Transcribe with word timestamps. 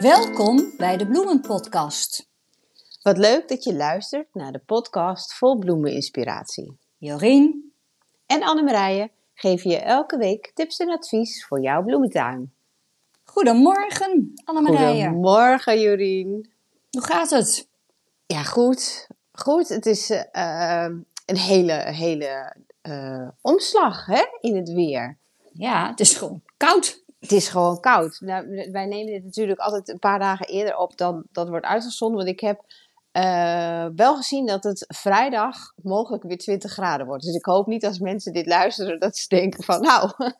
Welkom 0.00 0.72
bij 0.76 0.96
de 0.96 1.06
Bloemenpodcast. 1.06 2.28
Wat 3.02 3.18
leuk 3.18 3.48
dat 3.48 3.64
je 3.64 3.74
luistert 3.74 4.34
naar 4.34 4.52
de 4.52 4.58
podcast 4.58 5.34
vol 5.34 5.58
bloemeninspiratie. 5.58 6.78
Jorien 6.98 7.72
en 8.26 8.42
Annemarije 8.42 9.10
geven 9.34 9.70
je 9.70 9.76
elke 9.76 10.16
week 10.16 10.50
tips 10.54 10.78
en 10.78 10.90
advies 10.90 11.46
voor 11.46 11.60
jouw 11.60 11.82
bloementuin. 11.82 12.52
Goedemorgen, 13.24 14.32
Annemarije. 14.44 15.04
Goedemorgen, 15.04 15.80
Jorien. 15.80 16.50
Hoe 16.90 17.04
gaat 17.04 17.30
het? 17.30 17.68
Ja, 18.26 18.42
goed. 18.42 19.06
Goed, 19.32 19.68
het 19.68 19.86
is 19.86 20.10
uh, 20.10 20.88
een 21.26 21.36
hele, 21.36 21.72
hele 21.72 22.56
uh, 22.82 23.28
omslag 23.40 24.06
hè, 24.06 24.24
in 24.40 24.56
het 24.56 24.72
weer. 24.72 25.18
Ja, 25.52 25.88
het 25.88 26.00
is 26.00 26.14
gewoon 26.14 26.42
koud. 26.56 27.06
Het 27.18 27.32
is 27.32 27.48
gewoon 27.48 27.80
koud. 27.80 28.20
Nou, 28.20 28.70
wij 28.70 28.86
nemen 28.86 29.12
dit 29.12 29.24
natuurlijk 29.24 29.60
altijd 29.60 29.88
een 29.88 29.98
paar 29.98 30.18
dagen 30.18 30.46
eerder 30.46 30.76
op 30.76 30.96
dan 30.96 31.24
dat 31.32 31.48
wordt 31.48 31.66
uitgezonden. 31.66 32.16
Want 32.16 32.28
ik 32.28 32.40
heb 32.40 32.64
uh, 33.12 33.86
wel 33.94 34.16
gezien 34.16 34.46
dat 34.46 34.64
het 34.64 34.84
vrijdag 34.88 35.72
mogelijk 35.82 36.22
weer 36.22 36.38
20 36.38 36.72
graden 36.72 37.06
wordt. 37.06 37.24
Dus 37.24 37.34
ik 37.34 37.44
hoop 37.44 37.66
niet 37.66 37.86
als 37.86 37.98
mensen 37.98 38.32
dit 38.32 38.46
luisteren 38.46 39.00
dat 39.00 39.16
ze 39.16 39.28
denken 39.28 39.64
van 39.64 39.80
nou, 39.80 40.10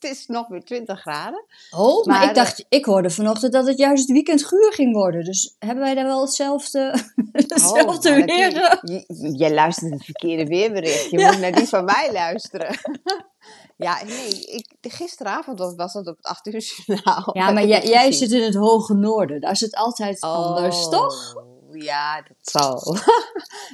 het 0.00 0.10
is 0.10 0.26
nog 0.26 0.48
weer 0.48 0.64
20 0.64 1.00
graden. 1.00 1.44
Oh, 1.70 2.04
maar, 2.04 2.28
ik 2.28 2.34
dacht, 2.34 2.64
ik 2.68 2.84
hoorde 2.84 3.10
vanochtend 3.10 3.52
dat 3.52 3.66
het 3.66 3.78
juist 3.78 4.02
het 4.02 4.12
weekend 4.12 4.44
guur 4.44 4.72
ging 4.72 4.94
worden. 4.94 5.24
Dus 5.24 5.56
hebben 5.58 5.84
wij 5.84 5.94
daar 5.94 6.04
wel 6.04 6.20
hetzelfde, 6.20 7.04
hetzelfde 7.32 8.08
oh, 8.08 8.24
weer? 8.24 8.80
Je, 8.82 9.04
je, 9.36 9.54
luistert 9.54 9.92
het 9.92 10.04
verkeerde 10.04 10.44
weerbericht. 10.44 11.10
Je 11.10 11.20
moet 11.20 11.40
naar 11.40 11.52
die 11.52 11.66
van 11.66 11.84
mij 11.84 12.12
luisteren. 12.12 12.78
Ja, 13.78 14.04
nee, 14.04 14.44
ik, 14.44 14.66
gisteravond 14.80 15.58
was 15.58 15.92
dat 15.92 16.06
op 16.06 16.16
het 16.16 16.26
8 16.26 16.46
uur 16.46 16.60
journaal. 16.86 17.30
Ja, 17.32 17.50
maar 17.50 17.66
jij, 17.66 17.86
jij 17.96 18.12
zit 18.12 18.32
in 18.32 18.42
het 18.42 18.54
hoge 18.54 18.94
noorden. 18.94 19.40
Daar 19.40 19.50
is 19.50 19.60
het 19.60 19.74
altijd 19.76 20.20
anders, 20.20 20.84
oh, 20.84 20.90
toch? 20.90 21.44
Ja, 21.70 22.22
dat 22.22 22.36
zal. 22.40 22.96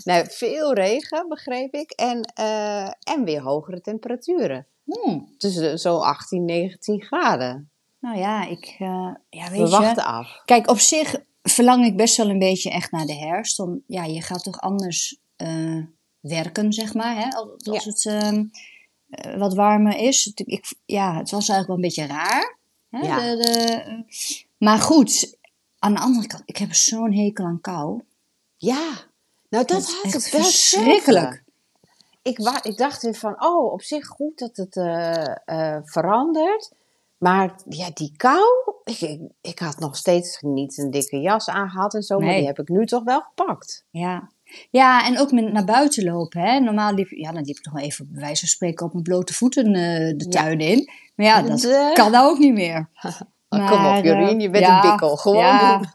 nou, 0.04 0.26
veel 0.30 0.74
regen, 0.74 1.28
begreep 1.28 1.74
ik. 1.74 1.90
En, 1.90 2.32
uh, 2.40 2.86
en 2.86 3.24
weer 3.24 3.40
hogere 3.40 3.80
temperaturen. 3.80 4.66
Hmm. 4.84 5.34
Dus 5.38 5.80
zo 5.82 5.98
18, 5.98 6.44
19 6.44 7.02
graden. 7.02 7.70
Nou 7.98 8.18
ja, 8.18 8.46
ik 8.46 8.76
uh, 8.78 9.14
ja, 9.28 9.50
weet 9.50 9.60
We 9.60 9.68
wachten 9.68 10.04
af. 10.04 10.42
Kijk, 10.44 10.70
op 10.70 10.78
zich 10.78 11.16
verlang 11.42 11.84
ik 11.86 11.96
best 11.96 12.16
wel 12.16 12.30
een 12.30 12.38
beetje 12.38 12.70
echt 12.70 12.90
naar 12.90 13.06
de 13.06 13.14
herfst. 13.14 13.58
Om, 13.58 13.82
ja, 13.86 14.04
je 14.04 14.22
gaat 14.22 14.44
toch 14.44 14.60
anders 14.60 15.18
uh, 15.36 15.84
werken, 16.20 16.72
zeg 16.72 16.94
maar. 16.94 17.16
Hè? 17.16 17.28
Als, 17.28 17.66
als 17.68 17.84
ja. 17.84 17.90
het 17.90 18.04
uh, 18.04 19.38
wat 19.38 19.54
warmer 19.54 19.96
is. 19.96 20.32
Ik, 20.34 20.74
ja, 20.84 21.16
het 21.16 21.30
was 21.30 21.48
eigenlijk 21.48 21.66
wel 21.66 21.76
een 21.76 21.82
beetje 21.82 22.06
raar. 22.06 22.58
Hè? 22.88 22.98
Ja. 22.98 23.18
De, 23.18 23.36
de, 23.36 24.04
maar 24.58 24.78
goed, 24.78 25.38
aan 25.78 25.94
de 25.94 26.00
andere 26.00 26.26
kant, 26.26 26.42
ik 26.46 26.56
heb 26.56 26.74
zo'n 26.74 27.12
hekel 27.12 27.44
aan 27.44 27.60
kou. 27.60 28.02
Ja, 28.56 28.90
nou 29.48 29.64
dat, 29.64 29.68
dat 29.68 29.98
had 30.02 30.14
ik 30.14 30.20
verschrikkelijk. 30.20 31.41
Ik, 32.22 32.38
ik 32.62 32.76
dacht 32.76 33.02
weer 33.02 33.14
van, 33.14 33.44
oh, 33.44 33.72
op 33.72 33.82
zich 33.82 34.06
goed 34.06 34.38
dat 34.38 34.56
het 34.56 34.76
uh, 34.76 35.34
uh, 35.46 35.78
verandert. 35.82 36.72
Maar 37.18 37.54
ja, 37.68 37.90
die 37.94 38.12
kou, 38.16 38.74
ik, 38.84 39.18
ik, 39.40 39.58
had 39.58 39.78
nog 39.78 39.96
steeds 39.96 40.40
niet 40.40 40.78
een 40.78 40.90
dikke 40.90 41.20
jas 41.20 41.48
aangehad 41.48 41.94
en 41.94 42.02
zo, 42.02 42.18
nee. 42.18 42.26
maar 42.26 42.36
die 42.36 42.46
heb 42.46 42.58
ik 42.58 42.68
nu 42.68 42.86
toch 42.86 43.04
wel 43.04 43.20
gepakt. 43.20 43.84
Ja, 43.90 44.30
ja, 44.70 45.06
en 45.06 45.18
ook 45.18 45.32
met 45.32 45.52
naar 45.52 45.64
buiten 45.64 46.04
lopen. 46.04 46.40
Hè. 46.40 46.60
Normaal 46.60 46.94
liep, 46.94 47.08
ja, 47.10 47.32
dan 47.32 47.44
liep 47.44 47.56
ik 47.56 47.64
nog 47.64 47.74
wel 47.74 47.82
even 47.82 48.08
bij 48.12 48.20
wijze 48.20 48.40
van 48.40 48.48
spreken 48.48 48.86
op 48.86 48.92
mijn 48.92 49.04
blote 49.04 49.34
voeten 49.34 49.66
uh, 49.66 50.16
de 50.16 50.26
tuin 50.28 50.60
ja. 50.60 50.66
in. 50.66 50.90
Maar 51.14 51.26
ja, 51.26 51.42
dat 51.42 51.60
de... 51.60 51.90
kan 51.94 52.10
nou 52.10 52.30
ook 52.30 52.38
niet 52.38 52.52
meer. 52.52 52.88
Maar, 53.48 53.70
Kom 53.70 53.86
op, 53.86 54.04
Jorien, 54.04 54.40
je 54.40 54.50
bent 54.50 54.64
ja, 54.64 54.84
een 54.84 54.90
bikkel. 54.90 55.16
Gewoon 55.16 55.38
ja, 55.38 55.78
doen. 55.78 55.86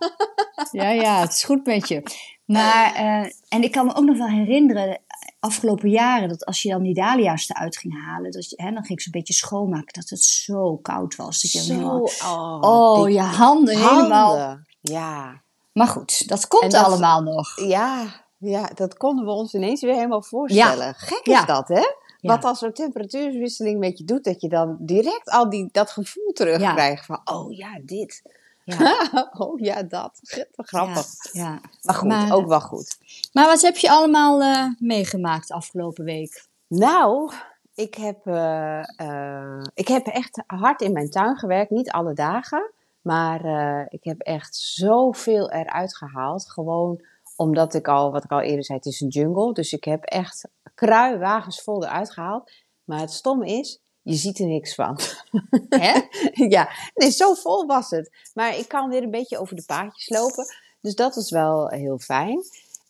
ja, 0.72 0.90
ja, 0.90 1.20
het 1.20 1.32
is 1.32 1.44
goed 1.44 1.66
met 1.66 1.88
je. 1.88 2.04
Maar, 2.46 2.96
uh, 2.96 3.32
en 3.48 3.64
ik 3.64 3.72
kan 3.72 3.86
me 3.86 3.96
ook 3.96 4.06
nog 4.06 4.18
wel 4.18 4.28
herinneren, 4.28 5.02
afgelopen 5.40 5.90
jaren, 5.90 6.30
dat 6.30 6.46
als 6.46 6.62
je 6.62 6.70
dan 6.70 6.82
die 6.82 6.94
dahlia's 6.94 7.50
eruit 7.50 7.78
ging 7.78 8.06
halen, 8.06 8.32
dat 8.32 8.50
je, 8.50 8.62
hè, 8.62 8.72
dan 8.72 8.84
ging 8.84 8.98
ik 8.98 9.02
ze 9.02 9.06
een 9.06 9.20
beetje 9.20 9.34
schoonmaken, 9.34 9.94
dat 9.94 10.10
het 10.10 10.24
zo 10.24 10.78
koud 10.78 11.16
was. 11.16 11.42
Dat 11.42 11.52
je 11.52 11.60
zo, 11.60 11.74
helemaal, 11.74 12.10
oh, 12.24 12.60
oh 12.62 13.10
je 13.10 13.20
handen, 13.20 13.76
handen, 13.76 13.96
helemaal. 13.96 14.58
Ja. 14.82 15.42
Maar 15.74 15.88
goed, 15.88 16.28
dat 16.28 16.48
komt 16.48 16.72
dat, 16.72 16.86
allemaal 16.86 17.22
nog. 17.22 17.68
Ja, 17.68 18.06
ja, 18.38 18.70
dat 18.76 18.98
konden 18.98 19.26
we 19.26 19.32
ons 19.32 19.54
ineens 19.54 19.82
weer 19.82 19.94
helemaal 19.94 20.24
voorstellen. 20.24 20.86
Ja. 20.86 20.94
Gek 20.94 21.26
is 21.26 21.34
ja. 21.34 21.46
dat, 21.46 21.68
hè? 21.68 21.86
Ja. 22.20 22.34
Wat 22.34 22.44
als 22.44 22.60
zo'n 22.60 22.74
temperatuurwisseling 22.74 23.80
met 23.80 23.98
je 23.98 24.04
doet, 24.04 24.24
dat 24.24 24.42
je 24.42 24.50
dan 24.50 24.78
direct 24.80 25.30
al 25.30 25.50
die, 25.50 25.70
dat 25.72 25.92
gevoel 25.92 26.32
terugkrijgt 26.32 27.06
van, 27.06 27.22
oh 27.24 27.56
ja, 27.56 27.80
dit. 27.86 28.22
Ja. 28.68 29.30
oh 29.44 29.60
ja, 29.60 29.84
dat. 29.84 30.20
Grappig. 30.56 31.06
Ja, 31.32 31.42
ja. 31.42 31.60
Maar 31.82 31.96
goed, 31.96 32.08
maar, 32.08 32.34
ook 32.34 32.48
wel 32.48 32.62
goed. 32.62 32.98
Maar 33.34 33.46
wat 33.46 33.62
heb 33.62 33.78
je 33.78 33.90
allemaal 33.90 34.42
uh, 34.42 34.66
meegemaakt 34.80 35.52
afgelopen 35.52 36.06
week? 36.06 36.46
Nou, 36.68 37.32
ik 37.76 37.96
heb, 37.96 38.28
uh, 38.28 38.84
uh, 39.02 39.62
ik 39.74 39.88
heb 39.88 40.08
echt 40.08 40.44
hard 40.48 40.82
in 40.82 40.94
mijn 40.94 41.10
tuin 41.10 41.38
gewerkt. 41.38 41.72
Niet 41.72 41.92
alle 41.92 42.14
dagen. 42.14 42.72
Maar 43.02 43.42
ik 43.90 44.04
heb 44.04 44.22
echt 44.22 44.56
zoveel 44.56 45.52
eruit 45.52 45.96
gehaald. 45.96 46.50
Gewoon 46.50 47.02
omdat 47.36 47.74
ik 47.74 47.88
al, 47.88 48.12
wat 48.12 48.24
ik 48.24 48.32
al 48.32 48.42
eerder 48.42 48.64
zei, 48.64 48.78
het 48.78 48.88
is 48.88 49.02
een 49.02 49.08
jungle. 49.08 49.54
Dus 49.54 49.74
ik 49.74 49.84
heb 49.84 50.04
echt 50.04 50.48
kruiwagens 50.74 51.62
vol 51.62 51.84
eruit 51.84 52.12
gehaald. 52.12 52.52
Maar 52.84 53.00
het 53.00 53.12
stom 53.12 53.44
is, 53.44 53.82
je 54.08 54.16
ziet 54.16 54.40
er 54.40 54.46
niks 54.46 54.76
van. 54.76 55.00
Hè? 55.70 56.02
ja, 56.56 56.70
nee, 56.94 57.12
zo 57.12 57.34
vol 57.34 57.66
was 57.66 57.90
het. 57.90 58.12
Maar 58.34 58.58
ik 58.58 58.68
kan 58.68 58.90
weer 58.90 59.04
een 59.04 59.12
beetje 59.12 59.38
over 59.38 59.56
de 59.56 59.64
paadjes 59.66 60.10
lopen. 60.10 60.46
Dus 60.82 60.96
dat 60.96 61.16
is 61.16 61.30
wel 61.30 61.68
heel 61.68 61.98
fijn. 61.98 62.42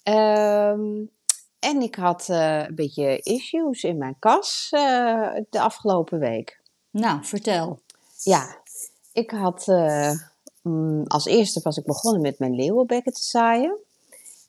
Um, 0.03 1.09
en 1.59 1.81
ik 1.81 1.95
had 1.95 2.27
uh, 2.29 2.63
een 2.67 2.75
beetje 2.75 3.19
issues 3.19 3.83
in 3.83 3.97
mijn 3.97 4.15
kas 4.19 4.69
uh, 4.71 5.29
de 5.49 5.59
afgelopen 5.59 6.19
week. 6.19 6.61
Nou, 6.91 7.25
vertel. 7.25 7.79
Ja, 8.23 8.61
ik 9.13 9.31
had 9.31 9.67
uh, 9.67 10.11
als 11.07 11.25
eerste 11.25 11.59
was 11.63 11.77
ik 11.77 11.85
begonnen 11.85 12.21
met 12.21 12.39
mijn 12.39 12.55
leeuwenbekken 12.55 13.13
te 13.13 13.23
zaaien. 13.23 13.77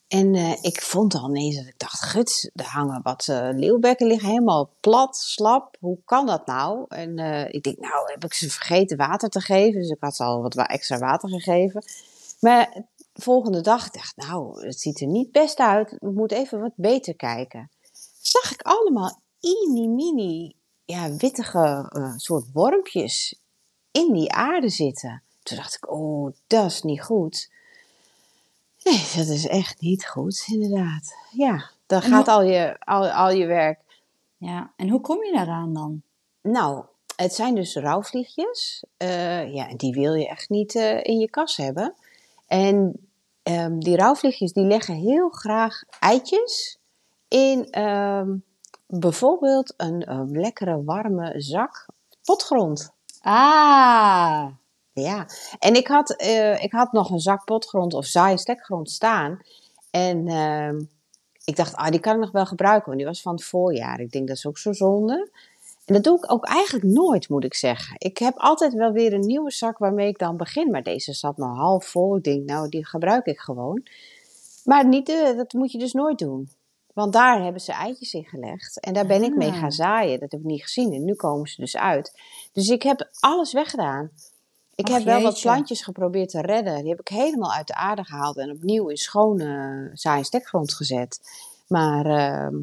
En 0.08 0.34
uh, 0.34 0.62
ik 0.62 0.82
vond 0.82 1.14
al 1.14 1.28
ineens 1.28 1.56
dat 1.56 1.66
ik 1.66 1.78
dacht, 1.78 2.02
gut, 2.02 2.50
er 2.54 2.64
hangen 2.64 3.02
wat 3.02 3.26
uh, 3.30 3.48
leeuwbekken 3.52 4.06
liggen 4.06 4.28
helemaal 4.28 4.70
plat, 4.80 5.16
slap. 5.16 5.76
Hoe 5.80 5.98
kan 6.04 6.26
dat 6.26 6.46
nou? 6.46 6.84
En 6.88 7.18
uh, 7.18 7.48
ik 7.48 7.62
denk, 7.62 7.78
nou, 7.78 8.10
heb 8.12 8.24
ik 8.24 8.34
ze 8.34 8.50
vergeten 8.50 8.96
water 8.96 9.28
te 9.28 9.40
geven? 9.40 9.80
Dus 9.80 9.90
ik 9.90 9.96
had 10.00 10.16
ze 10.16 10.24
al 10.24 10.42
wat 10.42 10.56
extra 10.56 10.98
water 10.98 11.28
gegeven. 11.28 11.84
Maar 12.40 12.70
de 13.12 13.22
volgende 13.22 13.60
dag 13.60 13.90
dacht 13.90 14.16
ik, 14.16 14.24
nou, 14.26 14.66
het 14.66 14.80
ziet 14.80 15.00
er 15.00 15.06
niet 15.06 15.32
best 15.32 15.58
uit. 15.58 15.92
Ik 15.92 16.00
moet 16.00 16.32
even 16.32 16.60
wat 16.60 16.72
beter 16.76 17.16
kijken. 17.16 17.70
Zag 18.20 18.52
ik 18.52 18.62
allemaal 18.62 19.20
mini, 19.88 20.54
ja, 20.84 21.16
wittige 21.16 21.92
soort 22.16 22.52
wormpjes 22.52 23.40
in 23.90 24.12
die 24.12 24.32
aarde 24.32 24.68
zitten. 24.68 25.22
Toen 25.42 25.56
dacht 25.56 25.74
ik, 25.74 25.90
oh, 25.90 26.32
dat 26.46 26.64
is 26.64 26.82
niet 26.82 27.02
goed. 27.02 27.50
Nee, 28.88 29.04
dat 29.16 29.34
is 29.34 29.46
echt 29.46 29.80
niet 29.80 30.06
goed, 30.06 30.44
inderdaad. 30.46 31.14
Ja, 31.30 31.70
dan 31.86 32.02
en 32.02 32.08
gaat 32.08 32.26
hoe... 32.26 32.34
al 32.34 32.42
je, 32.42 32.76
al, 32.78 33.08
al 33.08 33.30
je 33.30 33.46
werk. 33.46 33.80
Ja, 34.36 34.72
en 34.76 34.88
hoe 34.88 35.00
kom 35.00 35.24
je 35.24 35.32
daaraan 35.32 35.74
dan? 35.74 36.02
Nou, 36.42 36.84
het 37.16 37.34
zijn 37.34 37.54
dus 37.54 37.74
rouwvliegjes. 37.74 38.84
Uh, 38.98 39.54
ja, 39.54 39.68
en 39.68 39.76
die 39.76 39.92
wil 39.92 40.14
je 40.14 40.28
echt 40.28 40.48
niet 40.48 40.74
uh, 40.74 41.04
in 41.04 41.18
je 41.18 41.30
kas 41.30 41.56
hebben. 41.56 41.94
En 42.46 43.08
um, 43.42 43.80
die 43.80 43.96
rouwvliegjes 43.96 44.52
die 44.52 44.64
leggen 44.64 44.94
heel 44.94 45.28
graag 45.28 45.82
eitjes 46.00 46.78
in 47.28 47.82
um, 47.82 48.44
bijvoorbeeld 48.86 49.74
een, 49.76 50.10
een 50.10 50.30
lekkere 50.30 50.84
warme 50.84 51.34
zak 51.36 51.86
potgrond. 52.24 52.92
Ah, 53.20 54.46
ja, 55.00 55.26
en 55.58 55.74
ik 55.74 55.86
had, 55.86 56.22
uh, 56.22 56.62
ik 56.62 56.72
had 56.72 56.92
nog 56.92 57.10
een 57.10 57.18
zak 57.20 57.44
potgrond 57.44 57.94
of 57.94 58.04
saaie 58.04 58.38
stekgrond 58.38 58.90
staan. 58.90 59.40
En 59.90 60.26
uh, 60.26 60.86
ik 61.44 61.56
dacht, 61.56 61.74
ah, 61.74 61.90
die 61.90 62.00
kan 62.00 62.14
ik 62.14 62.20
nog 62.20 62.30
wel 62.30 62.46
gebruiken, 62.46 62.86
want 62.86 62.96
die 62.96 63.06
was 63.06 63.22
van 63.22 63.34
het 63.34 63.44
voorjaar. 63.44 64.00
Ik 64.00 64.10
denk, 64.12 64.28
dat 64.28 64.36
is 64.36 64.46
ook 64.46 64.58
zo 64.58 64.72
zonde. 64.72 65.30
En 65.84 65.94
dat 65.94 66.04
doe 66.04 66.16
ik 66.16 66.32
ook 66.32 66.44
eigenlijk 66.46 66.84
nooit, 66.84 67.28
moet 67.28 67.44
ik 67.44 67.54
zeggen. 67.54 67.94
Ik 67.98 68.18
heb 68.18 68.34
altijd 68.36 68.72
wel 68.72 68.92
weer 68.92 69.12
een 69.12 69.26
nieuwe 69.26 69.50
zak 69.50 69.78
waarmee 69.78 70.08
ik 70.08 70.18
dan 70.18 70.36
begin. 70.36 70.70
Maar 70.70 70.82
deze 70.82 71.12
zat 71.12 71.36
nog 71.36 71.56
half 71.56 71.86
vol. 71.86 72.16
Ik 72.16 72.24
denk, 72.24 72.44
nou, 72.44 72.68
die 72.68 72.86
gebruik 72.86 73.26
ik 73.26 73.38
gewoon. 73.38 73.86
Maar 74.64 74.86
niet, 74.86 75.08
uh, 75.08 75.36
dat 75.36 75.52
moet 75.52 75.72
je 75.72 75.78
dus 75.78 75.92
nooit 75.92 76.18
doen. 76.18 76.50
Want 76.94 77.12
daar 77.12 77.42
hebben 77.42 77.60
ze 77.60 77.72
eitjes 77.72 78.12
in 78.12 78.24
gelegd. 78.24 78.80
En 78.80 78.94
daar 78.94 79.06
ben 79.06 79.22
ik 79.22 79.36
mee 79.36 79.52
gaan 79.52 79.64
Ah. 79.64 79.70
zaaien. 79.70 80.20
Dat 80.20 80.32
heb 80.32 80.40
ik 80.40 80.46
niet 80.46 80.62
gezien. 80.62 80.92
En 80.92 81.04
nu 81.04 81.14
komen 81.14 81.48
ze 81.48 81.60
dus 81.60 81.76
uit. 81.76 82.20
Dus 82.52 82.68
ik 82.68 82.82
heb 82.82 83.08
alles 83.20 83.52
weggedaan. 83.52 84.10
Ik 84.78 84.88
heb 84.88 85.02
wel 85.04 85.22
wat 85.22 85.40
plantjes 85.40 85.82
geprobeerd 85.82 86.28
te 86.30 86.40
redden. 86.40 86.80
Die 86.80 86.88
heb 86.90 87.00
ik 87.00 87.08
helemaal 87.08 87.52
uit 87.52 87.66
de 87.66 87.74
aarde 87.74 88.04
gehaald 88.04 88.36
en 88.36 88.50
opnieuw 88.50 88.88
in 88.88 88.96
schone 88.96 89.90
zaai- 89.92 90.18
en 90.18 90.24
stekgrond 90.24 90.74
gezet. 90.74 91.20
Maar, 91.68 92.06
ehm, 92.06 92.54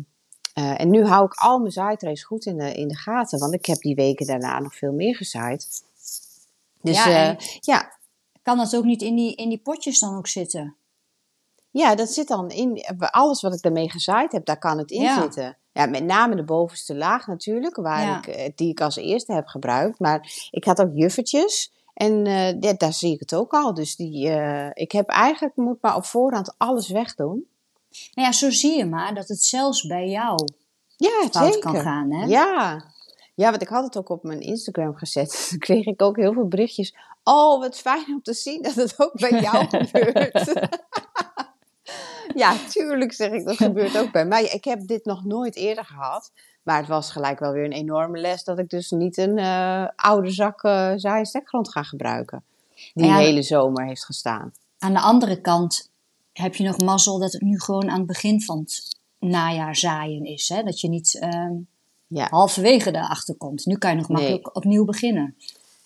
eh, 0.54 0.80
en 0.82 0.90
nu 0.90 1.06
hou 1.06 1.26
ik 1.26 1.34
al 1.34 1.60
mijn 1.60 1.72
zaaitrays 1.72 2.24
goed 2.24 2.46
in 2.46 2.58
de, 2.58 2.74
in 2.74 2.88
de 2.88 2.96
gaten, 2.96 3.40
want 3.40 3.54
ik 3.54 3.66
heb 3.66 3.78
die 3.78 3.96
weken 3.96 4.26
daarna 4.26 4.60
nog 4.60 4.76
veel 4.76 4.92
meer 4.94 5.16
gezaaid. 5.16 5.84
Dus 6.82 7.04
Ja, 7.04 7.28
en- 7.28 7.38
ja 7.60 7.92
kan 8.44 8.58
dat 8.58 8.76
ook 8.76 8.84
niet 8.84 9.02
in 9.02 9.16
die, 9.16 9.36
in 9.36 9.50
die 9.50 9.62
potjes 9.62 10.00
dan 10.00 10.18
ook 10.18 10.28
zitten? 10.28 10.76
Ja, 11.72 11.96
dat 11.96 12.10
zit 12.12 12.28
dan 12.28 12.50
in. 12.50 12.84
Alles 13.00 13.42
wat 13.42 13.54
ik 13.54 13.62
daarmee 13.62 13.90
gezaaid 13.92 14.32
heb, 14.32 14.46
daar 14.46 14.60
kan 14.60 14.78
het 14.78 14.92
in 14.92 15.02
Ja. 15.02 15.22
zitten. 15.22 15.58
Ja, 15.72 15.86
met 15.86 16.04
name 16.04 16.36
de 16.36 16.44
bovenste 16.44 16.96
laag 16.96 17.28
natuurlijk, 17.28 17.76
waar 17.76 18.02
Ja. 18.02 18.18
ik, 18.18 18.28
eh, 18.28 18.52
die 18.56 18.70
ik 18.70 18.82
als 18.82 18.96
eerste 18.96 19.34
heb 19.34 19.48
gebruikt. 19.48 20.00
Maar 20.00 20.48
ik 20.52 20.64
had 20.64 20.82
ook 20.82 20.92
juffertjes. 20.94 21.74
En 21.96 22.26
eh, 22.26 22.60
ja, 22.60 22.74
daar 22.78 22.94
zie 22.94 23.14
ik 23.14 23.20
het 23.20 23.36
ook 23.36 23.54
al. 23.54 23.74
Dus 23.74 23.96
die, 23.96 24.30
eh, 24.30 24.70
ik 24.74 24.92
heb 24.92 25.10
eigenlijk, 25.10 25.56
moet 25.56 25.82
maar 25.82 25.96
op 25.96 26.06
voorhand 26.06 26.54
alles 26.58 26.90
wegdoen. 26.90 27.48
Nou 28.14 28.28
ja, 28.28 28.32
zo 28.32 28.50
zie 28.50 28.78
je 28.78 28.86
maar 28.86 29.14
dat 29.14 29.28
het 29.28 29.44
zelfs 29.44 29.88
bij 29.88 30.10
jou 30.10 30.48
Ja, 30.98 31.28
fout 31.32 31.54
zeker. 31.54 31.60
kan 31.60 31.82
gaan, 31.82 32.12
hè? 32.12 32.26
Ja. 32.26 32.84
ja, 33.36 33.50
want 33.50 33.62
ik 33.62 33.68
had 33.68 33.84
het 33.84 33.98
ook 33.98 34.10
op 34.10 34.24
mijn 34.24 34.42
Instagram 34.42 34.96
gezet. 34.96 35.46
Toen 35.50 35.60
kreeg 35.60 35.86
ik 35.86 36.02
ook 36.02 36.16
heel 36.16 36.34
veel 36.34 36.48
berichtjes. 36.48 36.96
Oh, 37.24 37.60
wat 37.60 37.78
fijn 37.78 38.06
om 38.08 38.22
te 38.22 38.34
zien 38.34 38.62
dat 38.62 38.74
het 38.76 38.94
ook 38.98 39.20
bij 39.20 39.42
jou 39.42 39.68
gebeurt. 39.78 40.54
ja, 42.42 42.56
tuurlijk 42.70 43.14
zeg 43.14 43.32
ik, 43.32 43.46
dat 43.46 43.56
gebeurt 43.56 43.98
ook 43.98 44.12
bij 44.12 44.26
mij. 44.26 44.44
Ik 44.44 44.64
heb 44.64 44.88
dit 44.88 45.06
nog 45.06 45.24
nooit 45.24 45.56
eerder 45.56 45.86
gehad. 45.86 46.32
Maar 46.66 46.78
het 46.78 46.88
was 46.88 47.12
gelijk 47.12 47.40
wel 47.40 47.52
weer 47.52 47.66
een 47.66 47.72
enorme 47.72 48.18
les 48.20 48.44
dat 48.44 48.60
ik 48.60 48.70
dus 48.70 48.92
niet 48.92 49.18
een 49.18 49.38
eh, 49.38 49.86
oude 49.96 50.30
zak 50.30 50.64
eh 50.64 50.92
zaai- 50.96 51.20
en 51.20 51.26
stekgrond 51.26 51.72
ga 51.72 51.84
gebruiken. 51.84 52.44
Die 52.94 53.06
Ja. 53.06 53.18
de 53.18 53.24
hele 53.24 53.42
zomer 53.42 53.86
heeft 53.86 54.06
gestaan. 54.06 54.52
Aan 54.80 54.94
de 54.94 55.00
andere 55.00 55.42
kant 55.42 55.90
heb 56.34 56.56
je 56.56 56.64
nog 56.64 56.78
mazzel 56.78 57.20
dat 57.20 57.32
het 57.34 57.42
nu 57.42 57.60
gewoon 57.60 57.90
aan 57.90 57.98
het 57.98 58.08
begin 58.08 58.42
van 58.42 58.60
het 58.60 58.98
najaar 59.20 59.76
zaaien 59.76 60.26
is. 60.26 60.50
Hè? 60.50 60.64
Dat 60.64 60.80
je 60.82 60.90
niet 60.90 61.18
ehm, 61.20 61.54
Ja. 62.08 62.28
halverwege 62.30 62.96
erachter 62.96 63.36
komt. 63.36 63.66
Nu 63.66 63.78
kan 63.78 63.90
je 63.92 63.96
nog 63.98 64.08
Nee. 64.08 64.18
makkelijk 64.18 64.56
opnieuw 64.56 64.86
beginnen. 64.86 65.36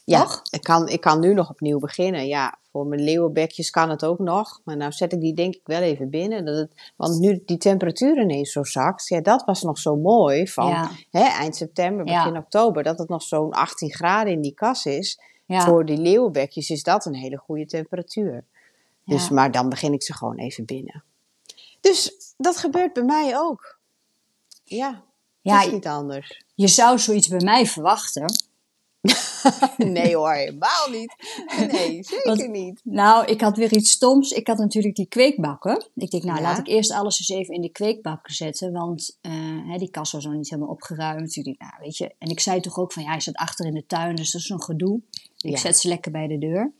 Ja, 0.04 0.20
Toch? 0.24 0.42
ik 0.50 0.62
kan, 0.64 0.88
ik 0.88 1.02
kan 1.02 1.20
nu 1.20 1.34
nog 1.34 1.50
opnieuw 1.50 1.80
beginnen. 1.80 2.28
Ja, 2.28 2.58
voor 2.72 2.86
mijn 2.86 3.02
leeuwenbekjes 3.04 3.70
kan 3.70 3.90
het 3.90 4.06
ook 4.06 4.20
nog. 4.20 4.62
Maar 4.64 4.78
nou 4.78 4.92
zet 4.92 5.14
ik 5.14 5.20
die 5.22 5.34
denk 5.34 5.56
ik 5.56 5.62
wel 5.64 5.82
even 5.82 6.10
binnen. 6.10 6.46
Dat 6.46 6.56
het, 6.56 6.92
want 6.96 7.20
nu 7.20 7.42
die 7.46 7.58
temperatuur 7.58 8.22
ineens 8.22 8.52
zo 8.52 8.64
zakt. 8.64 9.08
Ja, 9.08 9.22
dat 9.22 9.44
was 9.46 9.62
nog 9.62 9.78
zo 9.78 9.96
mooi 9.96 10.48
van 10.48 10.68
Ja. 10.68 10.92
hè, 11.12 11.24
eind 11.24 11.56
september, 11.56 12.08
Ja. 12.08 12.24
begin 12.24 12.38
oktober. 12.42 12.84
Dat 12.84 13.00
het 13.00 13.10
nog 13.10 13.22
zo'n 13.24 13.52
18 13.52 13.92
graden 13.94 14.34
in 14.34 14.42
die 14.42 14.54
kas 14.54 14.86
is. 14.86 15.20
Ja. 15.46 15.62
Voor 15.66 15.86
die 15.86 15.98
leeuwenbekjes 15.98 16.70
is 16.70 16.84
dat 16.84 17.06
een 17.06 17.16
hele 17.16 17.38
goede 17.38 17.66
temperatuur. 17.66 18.44
Dus, 19.06 19.30
maar 19.30 19.52
dan 19.52 19.70
begin 19.70 19.94
ik 19.94 20.04
ze 20.04 20.14
gewoon 20.14 20.38
even 20.38 20.66
binnen. 20.66 21.04
Dus 21.82 22.12
dat 22.38 22.58
gebeurt 22.58 22.94
bij 22.94 23.04
mij 23.04 23.38
ook. 23.38 23.78
Ja, 24.64 24.90
het 24.90 25.02
Ja, 25.42 25.62
is 25.64 25.72
niet 25.72 25.88
anders. 25.88 26.44
Je 26.56 26.68
zou 26.68 27.00
zoiets 27.00 27.28
bij 27.28 27.42
mij 27.44 27.66
verwachten. 27.66 28.26
Nee 29.78 30.16
hoor, 30.16 30.34
helemaal 30.34 30.90
niet. 30.92 31.16
Nee, 31.72 32.04
zeker 32.04 32.22
Want- 32.36 32.48
niet. 32.52 32.82
Nou, 32.84 33.26
ik 33.26 33.42
had 33.42 33.58
weer 33.58 33.72
iets 33.74 33.92
stoms. 33.92 34.32
Ik 34.32 34.48
had 34.48 34.58
natuurlijk 34.58 34.96
die 34.96 35.08
kweekbakken. 35.08 35.86
Ik 35.96 36.12
denk, 36.12 36.24
nou, 36.24 36.38
Ja. 36.38 36.44
laat 36.44 36.58
ik 36.58 36.68
eerst 36.68 36.92
alles 36.92 37.20
eens 37.20 37.30
even 37.30 37.54
in 37.54 37.62
de 37.62 37.70
kweekbakken 37.72 38.34
zetten. 38.34 38.72
Want 38.72 39.18
eh, 39.22 39.32
hè, 39.68 39.78
die 39.78 39.90
kast 39.92 40.12
was 40.12 40.26
nog 40.26 40.34
niet 40.34 40.50
helemaal 40.50 40.72
opgeruimd. 40.72 41.36
Ik 41.36 41.44
denk, 41.44 41.60
nou, 41.60 41.74
weet 41.80 41.98
je. 41.98 42.16
En 42.20 42.30
ik 42.30 42.40
zei 42.40 42.60
toch 42.60 42.78
ook 42.78 42.94
van, 42.94 43.04
ja, 43.04 43.10
hij 43.10 43.20
zat 43.22 43.36
achter 43.36 43.66
in 43.66 43.74
de 43.74 43.86
tuin, 43.86 44.16
dus 44.16 44.32
dat 44.32 44.42
is 44.42 44.48
nog 44.48 44.66
gedoe. 44.66 45.00
Ik 45.38 45.50
Ja. 45.52 45.58
zet 45.58 45.78
ze 45.78 45.88
lekker 45.88 46.12
bij 46.12 46.28
de 46.28 46.38
deur. 46.38 46.72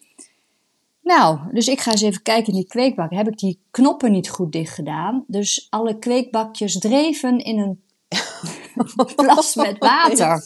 Nou, 1.02 1.40
dus 1.54 1.68
ik 1.68 1.80
ga 1.82 1.92
eens 1.92 2.02
even 2.02 2.22
kijken 2.22 2.54
in 2.54 2.60
die 2.60 2.68
kweekbak. 2.68 3.12
Heb 3.14 3.28
ik 3.28 3.38
die 3.38 3.60
knoppen 3.72 4.12
niet 4.12 4.30
goed 4.30 4.52
dicht 4.52 4.74
gedaan? 4.74 5.24
Dus 5.28 5.68
alle 5.70 6.00
kweekbakjes 6.00 6.78
dreven 6.78 7.38
in 7.40 7.58
een 7.60 7.82
plas 9.16 9.56
met 9.56 9.78
water. 9.78 10.44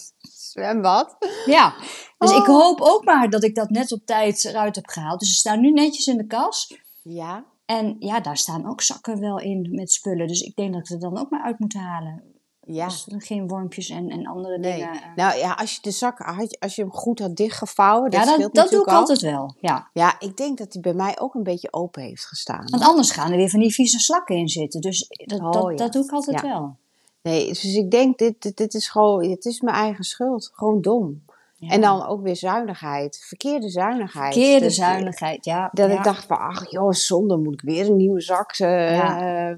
Zwembad. 0.53 1.15
Ja, 1.45 1.73
dus 2.17 2.31
ik 2.31 2.47
Oh. 2.47 2.61
hoop 2.61 2.81
ook 2.81 3.03
maar 3.05 3.29
dat 3.29 3.43
ik 3.43 3.55
dat 3.55 3.69
net 3.69 3.91
op 3.91 4.05
tijd 4.05 4.45
eruit 4.45 4.75
heb 4.75 4.87
gehaald. 4.87 5.19
Dus 5.19 5.29
ze 5.29 5.35
staan 5.35 5.59
nu 5.61 5.71
netjes 5.71 6.07
in 6.07 6.17
de 6.17 6.27
kas. 6.27 6.77
Ja. 7.03 7.45
En 7.65 7.95
ja, 7.99 8.19
daar 8.19 8.37
staan 8.37 8.69
ook 8.69 8.81
zakken 8.81 9.19
wel 9.19 9.39
in 9.39 9.67
met 9.71 9.91
spullen. 9.91 10.27
Dus 10.27 10.41
ik 10.41 10.55
denk 10.55 10.73
dat 10.73 10.81
ik 10.81 10.87
het 10.87 11.01
dan 11.01 11.17
ook 11.17 11.29
maar 11.29 11.43
uit 11.43 11.59
moet 11.59 11.73
halen. 11.73 12.23
Ja. 12.65 12.85
Dus 12.87 13.07
er 13.07 13.21
geen 13.21 13.47
wormpjes 13.47 13.89
en, 13.89 14.09
en 14.09 14.27
andere 14.27 14.57
Nee. 14.57 14.73
dingen. 14.73 14.93
eh. 14.93 15.15
Nou 15.15 15.37
ja, 15.37 15.51
als 15.53 15.73
je 15.75 15.81
de 15.81 15.91
zak, 15.91 16.17
had- 16.19 16.59
als 16.59 16.75
je 16.75 16.81
hem 16.81 16.91
goed 16.91 17.19
had 17.19 17.35
dichtgevouwen, 17.35 18.11
dat 18.11 18.23
ja, 18.25 18.37
dat, 18.37 18.53
dat 18.53 18.69
doe 18.69 18.81
ik 18.81 18.87
al. 18.87 18.95
altijd 18.97 19.21
wel. 19.21 19.55
Ja. 19.59 19.89
Ja, 19.93 20.15
ik 20.19 20.37
denk 20.37 20.57
dat 20.57 20.73
hij 20.73 20.81
bij 20.81 20.93
mij 20.93 21.19
ook 21.19 21.33
een 21.33 21.43
beetje 21.43 21.73
open 21.73 22.01
heeft 22.03 22.25
gestaan. 22.25 22.65
Want 22.69 22.83
anders 22.83 23.11
gaan 23.11 23.31
er 23.31 23.37
weer 23.37 23.49
van 23.49 23.59
die 23.59 23.73
vieze 23.73 23.99
slakken 23.99 24.35
in 24.35 24.47
zitten. 24.47 24.81
Dus 24.81 25.07
dat, 25.25 25.39
Oh, 25.39 25.51
dat, 25.51 25.69
ja. 25.69 25.75
dat 25.75 25.93
doe 25.93 26.03
ik 26.03 26.11
altijd 26.11 26.41
Ja. 26.41 26.47
wel. 26.47 26.75
Nee, 27.23 27.47
dus 27.47 27.63
ik 27.75 27.91
denk, 27.91 28.17
dit, 28.17 28.41
dit, 28.41 28.57
dit 28.57 28.73
is 28.73 28.89
gewoon, 28.89 29.29
het 29.29 29.45
is 29.45 29.61
mijn 29.61 29.75
eigen 29.75 30.03
schuld. 30.03 30.49
Gewoon 30.53 30.81
dom. 30.81 31.25
Ja. 31.55 31.69
En 31.69 31.81
dan 31.81 32.05
ook 32.05 32.21
weer 32.21 32.35
zuinigheid. 32.35 33.23
Verkeerde 33.27 33.69
zuinigheid. 33.69 34.33
Verkeerde 34.33 34.65
Dus, 34.65 34.75
zuinigheid, 34.75 35.45
ja. 35.45 35.69
Dat 35.73 35.89
ja. 35.89 35.97
ik 35.97 36.03
dacht 36.03 36.25
van, 36.25 36.37
ach 36.37 36.71
joh, 36.71 36.91
zonde, 36.91 37.37
moet 37.37 37.53
ik 37.53 37.61
weer 37.61 37.85
een 37.89 37.95
nieuwe 37.95 38.21
zak. 38.21 38.51
eh, 38.51 38.95
Ja. 38.95 39.49
eh, 39.49 39.57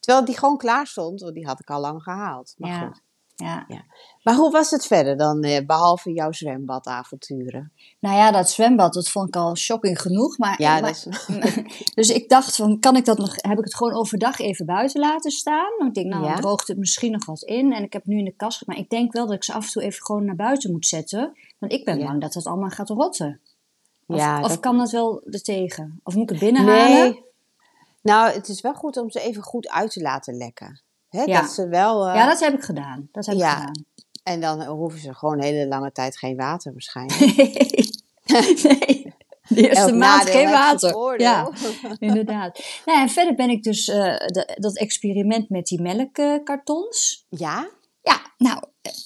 terwijl 0.00 0.24
die 0.24 0.38
gewoon 0.38 0.56
klaar 0.56 0.86
stond, 0.86 1.20
want 1.20 1.34
die 1.34 1.46
had 1.46 1.60
ik 1.60 1.70
al 1.70 1.80
lang 1.80 2.02
gehaald. 2.02 2.54
Maar 2.56 2.86
goed. 2.86 3.00
Ja. 3.40 3.66
Maar 4.22 4.34
hoe 4.34 4.50
was 4.50 4.70
het 4.70 4.86
verder 4.86 5.16
dan, 5.16 5.42
eh, 5.42 5.66
behalve 5.66 6.12
jouw 6.12 6.32
zwembadavonturen? 6.32 7.72
Nou 8.00 8.16
ja, 8.16 8.30
dat 8.30 8.50
zwembad, 8.50 8.92
dat 8.94 9.08
vond 9.08 9.28
ik 9.28 9.36
al 9.36 9.56
shocking 9.56 10.00
genoeg. 10.00 10.38
Maar, 10.38 10.62
Ja, 10.62 10.80
maar- 10.80 10.82
dat 10.82 10.90
is... 10.90 11.06
Dus 11.94 12.10
ik 12.10 12.28
dacht 12.28 12.56
van, 12.56 12.78
kan 12.80 12.96
ik 12.96 13.04
dat 13.04 13.18
nog, 13.18 13.34
heb 13.36 13.58
ik 13.58 13.64
het 13.64 13.74
gewoon 13.74 13.92
overdag 13.94 14.38
even 14.38 14.66
buiten 14.66 15.00
laten 15.00 15.30
staan? 15.30 15.72
Want 15.78 15.88
ik 15.88 15.94
denk, 15.94 16.06
nou, 16.14 16.24
Ja. 16.24 16.32
dan 16.32 16.40
droogt 16.40 16.68
het 16.68 16.78
misschien 16.78 17.12
nog 17.12 17.24
wat 17.26 17.42
in. 17.42 17.72
En 17.72 17.82
ik 17.82 17.92
heb 17.92 18.04
nu 18.06 18.18
in 18.18 18.24
de 18.24 18.34
kast. 18.36 18.66
Maar 18.66 18.76
ik 18.76 18.90
denk 18.90 19.12
wel 19.12 19.26
dat 19.26 19.34
ik 19.36 19.44
ze 19.44 19.52
af 19.52 19.64
en 19.64 19.70
toe 19.70 19.82
even 19.82 20.02
gewoon 20.02 20.24
naar 20.24 20.36
buiten 20.36 20.70
moet 20.70 20.86
zetten. 20.86 21.32
Want 21.58 21.72
ik 21.72 21.84
ben 21.84 21.98
Ja. 21.98 22.06
bang 22.06 22.20
dat 22.20 22.34
het 22.34 22.46
allemaal 22.46 22.68
gaat 22.70 22.88
rotten. 22.88 23.40
Of, 24.06 24.16
Ja, 24.16 24.40
of 24.40 24.48
dat- 24.48 24.60
kan 24.60 24.78
dat 24.78 24.90
wel 24.90 25.22
er 25.30 25.42
tegen? 25.42 26.00
Of 26.02 26.14
moet 26.14 26.22
ik 26.22 26.28
het 26.30 26.38
binnenhalen? 26.38 26.90
Nee. 27.00 27.24
Nou, 28.02 28.30
het 28.32 28.48
is 28.48 28.60
wel 28.60 28.74
goed 28.74 28.96
om 28.96 29.10
ze 29.10 29.20
even 29.20 29.42
goed 29.42 29.68
uit 29.68 29.90
te 29.92 30.00
laten 30.00 30.34
lekken. 30.36 30.80
Hè, 31.10 31.22
Ja. 31.22 31.40
Dat 31.40 31.50
ze 31.50 31.68
wel... 31.68 32.06
eh, 32.08 32.14
Ja, 32.14 32.26
dat 32.26 32.40
heb 32.40 32.54
ik 32.54 32.62
gedaan. 32.62 33.08
Dat 33.12 33.26
heb 33.26 33.36
Ja. 33.36 33.50
ik 33.52 33.56
gedaan. 33.58 33.84
En 34.22 34.40
dan 34.40 34.62
hoeven 34.64 35.00
ze 35.00 35.14
gewoon 35.14 35.34
een 35.38 35.44
hele 35.44 35.66
lange 35.68 35.92
tijd 35.92 36.18
geen 36.18 36.36
water 36.36 36.72
waarschijnlijk. 36.72 37.36
nee. 38.26 39.14
De 39.48 39.68
eerste 39.68 39.92
maand 39.92 40.30
geen 40.30 40.50
water. 40.50 41.20
Ja, 41.20 41.50
inderdaad. 41.98 42.80
Nou, 42.84 43.00
en 43.00 43.08
verder 43.08 43.34
ben 43.34 43.50
ik 43.50 43.62
dus 43.62 43.88
eh, 43.88 44.16
de- 44.26 44.56
dat 44.60 44.76
experiment 44.78 45.48
met 45.48 45.66
die 45.66 45.80
melkkartons. 45.82 47.26
Ja? 47.28 47.68
Ja, 48.02 48.20
nou, 48.38 48.62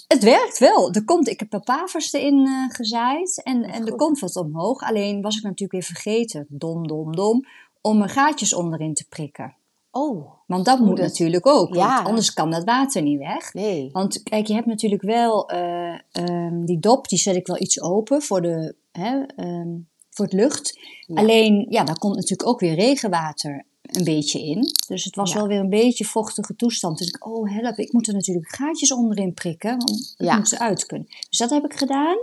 het 0.08 0.22
werkt 0.22 0.58
wel. 0.58 0.92
Er 0.92 1.04
komt, 1.04 1.28
ik 1.28 1.38
heb 1.38 1.48
papavers 1.48 2.12
erin 2.12 2.46
eh, 2.46 2.74
gezaaid 2.76 3.42
en, 3.42 3.62
en 3.64 3.86
er 3.86 3.94
komt 3.94 4.18
wat 4.18 4.36
omhoog. 4.36 4.82
Alleen 4.82 5.22
was 5.22 5.36
ik 5.36 5.42
natuurlijk 5.42 5.72
weer 5.72 5.82
vergeten, 5.82 6.46
dom, 6.48 6.86
dom, 6.86 7.16
dom, 7.16 7.44
om 7.80 8.02
er 8.02 8.08
gaatjes 8.08 8.54
onderin 8.54 8.94
te 8.94 9.06
prikken. 9.08 9.56
Oh, 9.96 10.32
Want 10.46 10.64
dat 10.64 10.78
moet 10.78 10.98
natuurlijk 10.98 11.46
ook, 11.46 11.74
want 11.74 11.90
Ja. 11.90 12.02
anders 12.02 12.32
kan 12.32 12.50
dat 12.50 12.64
water 12.64 13.02
niet 13.02 13.18
weg. 13.18 13.52
nee. 13.54 13.90
Want 13.92 14.22
kijk, 14.22 14.46
je 14.46 14.54
hebt 14.54 14.66
natuurlijk 14.66 15.02
wel 15.02 15.48
eh, 15.48 15.98
ehm, 16.12 16.64
die 16.64 16.78
dop, 16.78 17.08
die 17.08 17.18
zet 17.18 17.36
ik 17.36 17.46
wel 17.46 17.60
iets 17.60 17.80
open 17.80 18.22
voor, 18.22 18.42
de, 18.42 18.74
hè, 18.92 19.22
ehm, 19.36 19.68
voor 20.10 20.24
het 20.24 20.34
lucht. 20.34 20.78
Ja. 21.06 21.14
Alleen, 21.20 21.66
ja, 21.68 21.84
daar 21.84 21.98
komt 21.98 22.14
natuurlijk 22.14 22.48
ook 22.48 22.60
weer 22.60 22.74
regenwater 22.74 23.64
een 23.82 24.04
beetje 24.04 24.42
in. 24.42 24.68
Dus 24.88 25.04
het 25.04 25.16
was 25.16 25.32
Ja. 25.32 25.38
wel 25.38 25.46
weer 25.46 25.58
een 25.60 25.68
beetje 25.68 26.04
vochtige 26.04 26.56
toestand. 26.56 26.98
Dus 26.98 27.08
ik, 27.08 27.26
oh 27.26 27.50
help, 27.62 27.78
ik 27.78 27.92
moet 27.92 28.06
er 28.08 28.14
natuurlijk 28.14 28.48
gaatjes 28.54 28.92
onderin 28.92 29.34
prikken, 29.34 29.70
want 29.78 30.14
het 30.16 30.36
moet 30.36 30.52
eruit 30.52 30.86
kunnen. 30.86 31.06
Dus 31.28 31.38
dat 31.38 31.50
heb 31.50 31.64
ik 31.64 31.74
gedaan. 31.74 32.16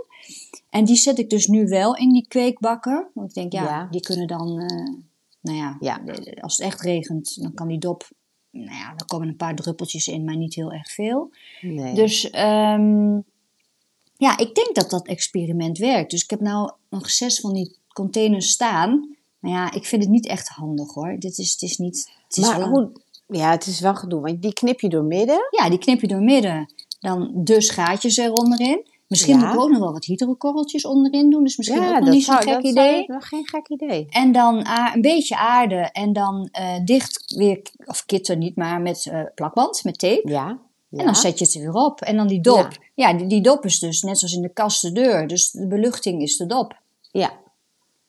En 0.69 0.85
die 0.85 0.95
zet 0.95 1.19
ik 1.19 1.29
dus 1.29 1.47
nu 1.47 1.67
wel 1.67 1.95
in 1.95 2.09
die 2.13 2.27
kweekbakken. 2.27 3.07
Want 3.13 3.27
ik 3.29 3.33
denk, 3.35 3.51
ja, 3.53 3.63
Ja. 3.63 3.87
die 3.91 4.01
kunnen 4.01 4.27
dan, 4.27 4.59
eh, 4.59 4.93
nou 5.41 5.57
ja, 5.57 5.77
Ja. 5.79 6.01
als 6.41 6.57
het 6.57 6.65
echt 6.65 6.81
regent, 6.81 7.41
dan 7.41 7.53
kan 7.53 7.67
die 7.67 7.77
dop, 7.77 8.10
nou 8.51 8.77
ja, 8.77 8.93
dan 8.95 9.07
komen 9.07 9.27
een 9.27 9.36
paar 9.36 9.55
druppeltjes 9.55 10.07
in, 10.07 10.24
maar 10.24 10.38
niet 10.38 10.53
heel 10.55 10.71
erg 10.71 10.91
veel. 10.91 11.31
nee. 11.62 11.93
Dus 11.93 12.29
ehm, 12.29 13.19
ja, 14.17 14.38
ik 14.38 14.55
denk 14.55 14.75
dat 14.75 14.89
dat 14.89 15.07
experiment 15.07 15.77
werkt. 15.77 16.12
Dus 16.12 16.24
ik 16.24 16.29
heb 16.29 16.39
nou 16.39 16.71
nog 16.89 17.10
zes 17.10 17.39
van 17.39 17.53
die 17.53 17.75
containers 17.93 18.50
staan. 18.50 19.15
Maar 19.39 19.51
ja, 19.51 19.71
ik 19.71 19.86
vind 19.86 20.03
het 20.03 20.12
niet 20.12 20.27
echt 20.27 20.48
handig 20.48 20.93
hoor. 20.93 21.15
Dit 21.19 21.38
is, 21.38 21.51
het 21.51 21.62
is 21.62 21.77
niet. 21.77 22.12
Het 22.27 22.38
is 22.38 22.43
maar 22.43 22.57
wel 22.57 22.67
hoe... 22.67 22.91
Ja, 23.27 23.51
het 23.51 23.67
is 23.67 23.79
wel 23.79 23.95
gedoe, 23.95 24.21
want 24.21 24.41
die 24.41 24.53
knip 24.53 24.79
je 24.79 24.89
door 24.89 25.03
midden. 25.03 25.48
Ja, 25.50 25.69
die 25.69 25.79
knip 25.79 26.01
je 26.01 26.07
door 26.07 26.21
midden. 26.21 26.74
Dan 27.00 27.31
dus 27.33 27.69
gaatjes 27.69 28.17
er 28.17 28.31
onderin. 28.33 28.86
Misschien 29.11 29.39
Ja. 29.39 29.45
moet 29.45 29.53
ik 29.55 29.59
ook 29.61 29.69
nog 29.69 29.79
wel 29.79 29.91
wat 29.91 30.05
hydrokorreltjes 30.05 30.85
onderin 30.85 31.29
doen. 31.29 31.43
Dus 31.43 31.57
misschien 31.57 31.81
ja, 31.81 31.87
ook 31.87 31.93
nog 31.95 32.03
dat 32.03 32.13
niet 32.13 32.23
zo'n 32.23 32.35
gek 32.35 32.45
dat 32.53 32.63
idee. 32.63 33.03
wel 33.07 33.19
geen 33.19 33.47
gek 33.47 33.67
idee. 33.69 34.05
En 34.09 34.31
dan 34.31 34.67
een 34.93 35.01
beetje 35.01 35.37
aarde 35.37 35.75
en 35.91 36.13
dan 36.13 36.47
eh, 36.51 36.83
dicht 36.85 37.33
weer, 37.35 37.61
of 37.85 38.05
kitten 38.05 38.39
niet, 38.39 38.55
maar 38.55 38.81
met 38.81 39.05
eh, 39.11 39.21
plakband, 39.35 39.83
met 39.83 39.99
tape. 39.99 40.21
Ja. 40.29 40.59
ja. 40.89 40.99
En 40.99 41.05
dan 41.05 41.15
zet 41.15 41.39
je 41.39 41.45
het 41.45 41.53
er 41.55 41.61
weer 41.61 41.73
op. 41.73 42.01
En 42.01 42.15
dan 42.17 42.27
die 42.27 42.41
dop. 42.41 42.67
Ja, 42.95 43.13
die, 43.13 43.27
die 43.27 43.41
dop 43.41 43.65
is 43.65 43.79
dus 43.79 44.01
net 44.01 44.19
zoals 44.19 44.33
in 44.33 44.41
de 44.41 44.53
kast 44.53 44.81
de 44.81 44.91
deur. 44.91 45.27
Dus 45.27 45.51
de 45.51 45.67
beluchting 45.67 46.21
is 46.21 46.37
de 46.37 46.45
dop. 46.45 46.79
Ja. 47.11 47.31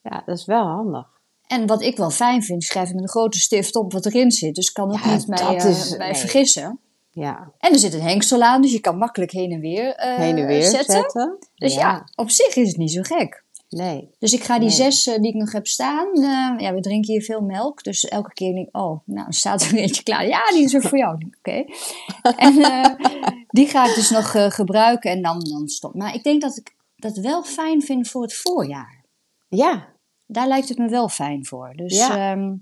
Ja, 0.03 0.23
dat 0.25 0.37
is 0.37 0.45
wel 0.45 0.65
handig. 0.65 1.07
En 1.47 1.67
wat 1.67 1.81
ik 1.81 1.97
wel 1.97 2.09
fijn 2.09 2.43
vind, 2.43 2.63
schrijf 2.63 2.87
ik 2.89 2.93
met 2.95 3.03
een 3.03 3.09
grote 3.09 3.39
stift 3.39 3.75
op 3.75 3.93
wat 3.93 4.05
erin 4.05 4.31
zit. 4.31 4.55
Dus 4.55 4.67
ik 4.67 4.73
kan 4.73 4.91
ook 4.91 5.05
niet 5.05 5.27
mij, 5.27 5.37
dat 5.57 5.63
is- 5.63 5.97
mij 5.97 6.11
nee. 6.11 6.15
vergissen. 6.19 6.79
Ja. 7.15 7.51
En 7.59 7.71
er 7.73 7.79
zit 7.79 7.93
een 7.93 8.01
hengsel 8.01 8.41
aan, 8.41 8.61
dus 8.61 8.71
je 8.71 8.79
kan 8.79 8.97
makkelijk 8.97 9.31
heen 9.31 9.51
en 9.51 9.59
weer, 9.59 9.95
eh, 9.95 10.15
Heen 10.15 10.37
en 10.37 10.45
weer 10.45 10.63
zetten. 10.63 10.93
zetten. 10.93 11.37
Dus 11.55 11.73
ja. 11.73 12.07
op 12.15 12.29
zich 12.29 12.55
is 12.55 12.67
het 12.67 12.77
niet 12.77 12.91
zo 12.91 13.01
gek. 13.01 13.43
Nee. 13.69 14.09
Dus 14.19 14.33
ik 14.33 14.43
ga 14.43 14.53
die 14.59 14.67
Nee. 14.67 14.75
zes 14.77 15.07
eh, 15.07 15.15
die 15.21 15.27
ik 15.27 15.33
nog 15.35 15.51
heb 15.51 15.67
staan. 15.67 16.07
eh, 16.15 16.53
ja, 16.57 16.73
we 16.73 16.79
drinken 16.79 17.11
hier 17.11 17.21
veel 17.21 17.41
melk. 17.41 17.83
Dus 17.83 18.03
elke 18.05 18.33
keer 18.33 18.53
denk 18.53 18.67
ik, 18.67 18.77
oh, 18.77 18.99
nou, 19.05 19.31
staat 19.33 19.61
er 19.63 19.75
eentje 19.75 20.03
klaar. 20.03 20.27
Ja, 20.27 20.45
die 20.51 20.63
is 20.63 20.73
er 20.73 20.81
voor 20.81 20.97
jou. 20.97 21.17
Oké. 21.39 21.65
En 22.35 22.53
die 23.47 23.67
ga 23.67 23.85
ik 23.89 23.95
dus 23.95 24.09
nog 24.09 24.53
gebruiken 24.55 25.11
en 25.11 25.21
dan, 25.21 25.39
dan 25.39 25.67
stop. 25.67 25.93
Maar 25.93 26.13
ik 26.15 26.23
denk 26.23 26.41
dat 26.41 26.57
ik 26.57 26.75
dat 26.95 27.17
wel 27.17 27.43
fijn 27.43 27.81
vind 27.81 28.07
voor 28.07 28.21
het 28.21 28.33
voorjaar. 28.33 29.01
Ja, 29.49 29.87
Daar 30.25 30.47
lijkt 30.47 30.69
het 30.69 30.77
me 30.77 30.89
wel 30.89 31.09
fijn 31.09 31.45
voor. 31.45 31.73
Dus 31.75 31.97
Ja. 31.97 32.31
ehm, 32.31 32.53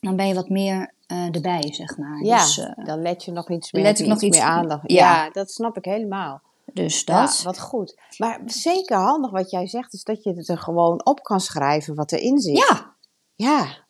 dan 0.00 0.16
ben 0.16 0.26
je 0.28 0.34
wat 0.34 0.48
meer 0.48 0.92
eh, 1.06 1.34
erbij, 1.34 1.72
zeg 1.72 1.96
maar. 1.98 2.22
ja. 2.24 2.42
Dus, 2.42 2.58
eh, 2.58 2.84
dan 2.84 3.02
let 3.02 3.24
je 3.24 3.32
nog 3.32 3.50
iets 3.50 3.72
meer, 3.72 3.82
let 3.82 3.98
ik 4.00 4.06
nog 4.06 4.22
iets 4.22 4.38
meer 4.38 4.46
aandacht. 4.46 4.90
ja. 4.90 5.24
Ja. 5.24 5.30
dat 5.30 5.50
snap 5.50 5.76
ik 5.76 5.84
helemaal. 5.84 6.40
dus 6.72 7.02
Ja, 7.04 7.20
dat. 7.20 7.42
wat 7.42 7.58
goed. 7.60 7.96
Maar 8.18 8.40
zeker 8.46 8.96
handig 8.96 9.30
wat 9.30 9.50
jij 9.50 9.66
zegt, 9.66 9.92
is 9.92 10.04
dat 10.04 10.22
je 10.22 10.32
het 10.32 10.48
er 10.48 10.58
gewoon 10.58 11.04
op 11.04 11.22
kan 11.22 11.40
schrijven 11.40 11.94
wat 11.94 12.12
erin 12.12 12.38
zit. 12.38 12.56
Ja, 12.58 12.94
Ja, 13.34 13.84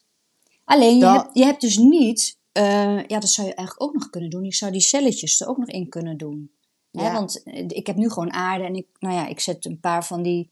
Alleen 0.65 0.97
je, 0.97 1.07
hebt, 1.07 1.29
je 1.33 1.45
hebt 1.45 1.61
dus 1.61 1.77
niet, 1.77 2.39
eh, 2.53 3.05
ja, 3.07 3.19
dat 3.21 3.29
zou 3.29 3.47
je 3.47 3.55
eigenlijk 3.55 3.89
ook 3.89 3.95
nog 3.95 4.11
kunnen 4.11 4.31
doen. 4.31 4.45
Je 4.45 4.55
zou 4.55 4.73
die 4.73 4.81
celletjes 4.81 5.41
er 5.41 5.49
ook 5.49 5.57
nog 5.57 5.69
in 5.69 5.89
kunnen 5.89 6.17
doen. 6.17 6.51
Hè, 6.93 7.03
Ja. 7.07 7.13
want 7.13 7.43
eh, 7.43 7.65
ik 7.69 7.87
heb 7.87 7.97
nu 7.97 8.11
gewoon 8.11 8.33
aarde 8.33 8.65
en 8.65 8.75
ik, 8.75 8.87
nou 8.99 9.15
ja, 9.15 9.27
ik 9.27 9.41
zet 9.41 9.65
een 9.65 9.81
paar 9.81 10.05
van 10.05 10.23
die 10.23 10.51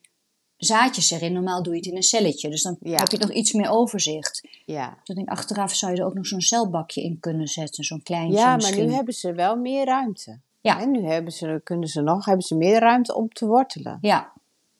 zaadjes 0.56 1.10
erin. 1.10 1.32
Normaal 1.32 1.62
doe 1.62 1.72
je 1.72 1.78
het 1.78 1.88
in 1.88 1.96
een 1.96 2.02
celletje, 2.02 2.50
dus 2.50 2.62
dan 2.62 2.76
Ja. 2.80 2.98
heb 2.98 3.08
je 3.10 3.18
nog 3.18 3.32
iets 3.32 3.52
meer 3.52 3.70
overzicht. 3.70 4.48
ja. 4.66 4.96
Ik 5.04 5.28
achteraf 5.28 5.74
zou 5.74 5.92
je 5.92 5.98
er 6.00 6.06
ook 6.06 6.14
nog 6.14 6.26
zo'n 6.26 6.40
celbakje 6.40 7.02
in 7.02 7.20
kunnen 7.20 7.46
zetten, 7.46 7.84
zo'n 7.84 8.02
kleintje 8.02 8.38
ja 8.38 8.46
maar 8.46 8.56
misschien. 8.56 8.86
nu 8.86 8.92
hebben 8.92 9.14
ze 9.14 9.32
wel 9.32 9.56
meer 9.56 9.84
ruimte. 9.84 10.38
Ja. 10.60 10.80
En 10.80 10.90
nu 10.90 11.06
hebben 11.06 11.32
ze, 11.32 11.60
kunnen 11.64 11.88
ze 11.88 12.00
nog, 12.00 12.24
hebben 12.24 12.44
ze 12.44 12.54
meer 12.56 12.78
ruimte 12.80 13.14
om 13.14 13.28
te 13.28 13.46
wortelen. 13.46 13.98
Ja. 14.00 14.32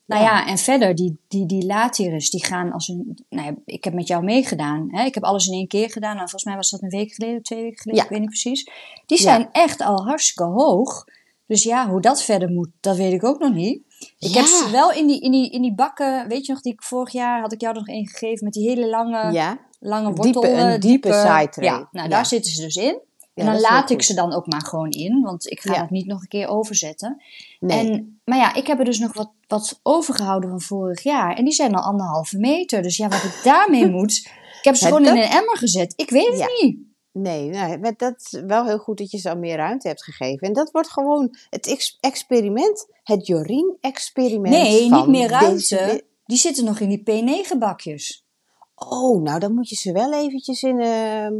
Nou 0.07 0.23
ja, 0.23 0.47
en 0.47 0.59
verder, 0.59 0.95
die, 0.95 1.17
die, 1.29 1.47
die 1.47 1.67
latirus, 1.67 2.31
die 2.31 2.45
gaan 2.45 2.73
als 2.73 2.89
een... 2.89 3.19
Nou 3.29 3.47
ja, 3.47 3.55
ik 3.65 3.85
heb 3.85 3.93
met 3.95 4.07
jou 4.07 4.25
meegedaan. 4.25 4.89
Hè? 4.91 5.05
Ik 5.05 5.15
heb 5.15 5.25
alles 5.25 5.47
in 5.47 5.53
één 5.53 5.67
keer 5.67 5.91
gedaan. 5.91 6.11
Nou, 6.17 6.21
volgens 6.29 6.45
mij 6.45 6.57
was 6.57 6.71
dat 6.71 6.83
een 6.83 6.89
week 6.89 7.13
geleden, 7.15 7.43
twee 7.43 7.63
weken 7.63 7.79
geleden, 7.79 8.01
Ja. 8.01 8.05
ik 8.05 8.11
weet 8.11 8.21
niet 8.21 8.29
precies. 8.41 8.69
Die 9.07 9.19
zijn 9.19 9.49
echt 9.53 9.81
al 9.83 10.05
hartstikke 10.05 10.45
hoog. 10.45 11.05
Dus 11.47 11.63
ja, 11.63 11.89
hoe 11.89 12.01
dat 12.01 12.23
verder 12.23 12.51
moet, 12.51 12.69
dat 12.81 12.97
weet 12.97 13.13
ik 13.13 13.25
ook 13.25 13.39
nog 13.39 13.53
niet. 13.55 13.83
Ik 14.19 14.29
Ja. 14.29 14.37
heb 14.39 14.47
ze 14.47 14.69
wel 14.73 14.93
in 14.93 15.07
die, 15.07 15.21
in, 15.21 15.31
die, 15.31 15.51
in 15.51 15.63
die 15.63 15.75
bakken, 15.75 16.29
weet 16.29 16.47
je 16.47 16.53
nog, 16.53 16.61
die 16.63 16.73
ik 16.73 16.83
vorig 16.83 17.13
jaar 17.13 17.41
had 17.41 17.53
ik 17.53 17.61
jou 17.61 17.75
er 17.75 17.81
nog 17.81 17.89
één 17.89 18.09
gegeven 18.09 18.45
met 18.45 18.53
die 18.53 18.69
hele 18.69 18.89
lange, 18.89 19.33
Ja, 19.33 19.59
lange 19.81 20.09
Een 20.09 20.15
wortel. 20.15 20.41
diepe- 20.43 20.57
een 20.57 20.73
eh, 20.75 20.81
diepe 20.81 21.13
zijtray. 21.13 21.67
Ja, 21.69 21.77
nou 21.91 22.09
Ja. 22.09 22.09
daar 22.09 22.27
zitten 22.27 22.53
ze 22.53 22.63
dus 22.63 22.77
in. 22.77 23.01
En 23.35 23.47
dan 23.47 23.61
laat 23.61 23.91
ik 23.91 23.97
goed. 23.97 24.05
ze 24.05 24.15
dan 24.15 24.33
ook 24.35 24.47
maar 24.47 24.61
gewoon 24.61 24.91
in, 24.91 25.21
want 25.23 25.51
ik 25.51 25.61
ga 25.61 25.79
dat 25.81 25.91
niet 25.91 26.07
nog 26.07 26.21
een 26.21 26.29
keer 26.29 26.49
overzetten. 26.49 27.23
nee. 27.61 27.79
En, 27.91 28.21
maar 28.25 28.39
ja, 28.39 28.55
ik 28.55 28.67
heb 28.67 28.79
er 28.79 28.85
dus 28.85 28.99
nog 28.99 29.13
wat, 29.15 29.31
wat 29.47 29.81
overgehouden 29.83 30.51
van 30.51 30.61
vorig 30.61 31.03
jaar. 31.03 31.37
En 31.37 31.45
die 31.45 31.53
zijn 31.55 31.75
al 31.75 31.83
anderhalve 31.83 32.39
meter. 32.39 32.83
Dus 32.83 32.97
ja, 32.97 33.09
wat 33.09 33.23
ik 33.25 33.41
daarmee 33.45 33.87
moet. 33.97 34.17
Ik 34.59 34.65
heb 34.71 34.75
ze 34.77 34.85
gewoon 34.87 35.07
in 35.07 35.17
een 35.17 35.29
emmer 35.31 35.57
gezet. 35.57 35.93
Ik 35.97 36.11
weet 36.11 36.39
het 36.41 36.61
niet. 36.63 36.79
Nee, 37.17 37.49
nou, 37.51 37.79
maar 37.79 37.95
dat 37.97 38.15
is 38.21 38.41
wel 38.47 38.65
heel 38.65 38.79
goed 38.79 38.99
dat 38.99 39.11
je 39.11 39.19
ze 39.19 39.31
al 39.31 39.37
meer 39.37 39.57
ruimte 39.57 39.89
hebt 39.89 40.05
gegeven. 40.05 40.47
En 40.49 40.53
dat 40.53 40.71
wordt 40.71 40.91
gewoon 40.91 41.37
het 41.51 41.67
ex- 41.67 41.97
experiment, 42.01 42.87
het 43.03 43.27
Jorien-experiment. 43.27 44.55
Nee, 44.55 44.89
van 44.89 44.99
niet 44.99 45.09
meer 45.09 45.29
ruimte. 45.29 45.49
deze- 45.77 46.05
Die 46.25 46.37
zitten 46.39 46.65
nog 46.65 46.81
in 46.81 46.89
die 46.89 47.01
P9-bakjes. 47.01 48.27
Oh, 48.75 49.23
nou 49.23 49.39
dan 49.39 49.55
moet 49.55 49.69
je 49.69 49.77
ze 49.77 49.93
wel 49.93 50.13
eventjes 50.13 50.63
in. 50.63 50.81
ehm, 50.81 51.35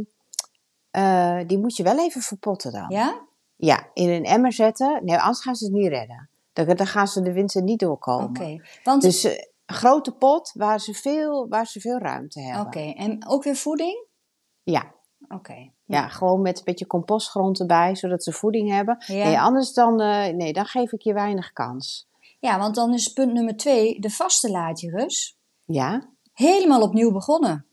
eh, 0.91 1.39
die 1.47 1.57
moet 1.59 1.75
je 1.75 1.83
wel 1.83 1.99
even 1.99 2.21
verpotten 2.21 2.71
dan. 2.71 2.85
Ja? 2.89 3.21
Ja, 3.55 3.89
in 3.93 4.09
een 4.09 4.23
emmer 4.25 4.53
zetten. 4.53 5.01
Nee, 5.05 5.17
anders 5.17 5.41
gaan 5.41 5.55
ze 5.55 5.65
het 5.65 5.73
niet 5.73 5.87
redden. 5.87 6.29
Dan, 6.53 6.75
dan 6.75 6.87
gaan 6.87 7.07
ze 7.07 7.21
de 7.21 7.31
winter 7.33 7.61
niet 7.63 7.79
doorkomen. 7.79 8.29
Oké. 8.29 8.61
Want, 8.83 9.01
Dus 9.01 9.23
eh, 9.23 9.31
een 9.65 9.75
grote 9.75 10.11
pot 10.11 10.51
waar 10.53 10.79
ze, 10.81 10.93
veel, 10.93 11.47
waar 11.49 11.67
ze 11.67 11.79
veel 11.79 11.97
ruimte 11.97 12.41
hebben. 12.41 12.65
oké. 12.65 12.79
En 12.97 13.27
ook 13.27 13.43
weer 13.43 13.55
voeding? 13.55 14.05
Ja. 14.63 14.93
Oké. 15.27 15.69
Ja, 15.85 16.07
gewoon 16.07 16.41
met 16.41 16.57
een 16.57 16.63
beetje 16.63 16.87
compostgrond 16.87 17.59
erbij, 17.59 17.95
zodat 17.95 18.23
ze 18.23 18.31
voeding 18.31 18.69
hebben. 18.71 19.03
Ja. 19.07 19.25
Nee, 19.25 19.39
anders 19.39 19.73
dan, 19.73 20.01
eh, 20.01 20.33
nee, 20.33 20.53
dan 20.53 20.65
geef 20.65 20.91
ik 20.91 21.01
je 21.01 21.13
weinig 21.13 21.51
kans. 21.53 22.07
Ja, 22.39 22.59
want 22.59 22.75
dan 22.75 22.93
is 22.93 23.07
punt 23.13 23.33
nummer 23.33 23.57
twee, 23.57 23.99
de 23.99 24.09
vaste 24.09 24.51
laadjerus. 24.51 25.37
Ja? 25.65 26.09
Helemaal 26.33 26.81
opnieuw 26.81 27.11
begonnen. 27.11 27.65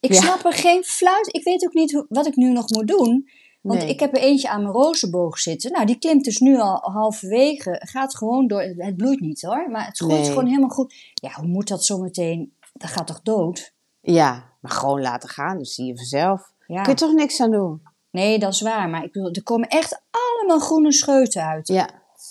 Ik 0.00 0.12
Ja. 0.12 0.20
snap 0.20 0.44
er 0.44 0.52
geen 0.52 0.84
fluit. 0.84 1.34
Ik 1.34 1.44
weet 1.44 1.64
ook 1.66 1.74
niet 1.74 2.04
wat 2.08 2.26
ik 2.26 2.36
nu 2.36 2.52
nog 2.52 2.68
moet 2.68 2.88
doen. 2.88 3.28
Want 3.60 3.78
Nee. 3.80 3.88
ik 3.88 4.00
heb 4.00 4.16
er 4.16 4.22
eentje 4.22 4.48
aan 4.48 4.62
mijn 4.62 4.74
rozenboog 4.74 5.38
zitten. 5.38 5.72
Nou, 5.72 5.86
die 5.86 5.98
klimt 5.98 6.24
dus 6.24 6.38
nu 6.38 6.58
al 6.60 6.80
halverwege. 6.92 7.82
Gaat 7.84 8.16
gewoon 8.16 8.46
door. 8.46 8.60
Het 8.62 8.96
bloeit 8.96 9.20
niet 9.20 9.42
hoor, 9.42 9.70
maar 9.70 9.86
het 9.86 9.98
groeit 9.98 10.12
Nee. 10.20 10.28
gewoon 10.28 10.46
helemaal 10.46 10.68
goed. 10.68 10.94
Ja, 11.14 11.30
hoe 11.32 11.46
moet 11.46 11.68
dat 11.68 11.84
zometeen? 11.84 12.56
Dat 12.72 12.90
gaat 12.90 13.06
toch 13.06 13.22
dood? 13.22 13.72
Ja, 14.00 14.52
maar 14.60 14.70
gewoon 14.70 15.00
laten 15.00 15.28
gaan, 15.28 15.56
dan 15.56 15.64
zie 15.64 15.86
je 15.86 15.96
vanzelf. 15.96 16.52
Ja. 16.68 16.82
Kun 16.82 16.92
je 16.92 16.98
toch 16.98 17.12
niks 17.12 17.40
aan 17.40 17.50
doen? 17.50 17.82
Nee, 18.10 18.38
dat 18.38 18.52
is 18.52 18.60
waar. 18.60 18.88
Maar 18.88 19.04
ik 19.04 19.12
bedoel, 19.12 19.30
er 19.30 19.42
komen 19.42 19.68
echt 19.68 20.00
allemaal 20.10 20.58
groene 20.66 20.92
scheuten 20.92 21.42
uit. 21.46 21.68
Ja. 21.68 21.88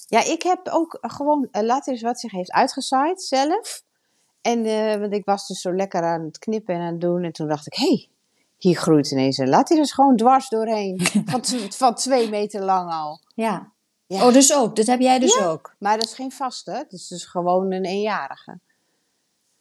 Ja, 0.08 0.24
ik 0.24 0.44
heb 0.44 0.68
ook 0.68 0.98
gewoon, 1.02 1.48
uh, 1.52 1.62
laat 1.62 1.88
eens 1.88 2.02
wat 2.02 2.20
zich 2.20 2.32
heeft 2.32 2.52
uitgezaaid 2.52 3.22
zelf. 3.22 3.84
En, 4.42 4.66
eh, 4.66 5.00
want 5.00 5.14
ik 5.14 5.26
was 5.26 5.48
dus 5.48 5.62
zo 5.62 5.74
lekker 5.76 6.04
aan 6.04 6.22
het 6.26 6.40
knippen 6.40 6.76
en 6.76 6.82
aan 6.82 6.92
het 6.92 7.02
doen. 7.02 7.24
En 7.24 7.32
toen 7.32 7.48
dacht 7.48 7.68
ik, 7.68 7.74
hé, 7.74 7.88
hey, 7.88 8.10
hier 8.58 8.76
groeit 8.76 9.12
ineens 9.12 9.38
een 9.38 9.50
laat 9.50 9.68
dus 9.68 9.92
gewoon 9.92 10.16
dwars 10.16 10.50
doorheen. 10.50 11.00
van, 11.32 11.42
tw- 11.42 11.72
van 11.74 11.96
twee 11.96 12.30
meter 12.30 12.64
lang 12.64 12.92
al. 12.92 13.20
Ja. 13.36 13.72
Ja. 14.08 14.26
Oh, 14.28 14.34
dus 14.34 14.54
ook. 14.54 14.76
Dat 14.76 14.86
heb 14.86 15.00
jij 15.00 15.20
dus 15.20 15.36
Ja. 15.36 15.46
ook. 15.46 15.76
Maar 15.80 15.98
dat 15.98 16.06
is 16.08 16.14
geen 16.14 16.32
vaste, 16.32 16.72
het 16.72 16.92
is 16.92 17.08
dus 17.08 17.26
gewoon 17.26 17.72
een 17.72 17.86
eenjarige. 17.86 18.60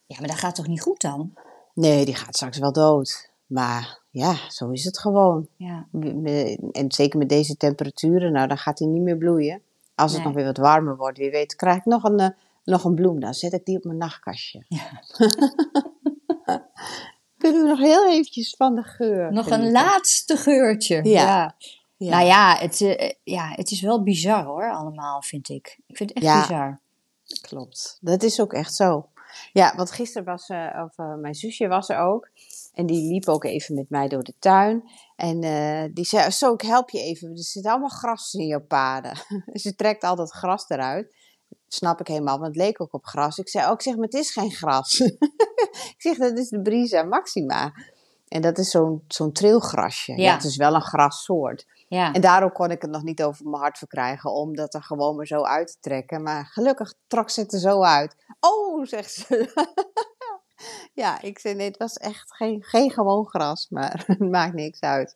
Ja, 0.07 0.17
maar 0.19 0.29
dat 0.29 0.39
gaat 0.39 0.55
toch 0.55 0.67
niet 0.67 0.83
goed 0.83 1.01
dan? 1.01 1.33
Nee, 1.75 2.05
die 2.05 2.15
gaat 2.15 2.37
straks 2.37 2.59
wel 2.59 2.73
dood. 2.73 3.26
Maar 3.47 3.99
ja, 4.11 4.35
zo 4.49 4.71
is 4.71 4.85
het 4.85 4.99
gewoon. 4.99 5.49
Ja. 5.57 5.87
En 6.73 6.93
zeker 6.93 7.19
met 7.19 7.29
deze 7.29 7.57
temperaturen, 7.57 8.33
nou 8.33 8.49
dan 8.49 8.59
gaat 8.59 8.79
hij 8.79 8.89
niet 8.89 9.03
meer 9.03 9.17
bloeien. 9.17 9.63
Als 9.95 10.11
het 10.13 10.19
Nee. 10.21 10.27
nog 10.29 10.37
weer 10.37 10.47
wat 10.47 10.57
warmer 10.57 10.97
wordt, 10.97 11.19
wie 11.19 11.31
weet, 11.31 11.57
krijg 11.57 11.77
ik 11.77 11.85
nog 11.85 12.05
een, 12.05 12.21
eh, 12.21 12.29
nog 12.65 12.85
een 12.85 12.95
bloem. 12.95 13.21
Dan 13.21 13.35
zet 13.35 13.53
ik 13.53 13.65
die 13.65 13.77
op 13.77 13.85
mijn 13.85 13.99
nachtkastje. 13.99 14.65
Ja. 14.69 15.03
Kunnen 17.39 17.63
we 17.63 17.69
nog 17.69 17.79
heel 17.79 18.09
eventjes 18.11 18.55
van 18.57 18.75
de 18.75 18.83
geur 18.83 19.33
Nog 19.33 19.51
een 19.51 19.71
laatste 19.71 20.37
geurtje. 20.37 21.05
Ja. 21.05 21.55
Ja. 21.97 22.11
Nou 22.11 22.27
ja 22.27 22.57
het, 22.59 22.81
eh, 22.81 23.13
ja, 23.25 23.49
het 23.55 23.71
is 23.71 23.81
wel 23.81 24.03
bizar 24.03 24.45
hoor, 24.45 24.73
allemaal, 24.73 25.23
vind 25.23 25.49
ik. 25.49 25.79
Ik 25.87 25.97
vind 25.97 26.09
het 26.15 26.19
echt 26.19 26.27
Ja. 26.27 26.41
bizar. 26.41 26.81
Klopt. 27.41 27.99
Dat 28.01 28.23
is 28.23 28.41
ook 28.41 28.53
echt 28.53 28.75
zo. 28.75 29.09
Ja, 29.53 29.73
want 29.77 29.91
gisteren 29.91 30.27
was 30.27 30.49
eh, 30.49 30.83
of, 30.85 30.97
mijn 31.21 31.35
zusje 31.35 31.69
was 31.69 31.89
er 31.89 31.99
ook. 31.99 32.29
En 32.77 32.87
die 32.87 33.13
liep 33.13 33.29
ook 33.29 33.45
even 33.45 33.75
met 33.75 33.91
mij 33.91 34.09
door 34.09 34.23
de 34.23 34.35
tuin. 34.39 34.91
En 35.17 35.43
eh, 35.43 35.85
die 35.93 36.05
zei, 36.05 36.31
zo, 36.31 36.53
ik 36.53 36.61
help 36.61 36.91
je 36.91 36.99
even. 36.99 37.31
Er 37.31 37.39
zit 37.39 37.67
allemaal 37.67 37.89
gras 37.89 38.35
in 38.35 38.47
je 38.47 38.61
paden. 38.61 39.17
Ze 39.53 39.75
trekt 39.75 40.05
altijd 40.05 40.31
gras 40.31 40.69
eruit. 40.69 41.15
Snap 41.69 42.01
ik 42.01 42.07
helemaal, 42.07 42.39
want 42.39 42.55
het 42.55 42.65
leek 42.65 42.81
ook 42.81 42.95
op 42.95 43.07
gras. 43.07 43.39
Ik 43.39 43.49
zei, 43.49 43.67
oh, 43.67 43.73
ik 43.73 43.83
zeg, 43.83 43.95
maar 43.95 44.05
het 44.05 44.15
is 44.15 44.31
geen 44.31 44.51
gras. 44.51 45.01
ik 45.95 45.95
zeg, 45.99 46.17
dat 46.17 46.39
is 46.39 46.49
de 46.49 46.63
Brisa 46.63 47.03
maxima. 47.03 47.73
En 48.29 48.41
dat 48.41 48.59
is 48.59 48.71
zo'n 48.71 49.05
zo'n 49.09 49.33
trilgrasje. 49.33 50.13
Ja. 50.13 50.23
Ja. 50.23 50.35
het 50.35 50.45
is 50.45 50.57
wel 50.57 50.75
een 50.75 50.83
grassoort. 50.83 51.67
Ja. 51.89 52.13
En 52.13 52.21
daarom 52.21 52.53
kon 52.53 52.71
ik 52.71 52.83
het 52.83 52.91
nog 52.91 53.03
niet 53.03 53.23
over 53.23 53.45
mijn 53.45 53.63
hart 53.63 53.79
verkrijgen 53.79 54.33
om 54.33 54.57
dat 54.57 54.75
er 54.75 54.83
gewoon 54.83 55.17
maar 55.17 55.27
zo 55.27 55.43
uit 55.43 55.67
te 55.67 55.77
trekken. 55.81 56.23
Maar 56.23 56.47
gelukkig 56.47 56.95
trok 57.07 57.31
ze 57.31 57.41
het 57.41 57.53
er 57.53 57.61
zo 57.61 57.83
uit. 57.83 58.17
Oh, 58.41 58.85
zegt 58.85 59.13
ze. 59.13 59.53
ja, 61.03 61.23
ik 61.23 61.39
zei 61.39 61.55
nee, 61.55 61.67
het 61.67 61.77
was 61.77 61.95
echt 61.97 62.35
geen, 62.35 62.63
geen 62.63 62.91
gewoon 62.91 63.27
gras, 63.27 63.69
maar 63.71 64.03
het 64.07 64.19
maakt 64.19 64.55
niks 64.55 64.81
uit. 64.81 65.15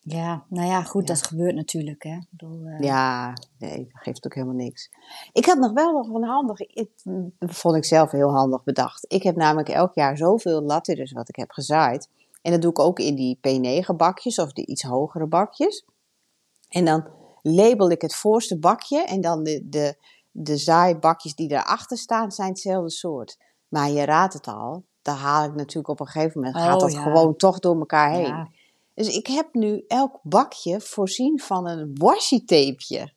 ja, 0.00 0.44
nou 0.48 0.66
ja, 0.68 0.82
goed, 0.82 1.08
Ja. 1.08 1.14
dat 1.14 1.26
gebeurt 1.26 1.54
natuurlijk, 1.54 2.02
hè. 2.02 2.14
Ik 2.14 2.26
bedoel, 2.30 2.66
eh, 2.66 2.80
Ja, 2.80 3.32
nee, 3.58 3.88
dat 3.92 4.02
geeft 4.02 4.26
ook 4.26 4.34
helemaal 4.34 4.56
niks. 4.56 4.90
Ik 5.32 5.46
had 5.46 5.58
nog 5.58 5.72
wel 5.72 5.92
nog 5.92 6.08
een 6.08 6.24
handig, 6.28 6.60
ik, 6.60 6.90
dat 7.38 7.54
vond 7.54 7.76
ik 7.76 7.84
zelf 7.84 8.10
heel 8.10 8.30
handig 8.32 8.64
bedacht. 8.64 9.04
Ik 9.08 9.22
heb 9.22 9.36
namelijk 9.36 9.68
elk 9.68 9.94
jaar 9.94 10.16
zoveel 10.16 10.62
lattides 10.62 11.12
wat 11.12 11.28
ik 11.28 11.36
heb 11.36 11.50
gezaaid. 11.50 12.08
En 12.42 12.52
dat 12.52 12.62
doe 12.62 12.70
ik 12.70 12.78
ook 12.78 12.98
in 12.98 13.14
die 13.14 13.38
P9 13.38 13.96
bakjes 13.96 14.38
of 14.38 14.52
die 14.52 14.66
iets 14.66 14.82
hogere 14.82 15.26
bakjes. 15.26 15.84
En 16.68 16.84
dan 16.84 17.06
label 17.42 17.90
ik 17.90 18.02
het 18.02 18.14
voorste 18.14 18.58
bakje 18.58 19.04
en 19.04 19.20
dan 19.20 19.42
de, 19.42 19.68
de, 19.68 19.96
de 20.30 20.56
zaaibakjes 20.56 21.34
die 21.34 21.48
daarachter 21.48 21.96
staan 21.96 22.30
zijn 22.32 22.48
hetzelfde 22.48 22.90
soort. 22.90 23.38
Maar 23.72 23.90
je 23.90 24.04
raadt 24.04 24.34
het 24.34 24.46
al, 24.46 24.84
daar 25.02 25.16
haal 25.16 25.44
ik 25.44 25.54
natuurlijk 25.54 25.88
op 25.88 26.00
een 26.00 26.06
gegeven 26.06 26.40
moment, 26.40 26.56
gaat 26.56 26.74
Oh, 26.74 26.80
dat 26.80 26.92
ja. 26.92 27.02
gewoon 27.02 27.36
toch 27.36 27.58
door 27.58 27.78
elkaar 27.78 28.10
heen. 28.12 28.26
ja. 28.26 28.48
Dus 28.94 29.16
ik 29.16 29.26
heb 29.26 29.54
nu 29.54 29.84
elk 29.88 30.18
bakje 30.22 30.80
voorzien 30.80 31.40
van 31.40 31.66
een 31.68 31.90
washi-tapeje. 31.94 33.12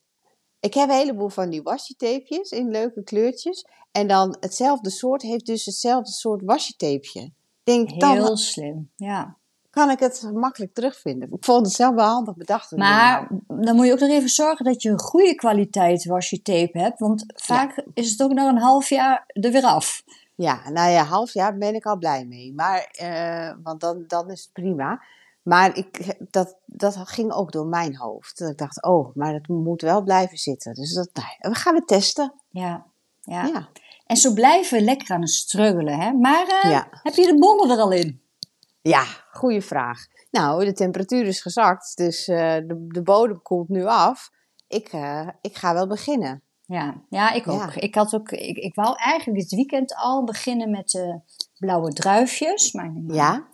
Ik 0.60 0.74
heb 0.74 0.90
een 0.90 0.96
heleboel 0.96 1.30
van 1.30 1.50
die 1.50 1.62
washi-tapejes 1.64 2.50
in 2.50 2.70
leuke 2.72 3.04
kleurtjes. 3.04 3.66
En 3.92 4.08
dan 4.08 4.38
hetzelfde 4.40 4.90
soort 4.90 5.22
heeft 5.22 5.46
dus 5.46 5.66
hetzelfde 5.66 6.12
soort 6.12 6.42
washi-tapeje. 6.44 7.32
Denk, 7.64 8.00
dan 8.00 8.12
Heel 8.12 8.38
slim, 8.38 8.90
ja. 8.96 9.38
kan 9.70 9.90
ik 9.90 10.00
het 10.00 10.30
makkelijk 10.34 10.74
terugvinden. 10.74 11.30
Ik 11.32 11.46
vond 11.46 11.66
het 11.66 11.76
zelf 11.76 11.96
wel 11.96 12.06
handig 12.06 12.36
bedacht. 12.36 12.72
Maar 12.72 13.28
dan 13.48 13.76
moet 13.76 13.86
je 13.86 13.92
ook 13.92 14.00
nog 14.00 14.10
even 14.10 14.30
zorgen 14.30 14.66
dat 14.66 14.82
je 14.82 14.90
een 14.90 15.00
goede 15.00 15.36
kwaliteit 15.36 16.06
washi 16.06 16.42
tape 16.42 16.80
hebt. 16.80 17.00
Want 17.00 17.24
vaak 17.36 17.86
is 17.94 18.12
het 18.12 18.22
ook 18.24 18.34
na 18.34 18.50
een 18.50 18.58
half 18.58 18.90
jaar 18.90 19.24
er 19.28 19.52
weer 19.52 19.66
af. 19.66 20.04
Ja, 20.36 20.70
nou 20.70 20.92
ja, 20.92 21.04
half 21.04 21.34
jaar 21.34 21.58
ben 21.58 21.76
ik 21.76 21.86
al 21.86 21.98
blij 21.98 22.26
mee. 22.26 22.54
Maar, 22.54 22.88
eh, 22.92 23.54
want 23.64 23.82
dan, 23.82 24.04
dan 24.08 24.32
is 24.32 24.42
het 24.44 24.54
prima. 24.54 25.02
Maar 25.42 25.78
ik, 25.78 26.16
dat, 26.32 26.58
dat 26.66 26.98
ging 27.04 27.32
ook 27.32 27.52
door 27.52 27.66
mijn 27.68 27.96
hoofd. 27.96 28.38
Dat 28.38 28.50
ik 28.50 28.58
dacht, 28.58 28.84
oh, 28.84 29.16
maar 29.16 29.34
het 29.34 29.48
moet 29.48 29.82
wel 29.82 30.04
blijven 30.04 30.38
zitten. 30.38 30.74
Dus 30.74 30.94
dat, 30.94 31.10
nou, 31.14 31.28
we 31.40 31.56
gaan 31.56 31.76
het 31.76 31.88
testen. 31.88 32.34
Ja, 32.50 32.86
ja. 33.22 33.46
Ja. 33.46 33.70
En 34.06 34.18
zo 34.18 34.34
blijven 34.34 34.78
we 34.78 34.84
lekker 34.84 35.16
aan 35.16 35.22
het 35.22 35.30
struggelen, 35.30 36.00
hè? 36.00 36.12
Maar 36.12 36.48
eh, 36.62 36.72
Ja. 36.72 36.88
heb 36.92 37.14
je 37.14 37.26
de 37.26 37.38
bollen 37.40 37.70
er 37.70 37.78
al 37.78 37.92
in? 37.92 38.22
Ja, 38.82 39.04
goede 39.32 39.62
vraag. 39.62 40.06
Nou, 40.32 40.66
de 40.66 40.74
temperatuur 40.74 41.26
is 41.26 41.42
gezakt, 41.42 41.98
dus 41.98 42.28
eh, 42.28 42.38
de, 42.38 42.86
de 42.88 43.02
bodem 43.02 43.42
koelt 43.42 43.70
nu 43.70 43.86
af. 43.86 44.30
Ik, 44.68 44.88
eh, 44.88 45.28
ik 45.42 45.56
ga 45.56 45.74
wel 45.74 45.88
beginnen. 45.88 46.42
Ja, 46.68 47.02
ja 47.10 47.32
ik 47.32 47.48
ook. 47.48 47.60
Ja. 47.60 47.82
Ik, 47.82 47.96
had 47.96 48.14
ook 48.16 48.32
ik, 48.32 48.58
ik 48.58 48.76
wou 48.76 48.96
eigenlijk 48.98 49.40
dit 49.40 49.52
weekend 49.52 49.96
al 49.96 50.24
beginnen 50.24 50.70
met 50.70 50.90
de 50.90 51.20
blauwe 51.60 51.94
druifjes. 51.94 52.72
Maar 52.72 52.94
Ja? 53.08 53.48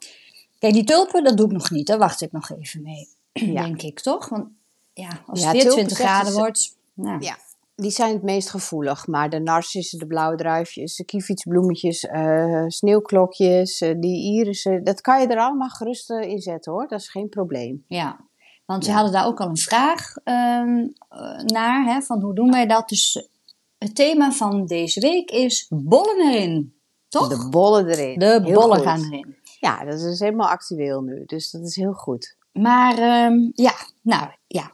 Kijk, 0.59 0.73
die 0.73 0.83
tulpen, 0.83 1.23
dat 1.23 1.37
doe 1.37 1.45
ik 1.45 1.51
nog 1.51 1.69
niet. 1.71 1.87
Daar 1.87 1.97
wacht 1.97 2.21
ik 2.21 2.31
nog 2.31 2.51
even 2.51 2.81
mee, 2.81 3.07
Ja. 3.33 3.63
denk 3.63 3.81
ik, 3.81 3.99
toch? 3.99 4.29
Want 4.29 4.47
ja, 4.93 5.09
als 5.25 5.39
Ja, 5.39 5.45
het 5.45 5.53
weer 5.53 5.61
tulpen 5.61 5.85
20 5.87 5.97
zeggen 5.97 6.15
graden 6.15 6.33
wordt... 6.33 6.77
Nou, 6.93 7.21
Ja. 7.23 7.37
Die 7.75 7.91
zijn 7.91 8.13
het 8.13 8.23
meest 8.23 8.49
gevoelig, 8.49 9.07
maar 9.07 9.29
de 9.29 9.39
narcissen, 9.39 9.99
de 9.99 10.07
blauwe 10.07 10.37
druifjes, 10.37 10.95
de 10.95 11.03
kievietsbloemetjes, 11.05 12.05
eh, 12.05 12.63
sneeuwklokjes, 12.67 13.81
eh, 13.81 13.95
die 13.99 14.33
irissen, 14.33 14.83
dat 14.83 15.01
kan 15.01 15.21
je 15.21 15.27
er 15.27 15.39
allemaal 15.39 15.69
gerust 15.69 16.09
eh, 16.09 16.21
in 16.29 16.39
zetten 16.41 16.71
hoor, 16.71 16.87
dat 16.87 16.99
is 16.99 17.09
geen 17.09 17.29
probleem. 17.29 17.83
Ja, 17.87 18.19
want 18.71 18.83
we 18.85 18.89
Ja. 18.89 18.95
hadden 18.95 19.13
daar 19.13 19.25
ook 19.25 19.39
al 19.39 19.47
een 19.49 19.57
vraag 19.57 20.15
eh, 20.23 20.33
naar, 21.45 21.85
hè, 21.85 22.01
van 22.01 22.21
hoe 22.21 22.35
doen 22.35 22.51
wij 22.51 22.67
dat? 22.67 22.89
Dus 22.89 23.27
het 23.77 23.95
thema 23.95 24.31
van 24.31 24.65
deze 24.65 24.99
week 24.99 25.31
is 25.31 25.65
bollen 25.69 26.19
erin, 26.31 26.73
toch? 27.09 27.27
De 27.27 27.49
bollen 27.49 27.87
erin. 27.87 28.19
De 28.19 28.25
Heel 28.43 28.53
bollen 28.53 28.77
goed. 28.77 28.85
gaan 28.85 29.03
erin. 29.03 29.35
Ja, 29.59 29.85
dat 29.85 29.99
is 29.99 30.19
helemaal 30.19 30.49
actueel 30.49 31.01
nu, 31.01 31.23
dus 31.25 31.51
dat 31.51 31.61
is 31.61 31.75
heel 31.75 31.93
goed. 31.93 32.35
Maar 32.51 32.97
ehm, 32.97 33.49
ja, 33.53 33.73
nou 34.01 34.29
ja, 34.47 34.71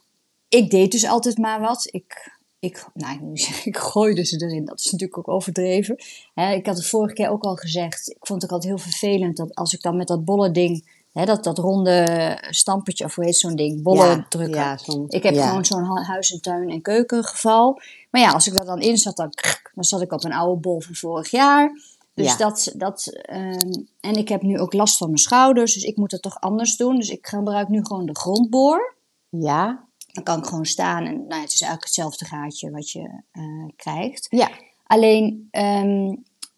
ik 0.49 0.69
deed 0.69 0.91
dus 0.91 1.05
altijd 1.07 1.37
maar 1.37 1.59
wat. 1.61 1.87
Ik, 1.91 2.31
ik, 2.59 2.85
nou, 2.93 3.31
ik 3.63 3.77
gooide 3.91 4.25
ze 4.25 4.41
erin. 4.45 4.65
Dat 4.65 4.79
is 4.79 4.91
natuurlijk 4.91 5.17
ook 5.19 5.27
overdreven. 5.35 5.95
Ik 6.33 6.65
had 6.65 6.77
het 6.77 6.87
vorige 6.87 7.13
keer 7.13 7.29
ook 7.29 7.43
al 7.43 7.55
gezegd. 7.55 8.09
Ik 8.09 8.17
vond 8.27 8.41
het 8.41 8.51
ook 8.51 8.57
altijd 8.57 8.73
heel 8.73 8.91
vervelend 8.91 9.37
dat 9.37 9.55
als 9.55 9.73
ik 9.73 9.81
dan 9.81 9.97
met 9.97 10.07
dat 10.07 10.25
bolle 10.25 10.51
ding, 10.51 10.96
hè, 11.17 11.25
dat, 11.25 11.43
dat 11.43 11.57
ronde 11.57 12.37
stampertje, 12.49 13.05
of 13.05 13.15
hoe 13.15 13.25
heet 13.25 13.37
zo'n 13.37 13.55
ding, 13.55 13.81
bollen 13.83 14.07
ja, 14.17 14.25
drukken. 14.29 14.59
Ja, 14.59 14.77
Ik 15.07 15.23
heb 15.23 15.33
ja. 15.33 15.47
gewoon 15.47 15.65
zo'n 15.65 15.85
hu- 15.85 16.03
huis- 16.03 16.31
en 16.33 16.41
tuin- 16.41 16.69
en 16.69 16.81
keukengeval. 16.81 17.79
Maar 18.11 18.21
ja, 18.21 18.31
als 18.31 18.47
ik 18.47 18.53
daar 18.53 18.65
dan 18.65 18.81
in 18.81 18.97
zat, 18.97 19.15
dan, 19.15 19.33
dan 19.73 19.83
zat 19.83 20.01
ik 20.01 20.11
op 20.11 20.23
een 20.23 20.33
oude 20.33 20.61
bol 20.61 20.81
van 20.81 20.95
vorig 20.95 21.29
jaar. 21.31 21.71
Dus 22.13 22.37
dat, 22.37 22.73
dat 22.75 23.05
ehm, 23.21 23.73
en 23.99 24.13
ik 24.15 24.29
heb 24.29 24.41
nu 24.41 24.59
ook 24.59 24.73
last 24.73 24.97
van 24.97 25.07
mijn 25.07 25.17
schouders, 25.19 25.73
dus 25.73 25.83
ik 25.83 25.97
moet 25.97 26.11
het 26.11 26.21
toch 26.21 26.39
anders 26.39 26.75
doen. 26.75 26.95
Dus 26.95 27.09
ik 27.09 27.27
gebruik 27.27 27.67
nu 27.67 27.85
gewoon 27.85 28.05
de 28.05 28.15
grondboor. 28.15 28.95
Ja, 29.29 29.85
Dan 30.13 30.23
kan 30.23 30.37
ik 30.37 30.45
gewoon 30.45 30.65
staan 30.65 31.05
en 31.05 31.13
nou, 31.27 31.41
het 31.41 31.53
is 31.53 31.61
eigenlijk 31.61 31.83
hetzelfde 31.83 32.25
gaatje 32.25 32.71
wat 32.71 32.91
je 32.91 33.21
eh, 33.31 33.43
krijgt. 33.75 34.27
ja. 34.29 34.49
Alleen, 34.83 35.47
ehm, 35.51 36.15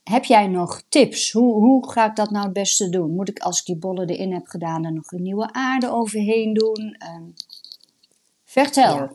heb 0.10 0.24
jij 0.24 0.48
nog 0.48 0.82
tips? 0.90 1.32
Hoe, 1.32 1.54
hoe 1.54 1.92
ga 1.92 2.06
ik 2.06 2.16
dat 2.16 2.30
nou 2.30 2.44
het 2.44 2.54
beste 2.54 2.90
doen? 2.90 3.16
Moet 3.16 3.30
ik 3.30 3.40
als 3.40 3.60
ik 3.60 3.66
die 3.66 3.78
bollen 3.78 4.08
erin 4.08 4.34
heb 4.34 4.48
gedaan, 4.48 4.86
er 4.86 4.94
nog 4.94 5.12
een 5.12 5.22
nieuwe 5.22 5.54
aarde 5.54 5.92
overheen 5.92 6.54
doen? 6.54 6.96
Ehm, 6.98 7.24
vertel. 8.44 9.10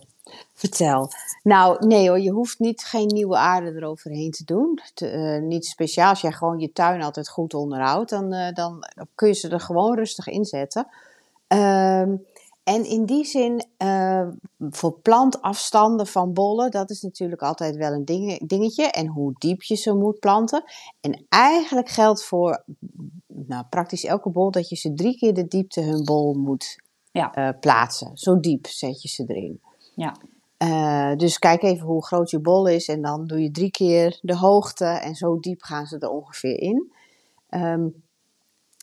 Vertel. 0.54 1.10
Nou, 1.42 1.86
nee 1.86 2.08
hoor, 2.08 2.20
je 2.20 2.30
hoeft 2.30 2.58
niet 2.58 2.84
geen 2.84 3.06
nieuwe 3.06 3.36
aarde 3.36 3.72
eroverheen 3.76 4.30
te 4.30 4.44
doen. 4.44 4.80
Eh, 4.94 5.40
niet 5.40 5.66
speciaal. 5.66 6.10
Als 6.10 6.20
jij 6.20 6.32
gewoon 6.32 6.58
je 6.58 6.72
tuin 6.72 7.02
altijd 7.02 7.28
goed 7.28 7.54
onderhoudt, 7.54 8.10
dan, 8.10 8.32
eh, 8.32 8.54
dan 8.54 8.84
kun 9.14 9.28
je 9.28 9.34
ze 9.34 9.48
er 9.48 9.60
gewoon 9.60 9.96
rustig 9.96 10.26
in 10.26 10.44
zetten. 10.44 10.86
Ehm, 11.46 12.16
en 12.64 12.84
in 12.84 13.04
die 13.06 13.24
zin, 13.24 13.64
eh, 13.76 14.28
voor 14.70 14.98
plantafstanden 15.00 16.06
van 16.06 16.32
bollen, 16.32 16.70
dat 16.70 16.90
is 16.90 17.02
natuurlijk 17.02 17.42
altijd 17.42 17.76
wel 17.76 17.92
een 17.92 18.04
ding, 18.04 18.48
dingetje. 18.48 18.84
En 18.84 19.06
hoe 19.06 19.32
diep 19.38 19.62
je 19.62 19.74
ze 19.74 19.94
moet 19.94 20.18
planten. 20.18 20.64
En 21.00 21.24
eigenlijk 21.28 21.88
geldt 21.88 22.24
voor 22.24 22.64
nou, 23.26 23.64
praktisch 23.70 24.04
elke 24.04 24.30
bol 24.30 24.50
dat 24.50 24.68
je 24.68 24.76
ze 24.76 24.94
drie 24.94 25.16
keer 25.16 25.34
de 25.34 25.46
diepte 25.46 25.80
hun 25.80 26.04
bol 26.04 26.34
moet 26.34 26.82
Ja. 27.12 27.34
eh, 27.34 27.48
plaatsen. 27.60 28.10
Zo 28.14 28.40
diep 28.40 28.66
zet 28.66 29.02
je 29.02 29.08
ze 29.08 29.24
erin. 29.26 29.60
Ja. 29.94 30.16
Eh, 30.56 31.16
dus 31.16 31.38
kijk 31.38 31.62
even 31.62 31.86
hoe 31.86 32.04
groot 32.04 32.30
je 32.30 32.40
bol 32.40 32.66
is 32.66 32.88
en 32.88 33.02
dan 33.02 33.26
doe 33.26 33.42
je 33.42 33.50
drie 33.50 33.70
keer 33.70 34.18
de 34.22 34.36
hoogte 34.36 34.84
en 34.84 35.14
zo 35.14 35.40
diep 35.40 35.62
gaan 35.62 35.86
ze 35.86 35.98
er 35.98 36.10
ongeveer 36.10 36.58
in. 36.60 36.92
Ehm, 37.48 37.86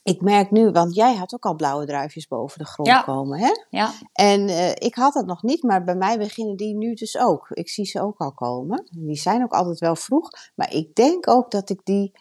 ik 0.03 0.21
merk 0.21 0.51
nu, 0.51 0.69
want 0.71 0.95
jij 0.95 1.15
had 1.15 1.33
ook 1.33 1.45
al 1.45 1.55
blauwe 1.55 1.85
druifjes 1.85 2.27
boven 2.27 2.59
de 2.59 2.65
grond 2.65 2.89
Ja. 2.89 3.01
komen, 3.01 3.39
hè? 3.39 3.51
Ja, 3.69 3.91
En 4.13 4.47
eh, 4.47 4.69
ik 4.69 4.95
had 4.95 5.13
dat 5.13 5.25
nog 5.25 5.43
niet, 5.43 5.63
maar 5.63 5.83
bij 5.83 5.95
mij 5.95 6.17
beginnen 6.17 6.55
die 6.55 6.75
nu 6.75 6.93
dus 6.93 7.17
ook. 7.17 7.49
Ik 7.49 7.69
zie 7.69 7.85
ze 7.85 8.01
ook 8.01 8.17
al 8.17 8.31
komen. 8.33 8.87
Die 8.91 9.15
zijn 9.15 9.43
ook 9.43 9.51
altijd 9.53 9.79
wel 9.79 9.95
vroeg, 9.95 10.29
maar 10.55 10.73
ik 10.73 10.95
denk 10.95 11.27
ook 11.29 11.51
dat 11.51 11.69
ik 11.69 11.79
die, 11.83 12.11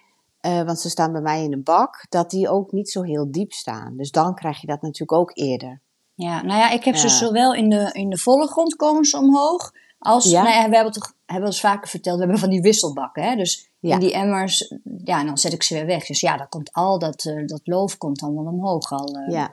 eh, 0.40 0.62
want 0.62 0.78
ze 0.80 0.88
staan 0.90 1.12
bij 1.12 1.20
mij 1.20 1.42
in 1.42 1.52
een 1.52 1.62
bak, 1.62 2.06
dat 2.08 2.30
die 2.30 2.48
ook 2.48 2.72
niet 2.72 2.90
zo 2.90 3.02
heel 3.02 3.30
diep 3.30 3.52
staan. 3.52 3.96
Dus 3.96 4.10
dan 4.10 4.34
krijg 4.34 4.60
je 4.60 4.66
dat 4.66 4.82
natuurlijk 4.82 5.12
ook 5.12 5.30
eerder. 5.34 5.80
Ja, 6.14 6.42
nou 6.42 6.58
ja, 6.58 6.70
ik 6.70 6.84
heb 6.84 6.96
ze 6.96 7.08
zowel 7.08 7.54
in 7.54 7.68
de, 7.70 7.90
in 7.92 8.10
de 8.10 8.18
volle 8.18 8.46
grond 8.46 8.76
komen 8.76 9.04
ze 9.04 9.16
omhoog. 9.18 9.72
Als, 9.98 10.24
Ja. 10.30 10.42
nou 10.42 10.54
ja, 10.54 10.68
we 10.68 10.74
hebben 10.74 10.92
toch 10.92 11.12
hebben 11.26 11.46
eens 11.48 11.60
vaker 11.60 11.88
verteld, 11.88 12.14
we 12.16 12.22
hebben 12.22 12.40
van 12.40 12.50
die 12.50 12.60
wisselbakken. 12.60 13.22
Hè? 13.22 13.36
Dus 13.36 13.69
Ja. 13.80 13.94
in 13.94 14.00
die 14.00 14.12
emmers, 14.12 14.74
ja, 15.04 15.20
en 15.20 15.26
dan 15.26 15.38
zet 15.38 15.52
ik 15.52 15.62
ze 15.62 15.74
weer 15.74 15.86
weg. 15.86 16.06
Dus 16.06 16.20
ja, 16.20 16.36
dan 16.36 16.48
komt 16.48 16.72
al 16.72 16.98
dat, 16.98 17.24
eh, 17.24 17.46
dat 17.46 17.60
loof 17.64 17.98
komt 17.98 18.20
dan 18.20 18.34
wel 18.34 18.44
omhoog 18.52 18.92
al. 18.92 19.06
eh, 19.16 19.32
Ja, 19.32 19.52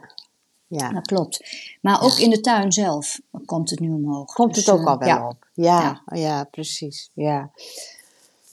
ja. 0.68 0.90
Dat 0.92 1.08
klopt. 1.08 1.50
Maar 1.82 2.02
ook 2.04 2.18
in 2.18 2.30
de 2.30 2.40
tuin 2.42 2.72
zelf 2.72 3.20
komt 3.46 3.70
het 3.70 3.80
nu 3.80 3.92
omhoog. 3.92 4.34
Komt 4.34 4.54
Dus, 4.54 4.66
het 4.66 4.76
ook 4.76 4.82
eh, 4.82 4.88
al 4.88 4.98
wel 4.98 5.08
ja. 5.08 5.28
op? 5.28 5.48
Ja, 5.54 6.02
ja. 6.06 6.44
precies. 6.44 7.10
Ja. 7.14 7.52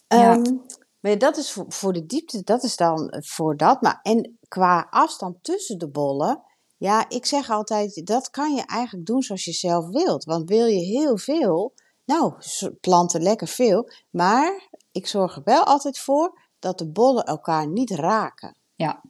Ehm, 0.09 0.43
maar 1.01 1.19
dat 1.19 1.37
is 1.37 1.51
voor, 1.51 1.65
voor 1.69 1.93
de 1.93 2.07
diepte, 2.07 2.43
dat 2.45 2.63
is 2.63 2.77
dan 2.77 3.15
voor 3.19 3.57
dat. 3.57 3.83
Maar 3.83 4.01
en 4.03 4.39
qua 4.49 4.87
afstand 4.91 5.37
tussen 5.43 5.79
de 5.79 5.89
bollen, 5.89 6.43
ja, 6.77 7.09
ik 7.09 7.27
zeg 7.27 7.51
altijd, 7.51 8.07
dat 8.07 8.31
kan 8.31 8.55
je 8.55 8.63
eigenlijk 8.67 9.07
doen 9.07 9.23
zoals 9.23 9.45
je 9.45 9.53
zelf 9.53 9.89
wilt. 9.89 10.25
Want 10.25 10.49
wil 10.49 10.67
je 10.67 10.81
heel 10.81 11.19
veel, 11.19 11.73
nou, 12.05 12.33
planten 12.81 13.23
lekker 13.23 13.49
veel. 13.49 13.91
Maar 14.11 14.69
ik 14.95 15.07
zorg 15.07 15.37
er 15.37 15.43
wel 15.45 15.65
altijd 15.65 15.99
voor 15.99 16.39
dat 16.59 16.79
de 16.79 16.87
bollen 16.87 17.25
elkaar 17.25 17.67
niet 17.69 17.91
raken. 17.91 18.57
Ja, 18.75 19.03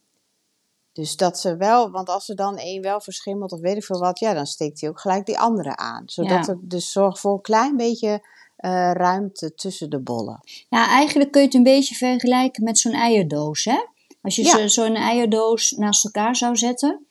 Dus 0.92 1.16
dat 1.16 1.38
ze 1.38 1.56
wel, 1.56 1.90
want 1.90 2.08
als 2.08 2.28
er 2.28 2.36
dan 2.36 2.56
één 2.56 2.82
wel 2.82 3.00
verschimmelt 3.00 3.52
of 3.52 3.60
weet 3.60 3.76
ik 3.76 3.84
veel 3.84 3.98
wat, 3.98 4.18
ja, 4.18 4.34
dan 4.34 4.46
steekt 4.46 4.80
hij 4.80 4.90
ook 4.90 5.00
gelijk 5.00 5.26
die 5.26 5.38
andere 5.38 5.76
aan. 5.76 6.02
Zodat 6.06 6.46
Ja. 6.46 6.56
dus 6.60 6.92
zorg 6.92 7.18
voor 7.20 7.32
een 7.32 7.40
klein 7.40 7.76
beetje 7.76 8.26
eh, 8.56 8.70
ruimte 8.92 9.54
tussen 9.54 9.90
de 9.90 10.00
bollen. 10.00 10.40
Ja, 10.68 10.86
eigenlijk 10.88 11.30
kun 11.30 11.40
je 11.40 11.46
het 11.46 11.56
een 11.56 11.62
beetje 11.62 11.94
vergelijken 11.94 12.64
met 12.64 12.78
zo'n 12.78 12.92
eierdoos, 12.92 13.64
hè? 13.64 13.84
Als 14.22 14.36
je 14.36 14.44
Ja. 14.44 14.50
zo- 14.50 14.66
zo'n 14.68 14.94
eierdoos 14.94 15.70
naast 15.70 16.04
elkaar 16.04 16.36
zou 16.36 16.56
zetten, 16.56 17.06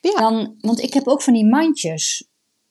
Ja. 0.00 0.10
dan, 0.20 0.54
want 0.60 0.80
ik 0.80 0.94
heb 0.94 1.08
ook 1.08 1.22
van 1.22 1.32
die 1.32 1.46
mandjes. 1.46 2.24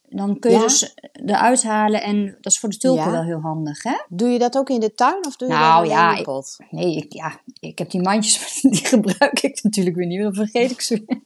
Dan 0.09 0.39
kun 0.39 0.51
je 0.51 0.57
Ja. 0.57 0.63
dus 0.63 0.93
eruit 1.25 1.63
halen 1.63 2.01
en 2.03 2.25
dat 2.41 2.51
is 2.51 2.59
voor 2.59 2.69
de 2.69 2.77
tulpen 2.77 3.03
Ja. 3.05 3.11
wel 3.11 3.23
heel 3.23 3.39
handig, 3.39 3.83
hè? 3.83 3.95
Doe 4.09 4.29
je 4.29 4.39
dat 4.39 4.57
ook 4.57 4.69
in 4.69 4.79
de 4.79 4.93
tuin 4.93 5.25
of 5.25 5.35
doe 5.35 5.47
je 5.47 5.53
Nou, 5.53 5.83
dat 5.83 5.91
ja, 5.91 6.07
in 6.09 6.13
de 6.13 6.19
ik- 6.19 6.25
pot? 6.25 6.55
Nee, 6.69 6.95
ik, 6.95 7.13
ja, 7.13 7.39
ik 7.59 7.77
heb 7.77 7.89
die 7.89 8.01
mandjes, 8.01 8.61
die 8.61 8.85
gebruik 8.85 9.41
ik 9.41 9.63
natuurlijk 9.63 9.95
weer 9.95 10.07
niet, 10.07 10.21
dan 10.21 10.33
vergeet 10.33 10.71
ik 10.71 10.81
ze 10.81 11.03
weer. 11.05 11.21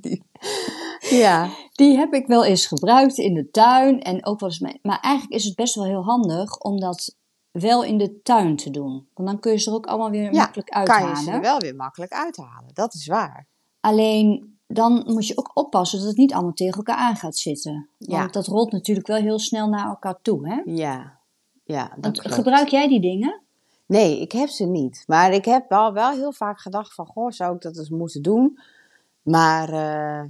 Ja. 1.10 1.48
Die 1.72 1.96
heb 1.96 2.12
ik 2.14 2.26
wel 2.26 2.44
eens 2.44 2.66
gebruikt 2.66 3.18
in 3.18 3.34
de 3.34 3.50
tuin 3.50 4.02
en 4.02 4.26
ook 4.26 4.40
wel 4.40 4.48
eens. 4.48 4.78
Maar 4.82 5.00
eigenlijk 5.00 5.34
is 5.34 5.44
het 5.44 5.54
best 5.54 5.74
wel 5.74 5.84
heel 5.84 6.04
handig 6.04 6.58
om 6.58 6.80
dat 6.80 7.16
wel 7.50 7.84
in 7.84 7.98
de 7.98 8.20
tuin 8.22 8.56
te 8.56 8.70
doen. 8.70 9.08
Want 9.14 9.28
dan 9.28 9.38
kun 9.40 9.52
je 9.52 9.58
ze 9.58 9.70
er 9.70 9.76
ook 9.76 9.86
allemaal 9.86 10.10
weer 10.10 10.32
Ja, 10.32 10.38
makkelijk 10.38 10.68
kan 10.68 10.78
uithalen. 10.78 11.16
je 11.16 11.22
ze 11.22 11.30
er 11.30 11.40
wel 11.40 11.58
weer 11.58 11.74
makkelijk 11.74 12.12
uithalen. 12.12 12.70
Dat 12.74 12.94
is 12.94 13.06
waar. 13.06 13.48
Alleen 13.80 14.57
dan 14.68 15.02
moet 15.06 15.26
je 15.26 15.36
ook 15.38 15.50
oppassen 15.54 15.98
dat 15.98 16.08
het 16.08 16.16
niet 16.16 16.32
allemaal 16.32 16.52
tegen 16.52 16.76
elkaar 16.76 16.96
aan 16.96 17.16
gaat 17.16 17.36
zitten. 17.36 17.88
Want 17.98 18.12
Ja. 18.12 18.26
dat 18.26 18.46
rolt 18.46 18.72
natuurlijk 18.72 19.06
wel 19.06 19.16
heel 19.16 19.38
snel 19.38 19.68
naar 19.68 19.88
elkaar 19.88 20.18
toe. 20.22 20.48
Hè? 20.48 20.60
Ja. 20.64 21.16
Ja, 21.64 21.92
dat 21.96 22.16
Want 22.22 22.34
gebruik 22.34 22.68
jij 22.68 22.88
die 22.88 23.00
dingen? 23.00 23.40
Nee, 23.86 24.20
ik 24.20 24.32
heb 24.32 24.48
ze 24.48 24.64
niet. 24.64 25.04
Maar 25.06 25.32
ik 25.32 25.44
heb 25.44 25.68
wel, 25.68 25.92
wel 25.92 26.10
heel 26.10 26.32
vaak 26.32 26.60
gedacht 26.60 26.94
van, 26.94 27.06
goh, 27.06 27.30
zou 27.30 27.54
ik 27.54 27.60
dat 27.62 27.76
eens 27.78 27.90
moeten 27.90 28.22
doen? 28.22 28.58
Maar 29.22 29.68
eh, 29.68 30.22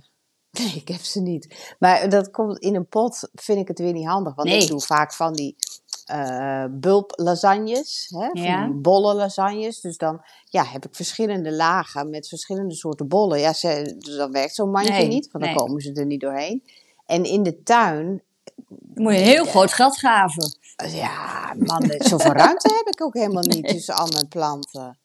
nee, 0.65 0.73
ik 0.75 0.89
heb 0.89 1.01
ze 1.01 1.21
niet. 1.21 1.75
Maar 1.79 2.09
dat 2.09 2.31
komt 2.31 2.59
in 2.59 2.75
een 2.75 2.87
pot, 2.87 3.29
vind 3.35 3.59
ik 3.59 3.69
het 3.69 3.79
weer 3.79 3.93
niet 3.93 4.07
handig. 4.07 4.35
Want 4.35 4.49
Nee. 4.49 4.63
ik 4.63 4.69
doe 4.69 4.81
vaak 4.81 5.13
van 5.15 5.33
die 5.33 5.57
eh 6.09 6.65
bulplasagnes, 6.71 8.07
hè, 8.15 8.29
van 8.33 8.43
Ja. 8.43 8.65
die 8.67 8.75
bolle 8.75 9.15
lasagnes. 9.15 9.81
Dus 9.81 9.97
dan 9.97 10.21
ja, 10.45 10.65
heb 10.65 10.85
ik 10.87 10.95
verschillende 10.95 11.53
lagen 11.53 12.11
met 12.11 12.29
verschillende 12.29 12.75
soorten 12.75 13.09
bollen. 13.09 13.41
Ja, 13.41 13.53
ze, 13.53 13.95
dus 13.99 14.17
dan 14.17 14.33
werkt 14.33 14.55
zo'n 14.55 14.71
mandje 14.71 14.93
Nee, 14.93 15.09
niet, 15.09 15.31
want 15.31 15.45
dan 15.45 15.53
nee. 15.55 15.63
komen 15.65 15.81
ze 15.81 15.93
er 15.93 16.07
niet 16.07 16.21
doorheen. 16.21 16.63
En 17.07 17.25
in 17.25 17.43
de 17.43 17.63
tuin, 17.63 18.23
moet 18.95 19.13
je 19.13 19.19
heel 19.19 19.45
groot 19.45 19.73
gat 19.73 19.97
graven. 19.97 20.53
ja, 20.91 21.55
man, 21.59 21.85
zoveel 21.99 22.33
ruimte 22.33 22.75
heb 22.77 22.95
ik 22.95 23.03
ook 23.03 23.15
helemaal 23.15 23.43
niet 23.43 23.69
tussen 23.69 23.95
al 23.97 24.09
mijn 24.13 24.29
planten. 24.29 24.99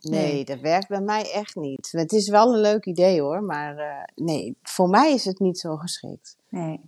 Nee, 0.00 0.32
Nee. 0.32 0.44
dat 0.44 0.60
werkt 0.60 0.88
bij 0.88 1.00
mij 1.00 1.32
echt 1.32 1.54
niet. 1.56 1.88
Het 1.90 2.12
is 2.12 2.28
wel 2.28 2.52
een 2.54 2.60
leuk 2.60 2.86
idee 2.86 3.20
hoor, 3.20 3.42
maar 3.42 3.76
eh, 3.78 4.02
nee, 4.14 4.56
voor 4.62 4.88
mij 4.88 5.12
is 5.12 5.24
het 5.24 5.38
niet 5.38 5.58
zo 5.58 5.76
geschikt. 5.76 6.36
Nee. 6.48 6.80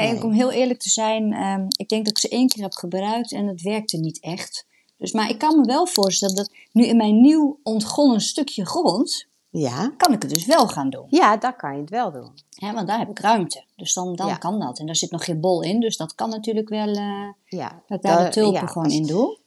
Nee, 0.00 0.12
Nee. 0.12 0.22
om 0.24 0.32
heel 0.32 0.50
eerlijk 0.52 0.80
te 0.80 0.88
zijn, 0.90 1.32
ehm, 1.32 1.64
ik 1.76 1.88
denk 1.88 2.04
dat 2.04 2.12
ik 2.12 2.18
ze 2.18 2.28
één 2.28 2.48
keer 2.48 2.62
heb 2.62 2.72
gebruikt 2.74 3.32
en 3.32 3.46
het 3.46 3.62
werkte 3.62 3.96
niet 3.96 4.20
echt. 4.20 4.66
Dus, 4.98 5.12
maar 5.12 5.28
ik 5.30 5.38
kan 5.38 5.60
me 5.60 5.66
wel 5.66 5.86
voorstellen 5.86 6.34
dat 6.34 6.50
nu 6.72 6.84
in 6.86 6.96
mijn 6.96 7.20
nieuw 7.20 7.58
ontgonnen 7.62 8.20
stukje 8.20 8.66
grond, 8.66 9.26
Ja, 9.50 9.92
kan 9.96 10.12
ik 10.12 10.22
het 10.22 10.30
dus 10.30 10.44
wel 10.46 10.68
gaan 10.68 10.90
doen. 10.90 11.06
ja 11.08 11.36
daar 11.36 11.56
kan 11.56 11.74
je 11.74 11.80
het 11.80 11.90
wel 11.90 12.12
doen. 12.12 12.30
Hè, 12.54 12.72
want 12.72 12.86
daar 12.86 12.98
heb 12.98 13.08
ik 13.10 13.18
ruimte. 13.18 13.64
Dus 13.76 13.92
dan, 13.94 14.14
dan 14.16 14.26
Ja. 14.26 14.36
kan 14.36 14.60
dat. 14.60 14.78
En 14.78 14.86
daar 14.86 14.96
zit 14.96 15.10
nog 15.10 15.24
geen 15.24 15.40
bol 15.40 15.62
in, 15.62 15.80
dus 15.80 15.96
dat 15.96 16.14
kan 16.14 16.30
natuurlijk 16.30 16.68
wel 16.68 16.88
eh, 16.88 17.28
Ja, 17.44 17.82
dat 17.86 17.98
ik 17.98 18.02
daar 18.04 18.16
de 18.18 18.22
dat- 18.22 18.32
tulpen 18.32 18.60
ja, 18.60 18.66
gewoon 18.66 18.84
als- 18.84 18.94
in 18.94 19.06
doe. 19.06 19.38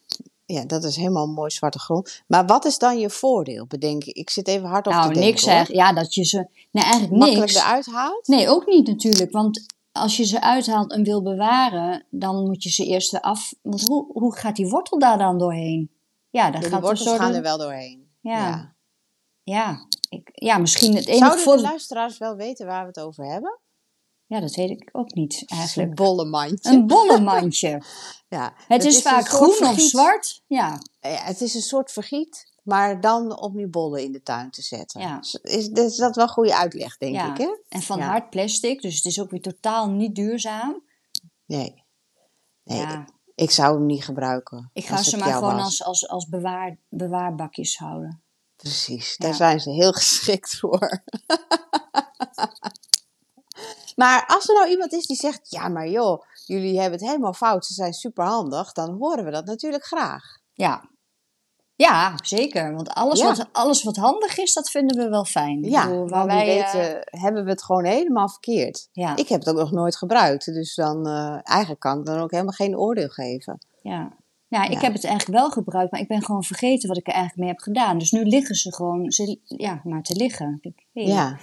Ja, 0.45 0.65
dat 0.65 0.83
is 0.83 0.95
helemaal 0.95 1.27
mooi 1.27 1.51
zwarte 1.51 1.79
grond. 1.79 2.23
Maar 2.27 2.45
wat 2.45 2.65
is 2.65 2.77
dan 2.77 2.99
je 2.99 3.09
voordeel, 3.09 3.65
bedenk 3.65 4.03
ik? 4.03 4.15
Ik 4.15 4.29
zit 4.29 4.47
even 4.47 4.67
hard 4.67 4.85
op 4.87 4.91
te 4.93 4.97
Nou, 4.99 5.13
denken. 5.13 5.29
niks 5.29 5.41
hoor. 5.45 5.53
zeg. 5.53 5.67
Ja, 5.71 5.93
dat 5.93 6.13
je 6.13 6.23
ze... 6.23 6.47
Nee, 6.71 6.83
eigenlijk 6.83 7.13
Makkelijk 7.13 7.51
niks. 7.51 7.61
eruit 7.63 7.85
haalt? 7.85 8.27
Nee, 8.27 8.49
ook 8.49 8.65
niet 8.65 8.87
natuurlijk. 8.87 9.31
Want 9.31 9.65
als 9.95 10.17
je 10.17 10.23
ze 10.25 10.41
uithaalt 10.41 10.91
en 10.91 11.03
wil 11.03 11.21
bewaren, 11.21 12.05
dan 12.09 12.43
moet 12.45 12.63
je 12.63 12.69
ze 12.69 12.85
eerst 12.85 13.11
weer 13.11 13.21
af... 13.21 13.53
Want 13.61 13.81
hoe, 13.81 14.11
hoe 14.11 14.35
gaat 14.35 14.55
die 14.55 14.67
wortel 14.67 14.99
daar 14.99 15.17
dan 15.17 15.37
doorheen? 15.37 15.91
Ja, 16.29 16.43
daar 16.43 16.53
Ja, 16.53 16.59
die 16.59 16.69
gaat 16.69 16.81
wortels 16.81 17.11
een 17.11 17.17
gaan 17.17 17.33
er 17.33 17.41
wel 17.41 17.57
doorheen. 17.57 18.09
Ja, 18.21 18.75
ja. 19.43 19.87
Ik, 20.09 20.29
ja, 20.33 20.57
misschien 20.57 20.95
het 20.95 21.05
enige 21.05 21.17
Zouden 21.17 21.37
de 21.37 21.43
voordeel... 21.43 21.65
luisteraars 21.65 22.17
wel 22.17 22.35
weten 22.35 22.65
waar 22.65 22.81
we 22.81 22.87
het 22.87 22.99
over 22.99 23.25
hebben? 23.25 23.59
Ja, 24.25 24.39
dat 24.39 24.55
weet 24.55 24.69
ik 24.69 24.89
ook 24.91 25.13
niet 25.13 25.43
Een 25.45 25.57
eigenlijk. 25.57 25.95
bolle 25.95 26.25
mandje. 26.25 26.71
Een 26.71 26.87
bollemandje. 26.87 27.81
ja, 28.27 28.53
Het 28.67 28.85
is, 28.85 28.95
een 28.95 29.01
vaak 29.01 29.27
groen 29.27 29.67
of 29.69 29.79
zwart. 29.79 30.41
Ja, 30.47 30.81
Ja, 30.99 31.09
het 31.09 31.41
is 31.41 31.53
een 31.53 31.61
soort 31.61 31.91
vergiet, 31.91 32.53
maar 32.65 33.01
dan 33.01 33.39
om 33.39 33.55
die 33.57 33.67
bollen 33.67 34.03
in 34.03 34.11
de 34.11 34.21
tuin 34.21 34.51
te 34.51 34.61
zetten. 34.61 35.01
Ja. 35.01 35.17
Is, 35.41 35.67
is 35.67 35.95
dat 35.95 36.15
wel 36.15 36.27
goede 36.27 36.55
uitleg, 36.55 36.97
denk 36.97 37.15
ja. 37.15 37.31
ik, 37.31 37.37
hè? 37.37 37.57
En 37.69 37.81
van 37.81 37.97
Ja. 37.97 38.07
hard 38.07 38.29
plastic, 38.29 38.81
dus 38.81 38.95
het 38.95 39.05
is 39.05 39.21
ook 39.21 39.29
weer 39.29 39.41
totaal 39.41 39.89
niet 39.89 40.15
duurzaam. 40.15 40.83
Nee. 41.45 41.83
Nee, 42.63 42.79
Ja. 42.79 43.05
ik 43.35 43.51
zou 43.51 43.77
hem 43.77 43.85
niet 43.85 44.03
gebruiken. 44.03 44.69
Ik 44.73 44.85
ga 44.85 44.97
ze 45.03 45.17
maar 45.17 45.33
gewoon 45.33 45.55
was. 45.55 45.63
als, 45.63 45.83
als, 45.83 46.07
als 46.07 46.27
bewaar, 46.27 46.77
bewaarbakjes 46.89 47.77
houden. 47.77 48.23
Precies, 48.55 49.17
daar 49.17 49.33
zijn 49.33 49.59
ze 49.59 49.69
heel 49.71 49.91
geschikt 50.01 50.57
voor. 50.59 51.03
maar 53.95 54.25
als 54.27 54.47
er 54.49 54.55
nou 54.55 54.69
iemand 54.69 54.93
is 54.93 55.05
die 55.05 55.15
zegt: 55.17 55.49
Ja, 55.49 55.67
maar 55.67 55.89
joh, 55.89 56.21
jullie 56.45 56.79
hebben 56.79 56.99
het 56.99 57.07
helemaal 57.07 57.33
fout, 57.33 57.65
ze 57.65 57.73
zijn 57.73 57.93
superhandig, 57.93 58.71
dan 58.71 58.97
horen 58.97 59.25
we 59.25 59.31
dat 59.31 59.45
natuurlijk 59.45 59.83
graag. 59.85 60.23
Ja. 60.53 60.89
Ja, 61.77 62.13
zeker. 62.23 62.73
Want 62.75 62.89
alles, 62.89 63.19
Ja. 63.19 63.27
wat, 63.27 63.47
alles 63.51 63.83
wat 63.83 63.95
handig 63.95 64.37
is, 64.37 64.53
dat 64.53 64.69
vinden 64.69 64.97
we 64.97 65.09
wel 65.09 65.25
fijn. 65.25 65.63
Ik 65.63 65.69
Ja, 65.69 65.87
bedoel, 65.87 66.07
waar 66.09 66.25
wij 66.25 66.45
weten, 66.45 66.99
hebben 67.05 67.43
we 67.43 67.49
het 67.49 67.63
gewoon 67.63 67.85
helemaal 67.85 68.29
verkeerd. 68.29 68.87
ja, 68.91 69.15
Ik 69.15 69.27
heb 69.27 69.39
het 69.39 69.49
ook 69.49 69.57
nog 69.57 69.71
nooit 69.71 69.95
gebruikt, 69.95 70.45
dus 70.45 70.75
dan 70.75 71.07
eh, 71.07 71.37
eigenlijk 71.43 71.79
kan 71.81 71.99
ik 71.99 72.05
dan 72.05 72.19
ook 72.19 72.31
helemaal 72.31 72.53
geen 72.53 72.77
oordeel 72.77 73.09
geven. 73.09 73.59
ja. 73.81 74.11
Ja, 74.47 74.63
ik 74.63 74.71
Ja. 74.71 74.79
heb 74.79 74.93
het 74.93 75.03
eigenlijk 75.05 75.39
wel 75.39 75.49
gebruikt, 75.49 75.91
maar 75.91 76.01
ik 76.01 76.07
ben 76.07 76.23
gewoon 76.23 76.43
vergeten 76.43 76.87
wat 76.87 76.97
ik 76.97 77.07
er 77.07 77.13
eigenlijk 77.13 77.41
mee 77.41 77.49
heb 77.49 77.59
gedaan. 77.63 77.97
Dus 77.97 78.11
nu 78.11 78.23
liggen 78.23 78.55
ze 78.55 78.73
gewoon 78.73 79.11
ze, 79.11 79.39
ja, 79.43 79.81
maar 79.83 80.01
te 80.01 80.15
liggen. 80.15 80.59
Hey. 80.93 81.03
Ja, 81.05 81.37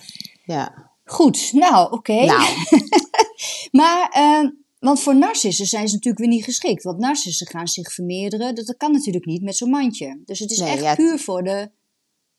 ja. 0.44 0.90
Goed, 1.04 1.52
nou 1.52 1.92
oké. 1.92 2.24
Nou, 2.24 2.42
Maar, 3.80 4.08
eh, 4.10 4.48
want 4.84 5.00
voor 5.00 5.16
narcissen 5.16 5.66
zijn 5.66 5.88
ze 5.88 5.94
natuurlijk 5.94 6.24
weer 6.24 6.32
niet 6.34 6.44
geschikt. 6.44 6.82
Want 6.82 6.98
narcissen 6.98 7.46
gaan 7.46 7.68
zich 7.68 7.92
vermeerderen. 7.92 8.54
Dat, 8.54 8.66
dat 8.66 8.76
kan 8.76 8.92
natuurlijk 8.92 9.24
niet 9.24 9.42
met 9.42 9.56
zo'n 9.56 9.70
mandje. 9.70 10.22
Dus 10.24 10.38
het 10.38 10.50
is 10.50 10.58
Nee, 10.58 10.70
echt 10.70 10.82
ja. 10.82 10.94
puur 10.94 11.18
voor 11.18 11.42
de, 11.42 11.70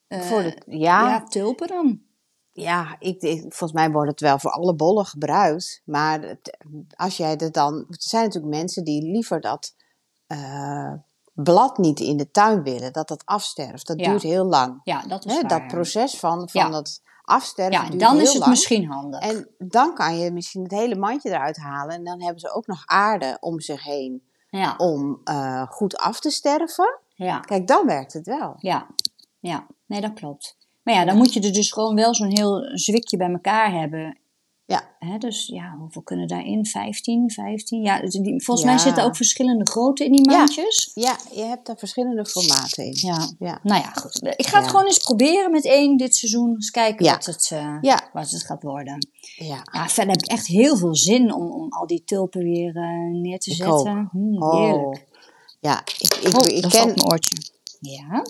eh, 0.08 0.22
voor 0.22 0.42
de, 0.44 0.62
ja. 0.66 1.10
ja, 1.10 1.24
tulpen 1.24 1.68
dan. 1.68 2.02
Ja, 2.52 2.96
ik, 3.00 3.22
ik- 3.22 3.40
volgens 3.42 3.72
mij 3.72 3.92
wordt 3.92 4.10
het 4.12 4.20
wel 4.20 4.40
voor 4.40 4.52
alle 4.52 4.76
bollen 4.76 5.06
gebruikt. 5.06 5.82
Maar 5.86 6.22
het- 6.22 6.58
als 6.96 7.18
jij 7.18 7.30
het 7.30 7.54
dan. 7.54 7.74
Er 7.90 7.96
zijn 8.00 8.24
natuurlijk 8.26 8.54
mensen 8.56 8.84
die 8.84 9.02
liever 9.12 9.42
dat 9.42 9.76
eh, 10.28 10.94
blad 11.34 11.78
niet 11.78 12.00
in 12.00 12.18
de 12.18 12.32
tuin 12.32 12.64
willen, 12.64 12.94
dat 12.94 13.08
dat 13.08 13.26
afsterft. 13.26 13.88
Dat 13.88 14.00
Ja. 14.00 14.10
duurt 14.10 14.22
heel 14.22 14.46
lang. 14.46 14.82
Ja, 14.84 15.02
dat 15.08 15.26
is 15.26 15.34
Hè, 15.34 15.42
waar. 15.42 15.50
dat 15.50 15.68
proces 15.68 16.16
van, 16.16 16.50
van 16.50 16.72
dat 16.72 17.02
afsterven 17.24 17.92
Ja, 17.92 17.98
dan 17.98 18.20
is 18.20 18.30
het 18.30 18.38
lang. 18.38 18.50
misschien 18.52 18.86
handig. 18.88 19.20
En 19.20 19.48
dan 19.58 19.94
kan 19.94 20.18
je 20.18 20.32
misschien 20.32 20.64
het 20.64 20.72
hele 20.72 20.96
mandje 20.96 21.30
eruit 21.30 21.58
halen. 21.58 21.96
En 21.96 22.04
dan 22.04 22.22
hebben 22.22 22.40
ze 22.40 22.54
ook 22.54 22.68
nog 22.68 22.84
aarde 22.86 23.38
om 23.40 23.60
zich 23.60 23.84
heen 23.84 24.24
ja, 24.50 24.74
om 24.78 25.22
eh, 25.24 25.68
goed 25.68 25.98
af 25.98 26.20
te 26.20 26.30
sterven. 26.30 27.00
ja, 27.16 27.40
Kijk, 27.40 27.68
dan 27.68 27.86
werkt 27.86 28.14
het 28.14 28.26
wel. 28.26 28.56
ja, 28.58 28.88
ja. 29.40 29.68
Nee, 29.86 30.02
dat 30.02 30.14
klopt. 30.14 30.58
Maar 30.84 30.94
ja, 30.94 31.06
dan 31.06 31.18
moet 31.18 31.34
je 31.34 31.42
er 31.42 31.54
dus 31.54 31.72
gewoon 31.72 31.96
wel 31.96 32.16
zo'n 32.16 32.38
heel 32.38 32.70
zwikje 32.74 33.18
bij 33.18 33.30
elkaar 33.32 33.72
hebben. 33.72 34.18
Ja. 34.66 34.96
Hè, 35.00 35.18
dus 35.18 35.48
ja, 35.48 35.76
hoeveel 35.80 36.02
kunnen 36.02 36.28
daarin? 36.28 36.66
15, 36.66 37.32
15? 37.32 37.82
Ja, 37.82 38.00
dus 38.02 38.12
die, 38.14 38.44
volgens 38.44 38.68
Ja. 38.68 38.74
mij 38.74 38.84
zitten 38.84 39.04
ook 39.04 39.16
verschillende 39.16 39.66
grootte 39.72 40.06
in 40.06 40.12
die 40.12 40.30
mandjes. 40.30 40.92
Ja, 40.94 41.18
je 41.32 41.42
hebt 41.44 41.66
daar 41.66 41.78
verschillende 41.78 42.26
formaten 42.26 42.86
in. 42.86 42.98
Ja. 43.02 43.28
Ja. 43.40 43.60
Nou 43.64 43.82
ja, 43.82 43.92
goed. 43.92 44.20
Ik 44.36 44.48
ga 44.48 44.60
het 44.62 44.70
gewoon 44.70 44.86
eens 44.86 44.98
proberen 44.98 45.52
met 45.52 45.66
één 45.66 45.98
dit 45.98 46.16
seizoen. 46.16 46.50
Eens 46.50 46.70
kijken 46.72 47.06
wat, 47.06 47.26
het, 47.26 47.48
Ja. 47.82 48.10
wat 48.14 48.30
het 48.30 48.44
gaat 48.46 48.64
worden. 48.64 49.08
ja. 49.36 49.62
Ja, 49.72 49.88
verder 49.88 50.14
heb 50.14 50.24
ik 50.24 50.32
echt 50.32 50.48
heel 50.48 50.78
veel 50.78 50.96
zin 50.96 51.34
om, 51.34 51.52
om 51.52 51.72
al 51.72 51.88
die 51.88 52.04
tulpen 52.04 52.44
weer 52.44 52.76
eh, 52.76 53.22
neer 53.22 53.40
te 53.40 53.50
Ik 53.50 53.56
zetten. 53.56 54.08
Hmm, 54.12 54.52
heerlijk. 54.52 55.06
Ja, 55.60 55.80
ik, 55.98 56.14
ik, 56.14 56.38
Oh, 56.40 56.56
ik, 56.56 56.62
daar 56.62 56.72
ken, 56.72 56.86
mijn 56.86 57.06
oortje. 57.12 57.38
Ja. 57.80 58.24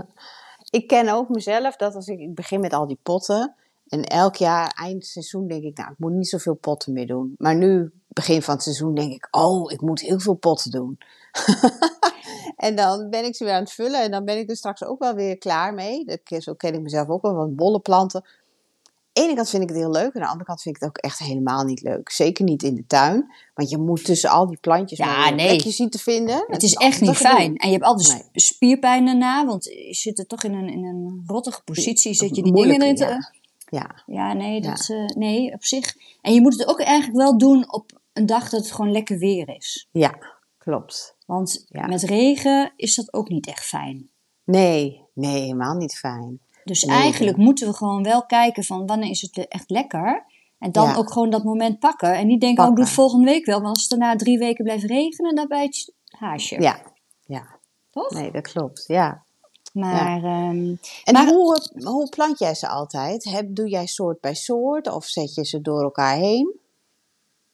ik 0.80 0.86
ken 0.86 1.08
ook 1.08 1.28
mezelf 1.28 1.76
dat 1.76 1.94
als 1.94 2.06
ik, 2.06 2.18
ik 2.18 2.34
begin 2.34 2.60
met 2.60 2.72
al 2.72 2.86
die 2.86 2.98
potten. 3.02 3.54
En 3.88 4.04
elk 4.04 4.36
jaar, 4.36 4.72
eind 4.80 5.06
seizoen, 5.06 5.46
denk 5.48 5.62
ik, 5.62 5.76
nou, 5.76 5.90
ik 5.90 5.98
moet 5.98 6.12
niet 6.12 6.28
zoveel 6.28 6.54
potten 6.54 6.92
meer 6.92 7.06
doen. 7.06 7.34
Maar 7.38 7.56
nu, 7.56 7.90
begin 8.08 8.42
van 8.42 8.54
het 8.54 8.62
seizoen, 8.62 8.94
denk 8.94 9.12
ik, 9.12 9.28
oh, 9.30 9.72
ik 9.72 9.80
moet 9.80 10.00
heel 10.00 10.20
veel 10.20 10.34
potten 10.34 10.70
doen. 10.70 10.98
en 12.56 12.76
dan 12.76 13.10
ben 13.10 13.24
ik 13.24 13.36
ze 13.36 13.44
weer 13.44 13.52
aan 13.52 13.62
het 13.62 13.72
vullen 13.72 14.02
en 14.02 14.10
dan 14.10 14.24
ben 14.24 14.38
ik 14.38 14.50
er 14.50 14.56
straks 14.56 14.84
ook 14.84 14.98
wel 14.98 15.14
weer 15.14 15.38
klaar 15.38 15.74
mee. 15.74 16.04
Dat- 16.04 16.42
Zo 16.42 16.54
ken 16.54 16.74
ik 16.74 16.80
mezelf 16.80 17.08
ook 17.08 17.22
wel, 17.22 17.34
want 17.34 17.56
bolle 17.56 17.80
planten. 17.80 18.22
Aan 18.24 19.24
de 19.24 19.30
ene 19.30 19.34
kant 19.36 19.48
vind 19.50 19.62
ik 19.62 19.68
het 19.68 19.78
heel 19.78 19.90
leuk, 19.90 20.12
en 20.12 20.14
aan 20.14 20.20
de 20.20 20.26
andere 20.26 20.44
kant 20.44 20.62
vind 20.62 20.74
ik 20.76 20.80
het 20.82 20.90
ook 20.90 20.96
echt 20.98 21.18
helemaal 21.18 21.64
niet 21.64 21.82
leuk. 21.82 22.10
Zeker 22.10 22.44
niet 22.44 22.62
in 22.62 22.74
de 22.74 22.86
tuin, 22.86 23.32
want 23.54 23.70
je 23.70 23.78
moet 23.78 24.04
tussen 24.04 24.30
al 24.30 24.46
die 24.46 24.58
plantjes 24.60 24.98
Ja, 24.98 25.28
een 25.28 25.36
nee. 25.36 25.46
plekje 25.46 25.70
zien 25.70 25.90
te 25.90 25.98
vinden. 25.98 26.44
Het 26.46 26.62
is 26.62 26.74
echt 26.74 27.00
niet 27.00 27.16
fijn. 27.16 27.56
En 27.56 27.66
je 27.68 27.74
hebt 27.74 27.84
altijd 27.86 28.08
Nee. 28.08 28.22
sp- 28.32 28.38
spierpijn 28.54 29.04
daarna, 29.06 29.46
want 29.46 29.64
je 29.64 29.94
zit 29.94 30.18
er 30.18 30.26
toch 30.26 30.42
in 30.42 30.54
een, 30.54 30.68
in 30.68 30.84
een 30.84 31.22
rottige 31.26 31.62
positie. 31.64 32.14
Zit 32.14 32.36
je 32.36 32.42
die 32.42 32.52
dingen 32.52 32.80
erin 32.82 32.94
te... 32.96 33.04
ja. 33.04 33.32
Ja, 33.70 34.02
Ja, 34.06 34.32
nee, 34.32 34.60
dat, 34.60 34.88
eh, 34.90 35.04
nee, 35.06 35.52
op 35.52 35.64
zich. 35.64 35.94
En 36.20 36.34
je 36.34 36.40
moet 36.40 36.58
het 36.58 36.68
ook 36.68 36.80
eigenlijk 36.80 37.16
wel 37.18 37.38
doen 37.38 37.72
op 37.72 38.00
een 38.12 38.26
dag 38.26 38.48
dat 38.48 38.60
het 38.60 38.72
gewoon 38.72 38.92
lekker 38.92 39.18
weer 39.18 39.48
is. 39.48 39.88
ja, 39.92 40.18
klopt. 40.58 41.16
Want 41.26 41.64
Ja. 41.68 41.86
met 41.86 42.02
regen 42.02 42.72
is 42.76 42.94
dat 42.94 43.12
ook 43.12 43.28
niet 43.28 43.46
echt 43.46 43.64
fijn. 43.64 44.10
Nee, 44.44 45.04
nee, 45.14 45.40
helemaal 45.40 45.74
niet 45.74 45.98
fijn. 45.98 46.40
Dus 46.64 46.84
Nee, 46.84 46.96
eigenlijk 46.96 47.36
moeten 47.36 47.68
we 47.68 47.74
gewoon 47.74 48.02
wel 48.02 48.26
kijken 48.26 48.64
van 48.64 48.86
wanneer 48.86 49.10
is 49.10 49.20
het 49.20 49.48
echt 49.48 49.70
lekker. 49.70 50.24
En 50.58 50.72
dan 50.72 50.86
Ja. 50.88 50.94
ook 50.94 51.12
gewoon 51.12 51.30
dat 51.30 51.44
moment 51.44 51.78
pakken. 51.78 52.14
En 52.14 52.26
niet 52.26 52.40
denken, 52.40 52.64
oh, 52.64 52.70
ik 52.70 52.76
doe 52.76 52.84
het 52.84 52.94
volgende 52.94 53.24
week 53.24 53.44
wel. 53.46 53.60
Want 53.60 53.68
als 53.74 53.80
het 53.88 53.90
daarna 53.98 54.16
drie 54.16 54.38
weken 54.38 54.64
blijft 54.64 54.84
regenen, 54.84 55.34
dan 55.34 55.48
bijt 55.48 55.76
je 55.76 55.92
het 56.04 56.20
haasje. 56.20 56.60
Ja, 56.60 56.80
ja, 57.26 57.58
Toch? 57.90 58.10
nee, 58.10 58.30
dat 58.30 58.52
klopt. 58.52 58.84
Ja. 58.86 59.24
Maar 59.72 60.24
ehm, 60.24 60.74
En 61.04 61.12
Maar- 61.12 61.26
hoe, 61.26 61.70
hoe 61.84 62.08
plant 62.08 62.38
jij 62.38 62.54
ze 62.54 62.68
altijd? 62.68 63.24
Heb, 63.24 63.46
doe 63.54 63.68
jij 63.68 63.86
soort 63.86 64.20
bij 64.20 64.34
soort 64.34 64.88
of 64.90 65.04
zet 65.04 65.34
je 65.34 65.44
ze 65.44 65.60
door 65.60 65.82
elkaar 65.82 66.16
heen? 66.16 66.56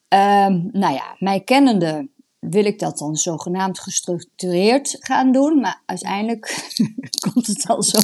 Ehm, 0.07 0.61
nou 0.71 0.93
ja, 0.93 1.15
mij 1.19 1.39
kennende 1.41 2.07
wil 2.39 2.65
ik 2.65 2.79
dat 2.79 2.97
dan 2.97 3.15
zogenaamd 3.15 3.79
gestructureerd 3.79 4.95
gaan 4.99 5.31
doen. 5.31 5.59
Maar 5.59 5.81
uiteindelijk 5.85 6.69
komt 7.31 7.47
het 7.47 7.67
al 7.67 7.83
zo. 7.83 7.99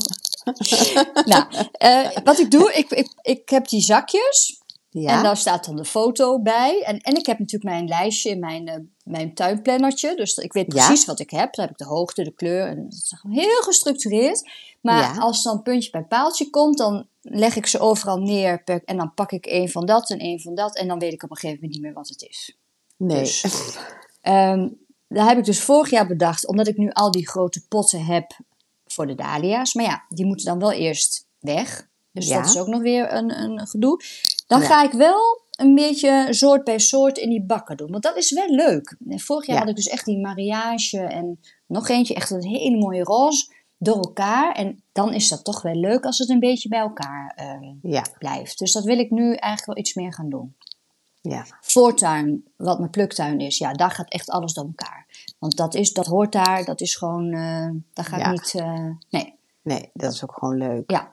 nou, 1.31 1.45
eh, 1.71 2.09
wat 2.23 2.39
ik 2.39 2.51
doe, 2.51 2.73
ik, 2.73 2.89
ik, 2.89 3.13
ik 3.21 3.49
heb 3.49 3.67
die 3.67 3.81
zakjes. 3.81 4.60
Ja, 4.93 5.17
En 5.17 5.23
daar 5.23 5.37
staat 5.37 5.65
dan 5.65 5.75
de 5.75 5.85
foto 5.85 6.39
bij. 6.41 6.83
En, 6.83 6.99
en 6.99 7.15
ik 7.15 7.25
heb 7.25 7.39
natuurlijk 7.39 7.71
mijn 7.73 7.87
lijstje 7.87 8.29
in 8.29 8.39
mijn, 8.39 8.67
eh, 8.67 8.75
mijn 9.03 9.33
tuinplannertje. 9.33 10.15
Dus 10.15 10.37
ik 10.37 10.53
weet 10.53 10.73
Ja. 10.73 10.85
precies 10.85 11.05
wat 11.05 11.19
ik 11.19 11.29
heb. 11.29 11.53
Dan 11.53 11.65
heb 11.65 11.73
ik 11.73 11.77
de 11.79 11.85
hoogte, 11.93 12.23
de 12.23 12.31
kleur. 12.31 12.67
En 12.67 12.77
het 12.77 12.93
is 12.93 13.13
heel 13.29 13.61
gestructureerd. 13.61 14.49
Maar 14.81 15.13
Ja. 15.15 15.21
als 15.21 15.43
dan 15.43 15.61
puntje 15.61 15.91
bij 15.91 16.03
paaltje 16.03 16.49
komt, 16.49 16.77
dan 16.77 17.07
leg 17.21 17.55
ik 17.55 17.65
ze 17.65 17.79
overal 17.79 18.17
neer. 18.17 18.63
Per, 18.63 18.81
en 18.85 18.97
dan 18.97 19.13
pak 19.13 19.31
ik 19.31 19.45
één 19.45 19.69
van 19.69 19.85
dat 19.85 20.09
en 20.09 20.19
één 20.19 20.39
van 20.41 20.55
dat. 20.55 20.77
En 20.77 20.87
dan 20.87 20.99
weet 20.99 21.13
ik 21.13 21.23
op 21.23 21.29
een 21.31 21.35
gegeven 21.37 21.55
moment 21.61 21.73
niet 21.73 21.81
meer 21.85 21.93
wat 21.93 22.07
het 22.09 22.21
is. 22.21 22.57
nee. 22.97 23.19
dus- 23.19 23.45
Ehm 24.21 24.67
daar 25.07 25.27
heb 25.27 25.37
ik 25.37 25.45
dus 25.45 25.61
vorig 25.61 25.89
jaar 25.89 26.07
bedacht, 26.07 26.47
omdat 26.47 26.67
ik 26.67 26.77
nu 26.77 26.89
al 26.91 27.11
die 27.11 27.27
grote 27.27 27.67
potten 27.67 28.05
heb 28.05 28.31
voor 28.87 29.07
de 29.07 29.15
dahlia's. 29.15 29.73
Maar 29.73 29.85
ja, 29.85 30.03
die 30.09 30.25
moeten 30.25 30.45
dan 30.45 30.59
wel 30.59 30.71
eerst 30.71 31.25
weg. 31.39 31.87
Dus 32.11 32.27
Ja. 32.27 32.37
dat 32.41 32.45
is 32.49 32.57
ook 32.57 32.67
nog 32.67 32.81
weer 32.81 33.13
een, 33.13 33.41
een 33.41 33.67
gedoe. 33.67 34.01
Dan 34.51 34.61
Ja. 34.61 34.67
ga 34.67 34.83
ik 34.83 34.91
wel 34.91 35.41
een 35.51 35.75
beetje 35.75 36.27
soort 36.29 36.63
bij 36.63 36.79
soort 36.79 37.17
in 37.17 37.29
die 37.29 37.41
bakken 37.43 37.77
doen. 37.77 37.91
Want 37.91 38.03
dat 38.03 38.17
is 38.17 38.31
wel 38.31 38.47
leuk. 38.47 38.95
Vorig 39.07 39.45
jaar 39.45 39.55
Ja. 39.55 39.61
had 39.61 39.69
ik 39.69 39.75
dus 39.75 39.87
echt 39.87 40.05
die 40.05 40.19
mariage 40.19 40.99
en 40.99 41.39
nog 41.67 41.89
eentje, 41.89 42.13
echt 42.13 42.29
een 42.29 42.43
hele 42.43 42.77
mooie 42.77 43.03
roze, 43.03 43.51
door 43.77 43.95
elkaar. 43.95 44.55
En 44.55 44.83
dan 44.91 45.13
is 45.13 45.27
dat 45.29 45.43
toch 45.43 45.61
wel 45.61 45.73
leuk 45.75 46.05
als 46.05 46.17
het 46.17 46.29
een 46.29 46.39
beetje 46.39 46.69
bij 46.69 46.79
elkaar 46.79 47.33
eh, 47.35 47.69
Ja, 47.81 48.05
blijft. 48.17 48.59
Dus 48.59 48.71
dat 48.71 48.83
wil 48.83 48.99
ik 48.99 49.09
nu 49.11 49.23
eigenlijk 49.25 49.65
wel 49.65 49.77
iets 49.77 49.93
meer 49.93 50.13
gaan 50.13 50.29
doen. 50.29 50.55
ja, 51.21 51.45
Voortuin, 51.61 52.43
wat 52.55 52.77
mijn 52.79 52.89
pluktuin 52.91 53.39
is, 53.39 53.57
ja, 53.57 53.73
daar 53.73 53.91
gaat 53.91 54.09
echt 54.09 54.29
alles 54.29 54.53
door 54.53 54.65
elkaar. 54.65 55.07
Want 55.39 55.57
dat, 55.57 55.75
is, 55.75 55.93
dat 55.93 56.05
hoort 56.05 56.31
daar, 56.31 56.65
dat 56.65 56.81
is 56.81 56.95
gewoon, 56.95 57.33
eh 57.33 57.69
daar 57.93 58.05
ga 58.05 58.15
ik 58.17 58.23
Ja. 58.23 58.31
niet, 58.31 58.53
eh, 58.55 58.89
nee, 59.09 59.35
nee, 59.61 59.89
dat 59.93 60.13
is 60.13 60.23
ook 60.23 60.33
gewoon 60.33 60.57
leuk. 60.57 60.91
ja. 60.91 61.11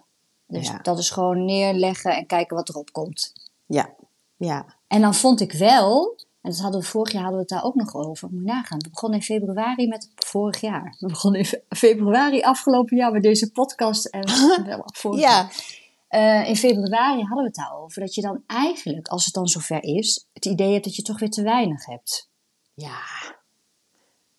Dus 0.48 0.66
Ja. 0.68 0.78
dat 0.78 0.98
is 0.98 1.10
gewoon 1.10 1.44
neerleggen 1.44 2.16
en 2.16 2.26
kijken 2.26 2.56
wat 2.56 2.68
erop 2.68 2.92
komt. 2.92 3.32
Ja, 3.66 3.94
ja, 4.36 4.66
En 4.86 5.00
dan 5.00 5.14
vond 5.14 5.40
ik 5.40 5.52
wel, 5.52 6.16
en 6.40 6.50
dat 6.50 6.58
hadden 6.60 6.80
we 6.80 6.86
vorig 6.86 7.12
jaar 7.12 7.22
hadden 7.22 7.40
we 7.40 7.46
het 7.48 7.54
daar 7.54 7.64
ook 7.64 7.74
nog 7.74 7.94
over, 7.94 8.28
moet 8.30 8.40
je 8.40 8.46
nagaan. 8.52 8.78
We 8.78 8.90
begonnen 8.90 9.18
in 9.18 9.24
februari 9.24 9.88
met 9.88 10.10
vorig 10.14 10.60
jaar. 10.60 10.96
We 10.98 11.06
begonnen 11.06 11.40
in 11.40 11.46
fe- 11.46 11.62
februari 11.68 12.42
afgelopen 12.42 12.96
jaar 12.96 13.12
met 13.12 13.22
deze 13.22 13.50
podcast 13.52 14.04
en 14.06 14.24
wel 14.66 14.82
vorig 14.84 15.20
jaar. 15.20 15.44
ja, 15.44 15.76
Eh, 16.08 16.48
in 16.48 16.56
februari 16.56 17.18
hadden 17.20 17.36
we 17.36 17.44
het 17.44 17.54
daarover 17.54 18.00
dat 18.00 18.14
je 18.14 18.20
dan 18.20 18.42
eigenlijk, 18.46 19.08
als 19.08 19.24
het 19.24 19.34
dan 19.34 19.48
zover 19.48 19.82
is, 19.82 20.26
het 20.32 20.44
idee 20.46 20.72
hebt 20.72 20.84
dat 20.84 20.96
je 20.96 21.02
toch 21.02 21.18
weer 21.18 21.30
te 21.30 21.42
weinig 21.42 21.84
hebt. 21.86 22.28
ja. 22.74 22.98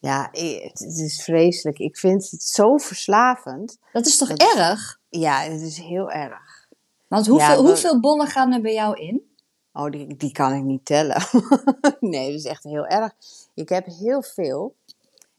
Ja, 0.02 0.28
het 0.32 0.80
het 0.80 0.98
is 0.98 1.24
vreselijk. 1.24 1.78
Ik 1.80 1.98
vind 1.98 2.30
het 2.32 2.44
zo 2.44 2.78
verslavend. 2.78 3.78
Dat 3.92 4.06
is 4.06 4.18
toch 4.18 4.28
Dat- 4.30 4.56
erg? 4.58 4.99
Ja, 5.10 5.42
het 5.42 5.62
is 5.62 5.78
heel 5.78 6.12
erg. 6.12 6.68
Want 7.08 7.28
hoeveel, 7.28 7.48
Ja, 7.48 7.70
hoeveel 7.70 8.00
bollen 8.00 8.28
gaan 8.28 8.54
er 8.54 8.62
bij 8.62 8.74
jou 8.74 9.00
in? 9.00 9.28
Oh, 9.74 9.90
die, 9.90 10.16
die 10.16 10.32
kan 10.32 10.54
ik 10.54 10.64
niet 10.64 10.86
tellen. 10.86 11.22
nee, 12.00 12.32
dat 12.32 12.40
is 12.40 12.46
echt 12.46 12.64
heel 12.64 12.86
erg. 12.86 13.14
Ik 13.54 13.70
heb 13.70 13.86
heel 13.86 14.22
veel. 14.22 14.76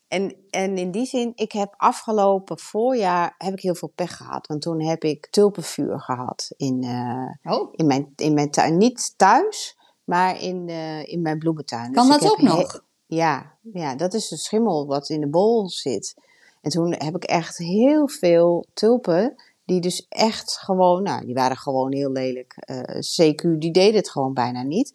En, 0.08 0.34
en 0.50 0.78
in 0.78 0.90
die 0.90 1.06
zin, 1.06 1.32
ik 1.34 1.52
heb 1.52 1.74
afgelopen 1.76 2.58
voorjaar 2.58 3.34
heb 3.38 3.52
ik 3.52 3.60
heel 3.60 3.74
veel 3.74 3.92
pech 3.94 4.16
gehad. 4.16 4.46
Want 4.46 4.62
toen 4.62 4.82
heb 4.82 5.04
ik 5.04 5.26
tulpenvuur 5.30 6.00
gehad 6.00 6.52
in, 6.56 6.82
eh, 6.82 7.52
Oh, 7.52 7.68
in, 7.72 7.86
mijn, 7.86 8.12
in 8.16 8.34
mijn 8.34 8.50
tuin. 8.50 8.76
Niet 8.76 9.14
thuis, 9.16 9.76
maar 10.04 10.40
in, 10.40 10.68
eh, 10.68 11.06
in 11.06 11.22
mijn 11.22 11.38
bloementuin. 11.38 11.92
kan 11.92 12.08
Dus 12.08 12.18
dat 12.18 12.30
ook 12.30 12.42
nog? 12.42 12.84
Ja, 13.06 13.54
ja, 13.72 13.94
dat 13.94 14.14
is 14.14 14.28
de 14.28 14.36
schimmel 14.36 14.86
wat 14.86 15.08
in 15.08 15.20
de 15.20 15.28
bol 15.28 15.68
zit. 15.68 16.14
En 16.60 16.70
toen 16.70 16.94
heb 16.98 17.16
ik 17.16 17.24
echt 17.24 17.58
heel 17.58 18.08
veel 18.08 18.66
tulpen, 18.74 19.42
die 19.70 19.80
dus 19.80 20.06
echt 20.08 20.58
gewoon, 20.58 21.02
nou, 21.02 21.24
die 21.24 21.34
waren 21.34 21.56
gewoon 21.56 21.92
heel 21.92 22.10
lelijk. 22.10 22.54
Eh, 22.56 22.78
CQ, 22.98 23.58
die 23.58 23.70
deed 23.70 23.94
het 23.94 24.10
gewoon 24.10 24.34
bijna 24.34 24.62
niet. 24.62 24.94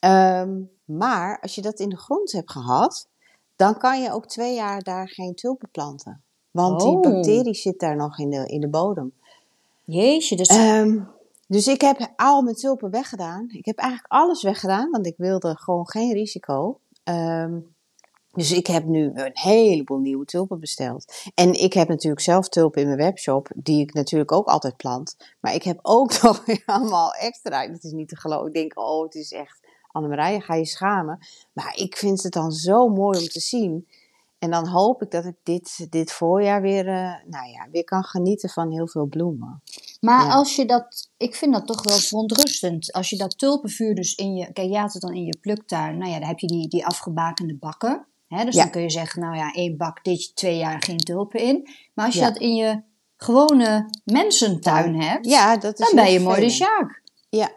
Ehm, 0.00 0.60
maar 0.84 1.40
als 1.40 1.54
je 1.54 1.62
dat 1.62 1.80
in 1.80 1.88
de 1.88 1.96
grond 1.96 2.32
hebt 2.32 2.50
gehad, 2.50 3.08
dan 3.56 3.78
kan 3.78 4.02
je 4.02 4.12
ook 4.12 4.26
twee 4.26 4.54
jaar 4.54 4.82
daar 4.82 5.08
geen 5.08 5.34
tulpen 5.34 5.68
planten. 5.70 6.22
Want 6.50 6.82
Oh. 6.82 6.88
die 6.88 7.12
bacterie 7.12 7.54
zit 7.54 7.78
daar 7.78 7.96
nog 7.96 8.18
in 8.18 8.30
de, 8.30 8.46
in 8.46 8.60
de 8.60 8.68
bodem. 8.68 9.12
Jeetje, 9.84 10.36
dus 10.36 10.48
Ehm, 10.48 11.00
dus 11.46 11.66
ik 11.66 11.80
heb 11.80 12.12
al 12.16 12.42
mijn 12.42 12.56
tulpen 12.56 12.90
weggedaan. 12.90 13.48
Ik 13.52 13.64
heb 13.64 13.78
eigenlijk 13.78 14.12
alles 14.12 14.42
weggedaan, 14.42 14.90
want 14.90 15.06
ik 15.06 15.14
wilde 15.16 15.56
gewoon 15.58 15.88
geen 15.88 16.12
risico. 16.12 16.78
Ehm, 17.04 17.58
dus 18.32 18.52
ik 18.52 18.66
heb 18.66 18.84
nu 18.84 19.10
een 19.14 19.30
heleboel 19.32 19.98
nieuwe 19.98 20.24
tulpen 20.24 20.60
besteld. 20.60 21.12
En 21.34 21.52
ik 21.52 21.72
heb 21.72 21.88
natuurlijk 21.88 22.22
zelf 22.22 22.48
tulpen 22.48 22.80
in 22.80 22.86
mijn 22.86 22.98
webshop, 22.98 23.50
die 23.54 23.80
ik 23.80 23.94
natuurlijk 23.94 24.32
ook 24.32 24.46
altijd 24.46 24.76
plant. 24.76 25.16
Maar 25.40 25.54
ik 25.54 25.62
heb 25.62 25.78
ook 25.82 26.12
nog 26.22 26.44
allemaal 26.66 27.12
extra. 27.12 27.68
Dat 27.68 27.84
is 27.84 27.92
niet 27.92 28.08
te 28.08 28.16
geloven. 28.16 28.46
Ik 28.46 28.54
denk, 28.54 28.78
oh, 28.78 29.02
het 29.04 29.14
is 29.14 29.32
echt, 29.32 29.60
Annemarije, 29.90 30.40
ga 30.40 30.54
je 30.54 30.66
schamen. 30.66 31.18
Maar 31.52 31.76
ik 31.76 31.96
vind 31.96 32.22
het 32.22 32.32
dan 32.32 32.52
zo 32.52 32.88
mooi 32.88 33.18
om 33.18 33.28
te 33.28 33.40
zien. 33.40 33.88
En 34.38 34.50
dan 34.50 34.66
hoop 34.66 35.02
ik 35.02 35.10
dat 35.10 35.24
ik 35.24 35.36
dit, 35.42 35.86
dit 35.90 36.12
voorjaar 36.12 36.60
weer, 36.62 36.88
eh, 36.88 37.14
nou 37.26 37.48
ja, 37.48 37.68
weer 37.72 37.84
kan 37.84 38.04
genieten 38.04 38.48
van 38.48 38.70
heel 38.70 38.88
veel 38.88 39.06
bloemen. 39.06 39.62
Maar 40.00 40.24
Ja. 40.26 40.32
als 40.32 40.56
je 40.56 40.64
dat, 40.66 41.10
ik 41.16 41.34
vind 41.34 41.52
dat 41.52 41.66
toch 41.66 41.82
wel 41.82 41.96
verontrustend. 41.96 42.92
Als 42.92 43.10
je 43.10 43.16
dat 43.16 43.38
tulpenvuur 43.38 43.94
dus 43.94 44.14
in 44.14 44.34
je, 44.34 44.52
kijk, 44.52 44.70
je 44.70 44.78
had 44.78 44.92
het 44.92 45.02
dan 45.02 45.14
in 45.14 45.24
je 45.24 45.38
pluktuin. 45.40 45.98
Nou 45.98 46.10
ja, 46.10 46.18
dan 46.18 46.28
heb 46.28 46.38
je 46.38 46.46
die, 46.46 46.68
die 46.68 46.86
afgebakende 46.86 47.56
bakken. 47.56 48.06
Dus 48.44 48.54
Ja. 48.54 48.62
dan 48.62 48.70
kun 48.70 48.82
je 48.82 48.90
zeggen, 48.90 49.20
nou 49.22 49.36
ja, 49.36 49.52
één 49.52 49.76
bak, 49.76 50.04
dit 50.04 50.36
twee 50.36 50.56
jaar 50.56 50.82
geen 50.82 50.96
tulpen 50.96 51.40
in. 51.40 51.68
Maar 51.94 52.06
als 52.06 52.14
je 52.14 52.20
Ja. 52.20 52.28
dat 52.30 52.38
in 52.38 52.54
je 52.54 52.82
gewone 53.16 53.90
mensentuin 54.04 55.00
hebt, 55.00 55.26
Ja, 55.26 55.56
dat 55.56 55.78
is 55.80 55.86
dan 55.86 56.04
ben 56.04 56.12
je 56.12 56.20
mooi 56.20 56.40
de. 56.40 56.50
Sjaak. 56.50 57.02
Ja. 57.28 57.50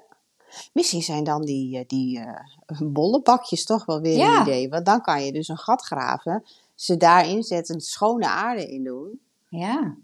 Misschien 0.73 1.01
zijn 1.01 1.23
dan 1.23 1.41
die, 1.41 1.77
eh, 1.77 1.83
die 1.87 2.19
eh 2.19 2.79
bolle 2.79 3.21
bakjes 3.21 3.65
toch 3.65 3.85
wel 3.85 4.01
weer 4.01 4.27
een 4.27 4.41
idee. 4.41 4.69
Want 4.69 4.85
dan 4.85 5.01
kan 5.01 5.25
je 5.25 5.31
dus 5.31 5.47
een 5.47 5.57
gat 5.57 5.81
graven, 5.81 6.43
ze 6.75 6.97
daarin 6.97 7.43
zetten, 7.43 7.81
schone 7.81 8.27
aarde 8.27 8.67
in 8.71 8.83
doen. 8.83 9.19
Ja. 9.49 9.95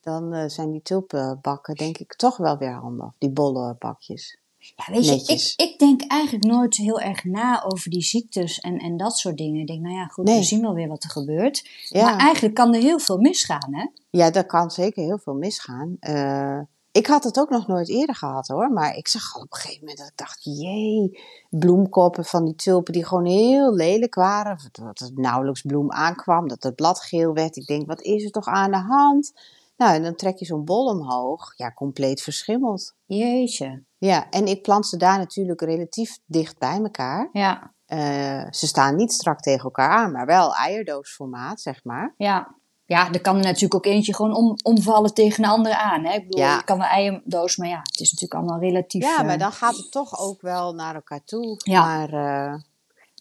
Dan 0.00 0.32
eh, 0.32 0.48
zijn 0.48 0.70
die 0.70 0.82
tulpenbakken 0.82 1.74
denk 1.74 1.98
ik 1.98 2.14
toch 2.16 2.36
wel 2.36 2.58
weer 2.58 2.72
handig. 2.74 3.12
Die 3.18 3.30
bolle 3.30 3.76
bakjes. 3.78 4.38
Ja, 4.76 4.92
weet 4.92 5.06
je, 5.06 5.32
ik, 5.34 5.52
ik 5.70 5.78
denk 5.78 6.02
eigenlijk 6.06 6.44
nooit 6.44 6.76
heel 6.76 7.00
erg 7.00 7.24
na 7.24 7.64
over 7.64 7.90
die 7.90 8.02
ziektes 8.02 8.60
en, 8.60 8.78
en 8.78 8.96
dat 8.96 9.16
soort 9.18 9.36
dingen. 9.36 9.60
Ik 9.60 9.66
denk, 9.66 9.80
nou 9.80 9.94
ja, 9.94 10.06
goed, 10.06 10.24
Nee. 10.24 10.38
we 10.38 10.44
zien 10.44 10.60
wel 10.60 10.74
weer 10.74 10.88
wat 10.88 11.04
er 11.04 11.10
gebeurt. 11.10 11.68
Ja. 11.88 12.04
Maar 12.04 12.16
eigenlijk 12.18 12.54
kan 12.54 12.74
er 12.74 12.80
heel 12.80 12.98
veel 12.98 13.18
misgaan, 13.18 13.74
hè? 13.74 13.86
Ja, 14.10 14.30
daar 14.30 14.46
kan 14.46 14.70
zeker 14.70 15.02
heel 15.02 15.18
veel 15.18 15.34
misgaan. 15.34 15.96
Eh, 16.00 16.60
ik 16.92 17.06
had 17.06 17.24
het 17.24 17.38
ook 17.38 17.50
nog 17.50 17.66
nooit 17.66 17.88
eerder 17.88 18.14
gehad 18.14 18.48
hoor. 18.48 18.70
Maar 18.70 18.96
ik 18.96 19.08
zag 19.08 19.34
al 19.34 19.40
op 19.42 19.52
een 19.52 19.58
gegeven 19.58 19.80
moment 19.80 19.98
dat 19.98 20.06
ik 20.08 20.16
dacht, 20.16 20.44
jee, 20.44 21.20
bloemkoppen 21.50 22.24
van 22.24 22.44
die 22.44 22.54
tulpen 22.54 22.92
die 22.92 23.04
gewoon 23.04 23.26
heel 23.26 23.74
lelijk 23.74 24.14
waren. 24.14 24.58
Dat 24.72 25.00
er 25.00 25.10
nauwelijks 25.14 25.62
bloem 25.62 25.92
aankwam, 25.92 26.48
dat 26.48 26.62
het 26.62 26.74
blad 26.74 27.00
geel 27.00 27.32
werd. 27.32 27.56
Ik 27.56 27.66
denk, 27.66 27.86
wat 27.86 28.00
is 28.00 28.24
er 28.24 28.30
toch 28.30 28.46
aan 28.46 28.70
de 28.70 28.76
hand? 28.76 29.32
Nou, 29.76 29.94
en 29.94 30.02
dan 30.02 30.14
trek 30.14 30.38
je 30.38 30.44
zo'n 30.44 30.64
bol 30.64 30.86
omhoog. 30.86 31.52
Ja, 31.56 31.72
compleet 31.72 32.22
verschimmeld. 32.22 32.94
Jeetje. 33.04 33.82
Ja, 33.98 34.30
en 34.30 34.46
ik 34.46 34.62
plant 34.62 34.86
ze 34.86 34.96
daar 34.96 35.18
natuurlijk 35.18 35.60
relatief 35.60 36.18
dicht 36.26 36.58
bij 36.58 36.78
elkaar. 36.82 37.28
Ja, 37.32 37.74
Eh, 37.86 38.44
ze 38.50 38.66
staan 38.66 38.96
niet 38.96 39.12
strak 39.12 39.40
tegen 39.40 39.64
elkaar 39.64 39.90
aan, 39.90 40.12
maar 40.12 40.26
wel 40.26 40.54
eierdoosformaat, 40.54 41.60
zeg 41.60 41.84
maar. 41.84 42.14
ja. 42.16 42.54
Ja, 42.88 43.12
er 43.12 43.20
kan 43.20 43.36
er 43.36 43.42
natuurlijk 43.42 43.74
ook 43.74 43.86
eentje 43.86 44.14
gewoon 44.14 44.34
om, 44.34 44.56
omvallen 44.62 45.14
tegen 45.14 45.44
een 45.44 45.50
andere 45.50 45.76
aan. 45.78 46.04
Hè? 46.04 46.12
Ik 46.14 46.22
bedoel, 46.22 46.40
Ja. 46.40 46.56
je 46.56 46.64
kan 46.64 46.76
een 46.80 46.86
eierdoos, 46.86 47.56
maar 47.56 47.68
ja, 47.68 47.78
het 47.78 48.00
is 48.00 48.12
natuurlijk 48.12 48.40
allemaal 48.40 48.60
relatief. 48.68 49.02
Ja, 49.02 49.18
eh, 49.18 49.26
maar 49.26 49.38
dan 49.38 49.52
gaat 49.52 49.76
het 49.76 49.90
toch 49.92 50.18
ook 50.18 50.40
wel 50.40 50.74
naar 50.74 50.94
elkaar 50.94 51.24
toe. 51.24 51.54
Ja. 51.64 51.84
Maar 51.84 52.08
eh, 52.08 52.54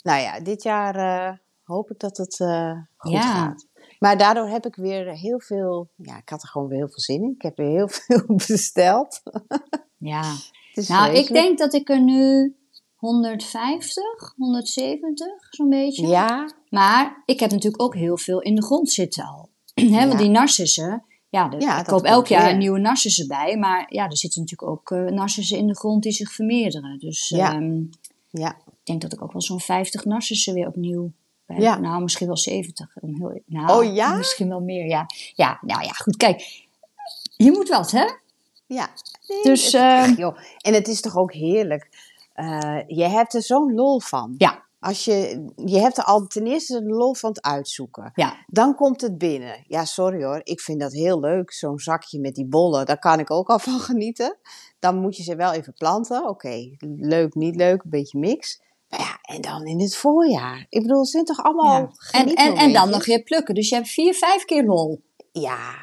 nou 0.03 0.21
ja, 0.21 0.39
dit 0.39 0.63
jaar 0.63 0.95
eh, 0.95 1.37
hoop 1.63 1.91
ik 1.91 1.99
dat 1.99 2.17
het 2.17 2.39
eh, 2.39 2.71
goed 2.97 3.11
Ja. 3.11 3.21
gaat. 3.21 3.65
Maar 3.99 4.17
daardoor 4.17 4.47
heb 4.47 4.65
ik 4.65 4.75
weer 4.75 5.07
heel 5.11 5.39
veel, 5.39 5.89
ja, 5.95 6.17
ik 6.17 6.29
had 6.29 6.41
er 6.41 6.47
gewoon 6.49 6.67
weer 6.67 6.77
heel 6.77 6.89
veel 6.89 6.99
zin 6.99 7.21
in. 7.23 7.31
Ik 7.35 7.41
heb 7.41 7.57
weer 7.57 7.69
heel 7.71 7.87
veel 8.05 8.23
besteld. 8.47 9.21
Ja. 9.97 10.21
Nou, 10.87 11.13
ik 11.15 11.27
denk 11.27 11.57
dat 11.57 11.73
ik 11.73 11.89
er 11.89 12.01
nu 12.01 12.55
150, 12.95 14.03
170 14.37 15.27
zo'n 15.49 15.69
beetje. 15.69 16.07
Ja, 16.07 16.53
Maar 16.69 17.21
ik 17.25 17.39
heb 17.39 17.51
natuurlijk 17.51 17.81
ook 17.83 17.95
heel 17.95 18.17
veel 18.17 18.41
in 18.41 18.55
de 18.55 18.63
grond 18.63 18.89
zitten 18.91 19.23
al. 19.23 19.49
Hè, 19.95 20.07
Want 20.07 20.19
die 20.19 20.29
narcissen, 20.29 21.03
ja, 21.29 21.47
de, 21.47 21.59
Ja, 21.59 21.79
ik 21.79 21.85
koop 21.85 22.03
elk 22.03 22.27
jaar 22.27 22.45
weer. 22.45 22.57
nieuwe 22.57 22.79
narcissen 22.79 23.27
bij. 23.27 23.57
Maar 23.57 23.85
ja, 23.89 24.05
er 24.05 24.17
zitten 24.17 24.41
natuurlijk 24.41 24.71
ook 24.71 24.91
eh 24.91 25.05
narcissen 25.13 25.57
in 25.57 25.67
de 25.67 25.75
grond 25.75 26.03
die 26.03 26.11
zich 26.11 26.31
vermeerderen. 26.31 26.99
Dus 26.99 27.29
Ja. 27.29 27.53
ehm, 27.53 27.81
ja, 28.29 28.49
ik 28.65 28.73
denk 28.83 29.01
dat 29.01 29.13
ik 29.13 29.21
ook 29.23 29.31
wel 29.31 29.41
zo'n 29.41 29.59
50 29.59 30.05
narcissen 30.05 30.53
weer 30.53 30.67
opnieuw 30.67 31.11
bij 31.45 31.57
Ja. 31.59 31.77
Nou, 31.79 32.01
misschien 32.01 32.27
wel 32.27 32.37
70. 32.37 32.95
Om 33.01 33.15
heel, 33.15 33.41
nou, 33.45 33.85
Oh, 33.87 33.93
ja? 33.95 34.15
Misschien 34.15 34.49
wel 34.49 34.61
meer, 34.61 34.87
ja. 34.87 35.05
Ja, 35.33 35.59
nou 35.61 35.83
ja, 35.83 35.89
goed. 35.91 36.17
Kijk, 36.17 36.63
je 37.37 37.51
moet 37.51 37.69
wat, 37.69 37.91
hè? 37.91 38.05
Ja. 38.67 38.89
Nee, 39.27 39.41
Dus, 39.43 39.63
het- 39.71 39.73
ehm, 39.81 40.13
joh. 40.13 40.37
En 40.61 40.73
het 40.73 40.87
is 40.87 41.01
toch 41.01 41.17
ook 41.17 41.33
heerlijk. 41.33 42.13
Eh, 42.33 42.79
je 42.87 43.03
hebt 43.03 43.33
er 43.33 43.41
zo'n 43.43 43.73
lol 43.73 43.99
van. 43.99 44.33
Ja, 44.37 44.63
Als 44.79 45.05
je, 45.05 45.45
je 45.65 45.79
hebt 45.79 45.97
er 45.97 46.03
al 46.03 46.27
ten 46.27 46.45
eerste 46.47 46.83
de 46.83 46.89
lol 46.89 47.13
van 47.13 47.29
het 47.29 47.41
uitzoeken. 47.41 48.11
ja. 48.15 48.35
Dan 48.47 48.75
komt 48.75 49.01
het 49.01 49.17
binnen. 49.17 49.63
Ja, 49.67 49.85
sorry 49.85 50.23
hoor. 50.23 50.41
Ik 50.43 50.61
vind 50.61 50.79
dat 50.79 50.91
heel 50.93 51.19
leuk. 51.19 51.51
Zo'n 51.53 51.79
zakje 51.79 52.19
met 52.19 52.35
die 52.35 52.45
bollen. 52.47 52.85
Daar 52.85 52.99
kan 52.99 53.19
ik 53.19 53.31
ook 53.31 53.49
al 53.49 53.59
van 53.59 53.79
genieten. 53.89 54.37
Dan 54.79 54.95
moet 54.99 55.17
je 55.17 55.23
ze 55.23 55.35
wel 55.35 55.51
even 55.53 55.73
planten. 55.73 56.27
Oké, 56.27 56.75
leuk, 56.97 57.33
niet 57.35 57.55
leuk. 57.55 57.83
Een 57.83 57.89
beetje 57.89 58.19
mix. 58.19 58.61
Maar 58.89 58.99
ja, 58.99 59.17
en 59.35 59.41
dan 59.41 59.65
in 59.65 59.81
het 59.81 59.95
voorjaar. 59.95 60.65
Ik 60.69 60.81
bedoel, 60.81 60.99
het 60.99 61.09
zijn 61.09 61.25
toch 61.25 61.43
allemaal 61.43 61.79
ja. 62.11 62.19
En, 62.19 62.33
en, 62.33 62.55
en 62.55 62.73
dan 62.73 62.89
nog 62.89 63.05
weer 63.05 63.23
plukken. 63.23 63.55
Dus 63.55 63.69
je 63.69 63.75
hebt 63.75 63.87
vier, 63.87 64.13
vijf 64.13 64.45
keer 64.45 64.63
lol. 64.63 65.03
Ja, 65.31 65.75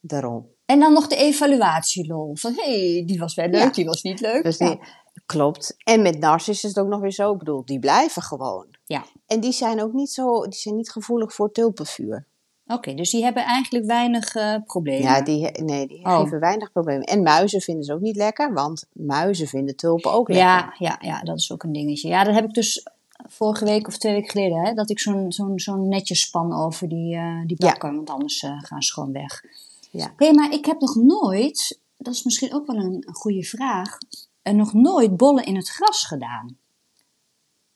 daarom. 0.00 0.46
En 0.70 0.78
dan 0.80 0.92
nog 0.92 1.06
de 1.06 1.16
evaluatielol. 1.16 2.36
Van, 2.36 2.52
hé, 2.56 2.92
hey, 2.92 3.04
die 3.06 3.18
was 3.18 3.34
wel 3.34 3.48
leuk, 3.48 3.62
Ja. 3.62 3.70
die 3.70 3.84
was 3.84 4.02
niet 4.02 4.20
leuk. 4.20 4.42
Dus 4.42 4.58
Ja. 4.58 4.68
die, 4.68 4.78
klopt. 5.26 5.76
En 5.84 6.02
met 6.02 6.18
narcissen 6.18 6.68
is 6.68 6.74
het 6.74 6.84
ook 6.84 6.90
nog 6.90 7.00
weer 7.00 7.10
zo. 7.12 7.32
Ik 7.32 7.38
bedoel, 7.38 7.64
die 7.64 7.78
blijven 7.78 8.22
gewoon. 8.22 8.66
Ja. 8.84 9.04
En 9.26 9.40
die 9.40 9.52
zijn 9.52 9.82
ook 9.82 9.92
niet 9.92 10.10
zo, 10.10 10.42
die 10.42 10.58
zijn 10.58 10.76
niet 10.76 10.90
gevoelig 10.90 11.32
voor 11.34 11.52
tulpenvuur. 11.52 12.26
Oké, 12.66 12.94
dus 12.94 13.10
die 13.10 13.22
hebben 13.24 13.44
eigenlijk 13.44 13.84
weinig 13.86 14.34
eh, 14.34 14.54
problemen. 14.64 15.02
Ja, 15.02 15.22
die, 15.22 15.50
nee, 15.62 15.86
die 15.86 16.04
Oh. 16.04 16.20
geven 16.20 16.40
weinig 16.40 16.72
problemen. 16.72 17.06
En 17.06 17.22
muizen 17.22 17.60
vinden 17.60 17.84
ze 17.84 17.92
ook 17.92 18.00
niet 18.00 18.16
lekker, 18.16 18.52
want 18.52 18.84
muizen 18.92 19.46
vinden 19.46 19.76
tulpen 19.76 20.12
ook 20.12 20.28
lekker. 20.28 20.46
ja, 20.46 20.74
ja, 20.78 20.96
ja, 21.00 21.20
dat 21.22 21.38
is 21.38 21.52
ook 21.52 21.62
een 21.62 21.72
dingetje. 21.72 22.08
Ja, 22.08 22.24
dat 22.24 22.34
heb 22.34 22.44
ik 22.44 22.54
dus 22.54 22.86
vorige 23.28 23.64
week 23.64 23.86
of 23.86 23.98
twee 23.98 24.12
weken 24.12 24.30
geleden, 24.30 24.58
hè, 24.66 24.74
dat 24.74 24.90
ik 24.90 24.98
zo'n 24.98 25.32
zo'n 25.32 25.58
zo'n 25.58 25.88
netjes 25.88 26.20
span 26.20 26.52
over 26.64 26.88
die, 26.88 27.14
eh, 27.16 27.40
die 27.46 27.56
Ja. 27.58 27.66
bakken, 27.70 27.94
want 27.94 28.10
anders 28.10 28.42
eh, 28.42 28.52
gaan 28.62 28.82
ze 28.82 28.92
gewoon 28.92 29.12
weg. 29.12 29.42
Ja. 29.90 30.12
Hé, 30.16 30.32
maar 30.32 30.52
ik 30.52 30.66
heb 30.66 30.80
nog 30.80 30.94
nooit, 30.94 31.80
dat 31.96 32.14
is 32.14 32.24
misschien 32.24 32.54
ook 32.54 32.66
wel 32.66 32.76
een, 32.76 33.04
een 33.06 33.14
goede 33.14 33.42
vraag, 33.42 33.98
en 34.42 34.56
nog 34.56 34.72
nooit 34.72 35.16
bollen 35.16 35.44
in 35.44 35.56
het 35.56 35.68
gras 35.68 36.04
gedaan. 36.04 36.58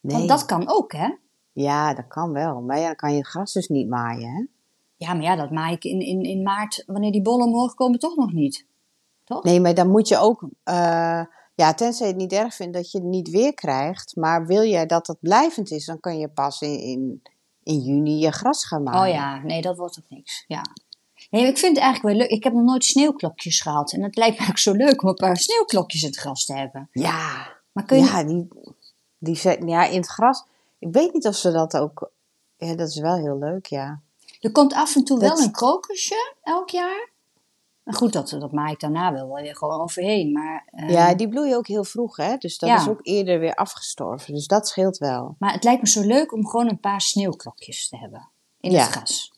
Nee. 0.01 0.17
Want 0.17 0.29
dat 0.29 0.45
kan 0.45 0.69
ook, 0.69 0.93
hè? 0.93 1.15
Ja, 1.53 1.95
dat 1.95 2.07
kan 2.09 2.33
wel. 2.33 2.61
Maar 2.61 2.79
ja, 2.79 2.87
dan 2.87 2.97
kan 2.97 3.11
je 3.11 3.17
het 3.19 3.27
gras 3.27 3.53
dus 3.53 3.69
niet 3.69 3.89
maaien, 3.89 4.31
hè? 4.31 4.45
Ja, 4.97 5.15
maar 5.15 5.23
ja, 5.23 5.37
dat 5.37 5.51
maai 5.51 5.75
ik 5.75 5.85
in, 5.85 6.01
in, 6.01 6.23
in 6.23 6.43
maart, 6.43 6.83
wanneer 6.87 7.13
die 7.13 7.23
bollen 7.23 7.47
omhoog 7.47 7.75
komen, 7.75 7.99
toch 7.99 8.17
nog 8.17 8.33
niet. 8.33 8.67
Toch? 9.25 9.43
Nee, 9.43 9.61
maar 9.61 9.75
dan 9.75 9.91
moet 9.91 10.09
je 10.09 10.19
ook... 10.19 10.49
eh, 10.65 11.23
ja, 11.55 11.75
tenzij 11.75 12.07
je 12.07 12.13
het 12.13 12.23
niet 12.23 12.33
erg 12.33 12.55
vindt 12.55 12.75
dat 12.75 12.91
je 12.91 12.99
het 12.99 13.07
niet 13.07 13.31
weer 13.31 13.55
krijgt. 13.55 14.17
Maar 14.17 14.47
wil 14.47 14.63
jij 14.63 14.87
dat 14.87 15.07
het 15.07 15.21
blijvend 15.21 15.71
is, 15.71 15.87
dan 15.87 16.01
kan 16.01 16.19
je 16.19 16.29
pas 16.29 16.61
in, 16.61 16.79
in, 16.79 17.23
in 17.63 17.81
juni 17.81 18.19
je 18.19 18.31
gras 18.31 18.67
gaan 18.67 18.83
maaien. 18.83 19.15
Oh 19.15 19.15
ja, 19.15 19.43
nee, 19.43 19.63
dat 19.63 19.77
wordt 19.77 19.99
ook 19.99 20.11
niks. 20.11 20.45
Ja. 20.47 20.63
Nee, 21.35 21.47
ik 21.47 21.59
vind 21.59 21.75
het 21.77 21.85
eigenlijk 21.85 22.15
wel 22.17 22.27
leuk. 22.27 22.37
Ik 22.37 22.45
heb 22.45 22.53
nog 22.53 22.63
nooit 22.65 22.85
sneeuwklokjes 22.85 23.61
gehad. 23.61 23.93
En 23.93 24.03
het 24.03 24.17
lijkt 24.17 24.39
me 24.39 24.45
eigenlijk 24.47 24.59
zo 24.59 24.85
leuk 24.87 25.03
om 25.03 25.09
een 25.09 25.15
paar 25.15 25.37
sneeuwklokjes 25.37 26.03
in 26.03 26.09
het 26.09 26.17
gras 26.19 26.45
te 26.45 26.55
hebben. 26.57 26.89
Ja, 26.93 27.53
Maar 27.73 27.85
kun 27.85 27.99
je... 27.99 28.05
ja, 28.05 28.25
die, 28.25 28.49
die, 29.19 29.67
ja, 29.69 29.85
in 29.85 29.97
het 29.97 30.07
gras... 30.07 30.45
Ik 30.79 30.93
weet 30.93 31.13
niet 31.13 31.27
of 31.27 31.35
ze 31.37 31.51
dat 31.53 31.77
ook... 31.77 32.11
Ja, 32.57 32.75
dat 32.75 32.89
is 32.89 32.99
wel 32.99 33.17
heel 33.17 33.39
leuk, 33.39 33.67
ja. 33.67 34.01
Er 34.41 34.53
komt 34.53 34.73
af 34.75 34.97
en 34.97 35.05
toe 35.05 35.19
Dat- 35.19 35.29
wel 35.37 35.47
een 35.47 35.53
krokusje 35.53 36.35
elk 36.43 36.69
jaar. 36.69 37.09
Maar 37.83 37.95
goed, 37.95 38.13
dat, 38.13 38.29
dat 38.39 38.53
maak 38.53 38.71
ik 38.71 38.81
daarna 38.81 39.13
wel 39.13 39.35
weer 39.35 39.57
gewoon 39.57 39.81
overheen. 39.81 40.33
Maar, 40.33 40.65
eh, 40.71 40.91
Ja, 40.91 41.15
die 41.15 41.29
bloeien 41.29 41.57
ook 41.57 41.67
heel 41.67 41.85
vroeg, 41.85 42.17
hè? 42.17 42.37
Dus 42.37 42.59
dat 42.59 42.69
Ja. 42.69 42.77
is 42.81 42.89
ook 42.89 43.01
eerder 43.03 43.39
weer 43.39 43.55
afgestorven. 43.55 44.35
Dus 44.35 44.47
dat 44.47 44.69
scheelt 44.69 44.99
wel. 44.99 45.35
maar 45.39 45.53
het 45.53 45.65
lijkt 45.65 45.83
me 45.83 45.89
zo 45.89 46.01
leuk 46.03 46.33
om 46.33 46.47
gewoon 46.47 46.69
een 46.69 46.81
paar 46.81 47.01
sneeuwklokjes 47.01 47.89
te 47.89 47.97
hebben 47.97 48.29
in 48.61 48.71
Ja. 48.71 48.81
het 48.83 48.91
gras. 48.91 49.33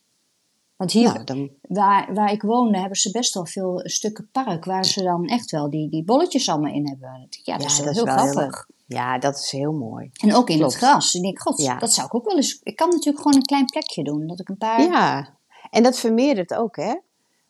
Want 0.76 0.92
hier, 0.92 1.12
Nou, 1.12 1.24
dan, 1.24 1.50
waar, 1.60 2.14
waar 2.14 2.32
ik 2.32 2.42
woonde, 2.42 2.78
hebben 2.78 2.98
ze 2.98 3.10
best 3.10 3.34
wel 3.34 3.46
veel 3.46 3.80
stukken 3.82 4.28
park 4.32 4.64
waar 4.64 4.84
ze 4.84 5.02
dan 5.02 5.24
echt 5.24 5.50
wel 5.50 5.70
die, 5.70 5.90
die 5.90 6.04
bolletjes 6.04 6.48
allemaal 6.48 6.72
in 6.72 6.88
hebben. 6.88 7.28
Ja, 7.42 7.52
dat 7.56 7.62
Ja, 7.62 7.66
is 7.68 7.76
wel 7.76 7.86
dat 7.86 8.06
is 8.06 8.22
heel 8.22 8.26
grappig. 8.32 8.66
ja, 8.86 9.18
dat 9.18 9.38
is 9.38 9.50
heel 9.50 9.72
mooi. 9.72 10.10
En 10.22 10.34
ook 10.34 10.48
in 10.50 10.56
Klopt. 10.58 10.72
het 10.74 10.82
gras. 10.82 11.14
Ik 11.14 11.22
denk, 11.22 11.40
god, 11.40 11.62
Ja. 11.62 11.78
dat 11.78 11.92
zou 11.92 12.06
ik 12.06 12.14
ook 12.14 12.24
wel 12.24 12.36
eens... 12.36 12.60
Ik 12.62 12.76
kan 12.76 12.88
natuurlijk 12.88 13.16
gewoon 13.16 13.34
een 13.36 13.42
klein 13.46 13.64
plekje 13.64 14.04
doen. 14.04 14.26
Dat 14.26 14.40
ik 14.40 14.48
een 14.48 14.56
paar... 14.58 14.82
Ja, 14.82 15.28
en 15.70 15.82
dat 15.82 15.98
vermeerdert 15.98 16.54
ook, 16.54 16.76
hè? 16.76 16.94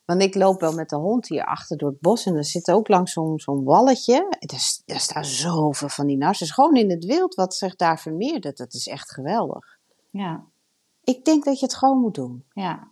Want 0.05 0.21
ik 0.21 0.35
loop 0.35 0.59
wel 0.59 0.73
met 0.73 0.89
de 0.89 0.95
hond 0.95 1.27
hier 1.27 1.45
achter 1.45 1.77
door 1.77 1.89
het 1.89 1.99
bos 2.01 2.25
en 2.25 2.35
er 2.35 2.45
zit 2.45 2.71
ook 2.71 2.87
langs 2.87 3.11
zo'n 3.13 3.39
zo'n 3.39 3.63
walletje. 3.63 4.35
Daar, 4.39 4.59
s- 4.59 4.81
daar 4.85 4.99
staan 4.99 5.25
zoveel 5.25 5.89
van 5.89 6.07
die 6.07 6.17
narcissen. 6.17 6.55
Gewoon 6.55 6.75
in 6.75 6.89
het 6.89 7.05
wild 7.05 7.35
wat 7.35 7.55
zich 7.55 7.75
daar 7.75 7.99
vermeerdert. 7.99 8.57
Dat 8.57 8.73
is 8.73 8.87
echt 8.87 9.11
geweldig. 9.11 9.77
ja. 10.09 10.43
Ik 11.03 11.25
denk 11.25 11.45
dat 11.45 11.59
je 11.59 11.65
het 11.65 11.75
gewoon 11.75 11.99
moet 11.99 12.15
doen. 12.15 12.43
Ja. 12.53 12.87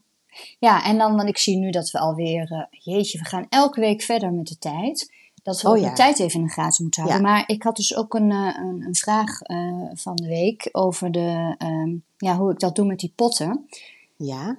Ja, 0.60 0.84
en 0.86 0.98
dan, 0.98 1.16
want 1.16 1.30
ik 1.30 1.38
zie 1.38 1.58
nu 1.58 1.70
dat 1.70 1.92
we 1.92 2.00
alweer, 2.00 2.52
eh, 2.52 2.80
jeetje, 2.94 3.20
we 3.20 3.26
gaan 3.26 3.46
elke 3.50 3.80
week 3.80 4.02
verder 4.02 4.34
met 4.34 4.48
de 4.48 4.58
tijd. 4.58 5.14
Dat 5.44 5.62
we 5.62 5.68
Oh 5.68 5.74
ook 5.74 5.80
ja. 5.80 5.90
de 5.90 5.96
tijd 5.96 6.20
even 6.20 6.40
in 6.40 6.46
de 6.46 6.52
gaten 6.52 6.84
moeten 6.84 7.04
houden. 7.04 7.26
Ja. 7.26 7.32
Maar 7.32 7.44
ik 7.48 7.64
had 7.64 7.76
dus 7.76 7.96
ook 7.96 8.14
een, 8.14 8.32
eh, 8.32 8.58
een, 8.58 8.84
een 8.88 8.96
vraag 8.96 9.42
eh, 9.42 9.90
van 9.94 10.16
de 10.16 10.28
week 10.28 10.70
over 10.72 11.12
de, 11.12 11.56
ehm, 11.58 11.96
ja, 12.18 12.38
hoe 12.38 12.52
ik 12.52 12.60
dat 12.60 12.76
doe 12.76 12.86
met 12.86 13.00
die 13.00 13.14
potten. 13.16 13.66
Ja, 14.18 14.58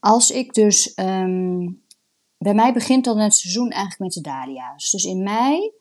als 0.00 0.30
ik 0.30 0.54
dus, 0.54 0.94
ehm, 0.94 1.68
bij 2.38 2.54
mij 2.54 2.72
begint 2.72 3.04
dan 3.04 3.18
het 3.18 3.34
seizoen 3.34 3.70
eigenlijk 3.70 4.00
met 4.00 4.12
de 4.12 4.30
dahlia's. 4.30 4.90
Dus 4.90 5.04
in 5.04 5.22
mei, 5.22 5.72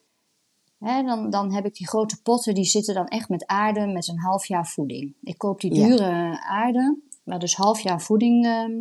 hè, 0.79 1.03
dan, 1.03 1.29
dan 1.29 1.53
heb 1.53 1.65
ik 1.65 1.75
die 1.75 1.87
grote 1.87 2.21
potten, 2.21 2.53
die 2.53 2.63
zitten 2.63 2.93
dan 2.93 3.07
echt 3.07 3.29
met 3.29 3.45
aarde 3.45 3.87
met 3.87 4.07
een 4.07 4.19
half 4.19 4.45
jaar 4.45 4.67
voeding. 4.67 5.15
Ik 5.23 5.37
koop 5.37 5.61
die 5.61 5.73
Ja. 5.73 5.87
dure 5.87 6.41
aarde, 6.41 6.97
waar 7.25 7.39
dus 7.39 7.55
half 7.55 7.79
jaar 7.79 8.01
voeding 8.01 8.45
ehm, 8.45 8.71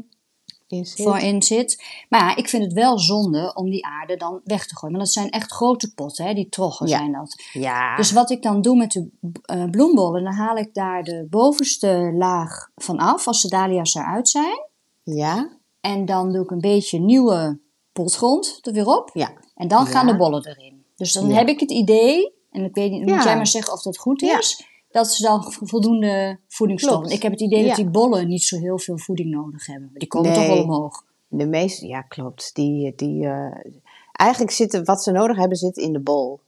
in 0.67 0.87
voor 0.87 1.19
in 1.19 1.43
zit. 1.43 1.85
Maar 2.09 2.21
ja, 2.21 2.37
ik 2.37 2.49
vind 2.49 2.63
het 2.65 2.73
wel 2.73 2.99
zonde 2.99 3.53
om 3.55 3.71
die 3.71 3.87
aarde 3.87 4.17
dan 4.17 4.41
weg 4.45 4.67
te 4.67 4.77
gooien. 4.77 4.97
Want 4.97 5.07
dat 5.07 5.15
zijn 5.15 5.31
echt 5.31 5.53
grote 5.53 5.95
potten, 5.95 6.25
hè? 6.27 6.35
die 6.35 6.49
troggen 6.49 6.87
Ja. 6.87 6.99
zijn 6.99 7.13
dat. 7.13 7.43
Ja, 7.53 7.97
Dus 7.97 8.13
wat 8.13 8.31
ik 8.31 8.43
dan 8.43 8.63
doe 8.63 8.77
met 8.77 8.91
de 8.91 9.09
eh, 9.43 9.65
bloembollen, 9.71 10.25
dan 10.25 10.33
haal 10.33 10.57
ik 10.57 10.75
daar 10.75 11.03
de 11.03 11.27
bovenste 11.31 12.13
laag 12.19 12.71
van 12.75 12.99
af, 12.99 13.27
als 13.27 13.43
de 13.43 13.49
dahlia's 13.49 13.95
eruit 13.95 14.29
zijn. 14.29 14.69
ja, 15.03 15.59
En 15.81 16.05
dan 16.05 16.33
doe 16.33 16.43
ik 16.43 16.51
een 16.51 16.61
beetje 16.61 16.99
nieuwe 17.01 17.61
potgrond 17.93 18.59
er 18.63 18.73
weer 18.73 18.87
op. 18.87 19.11
ja. 19.13 19.33
En 19.55 19.69
dan 19.69 19.87
gaan 19.87 20.07
de 20.07 20.17
bollen 20.17 20.47
erin. 20.47 20.85
Dus 20.97 21.13
dan 21.13 21.29
Ja. 21.29 21.35
heb 21.35 21.49
ik 21.49 21.61
het 21.61 21.71
idee, 21.71 22.35
en 22.51 22.65
ik 22.65 22.75
weet 22.75 22.91
niet, 22.91 23.05
moet 23.07 23.23
jij 23.25 23.37
maar 23.37 23.47
zeggen 23.47 23.73
of 23.73 23.83
dat 23.83 23.99
goed 23.99 24.23
is, 24.23 24.67
dat 24.95 25.13
ze 25.13 25.23
dan 25.23 25.53
voldoende 25.63 26.39
voedingsstoffen. 26.49 27.01
Klopt. 27.01 27.17
Ik 27.17 27.23
heb 27.23 27.33
het 27.33 27.41
idee 27.41 27.61
Ja. 27.61 27.67
dat 27.67 27.77
die 27.77 27.91
bollen 27.91 28.29
niet 28.29 28.43
zo 28.43 28.59
heel 28.59 28.79
veel 28.79 28.99
voeding 28.99 29.31
nodig 29.31 29.67
hebben. 29.67 29.89
Maar 29.91 29.99
die 29.99 30.09
komen 30.09 30.31
Nee. 30.31 30.39
toch 30.39 30.47
wel 30.55 30.63
omhoog. 30.63 31.05
De 31.29 31.47
meeste, 31.47 31.87
ja, 31.87 32.03
klopt. 32.03 32.51
Die, 32.55 32.93
die, 32.97 33.27
eh, 33.27 33.57
eigenlijk 34.13 34.55
zitten, 34.55 34.85
wat 34.85 35.03
ze 35.03 35.13
nodig 35.13 35.37
hebben, 35.37 35.57
zit 35.57 35.77
in 35.77 35.93
de 35.93 36.01
bol. 36.01 36.41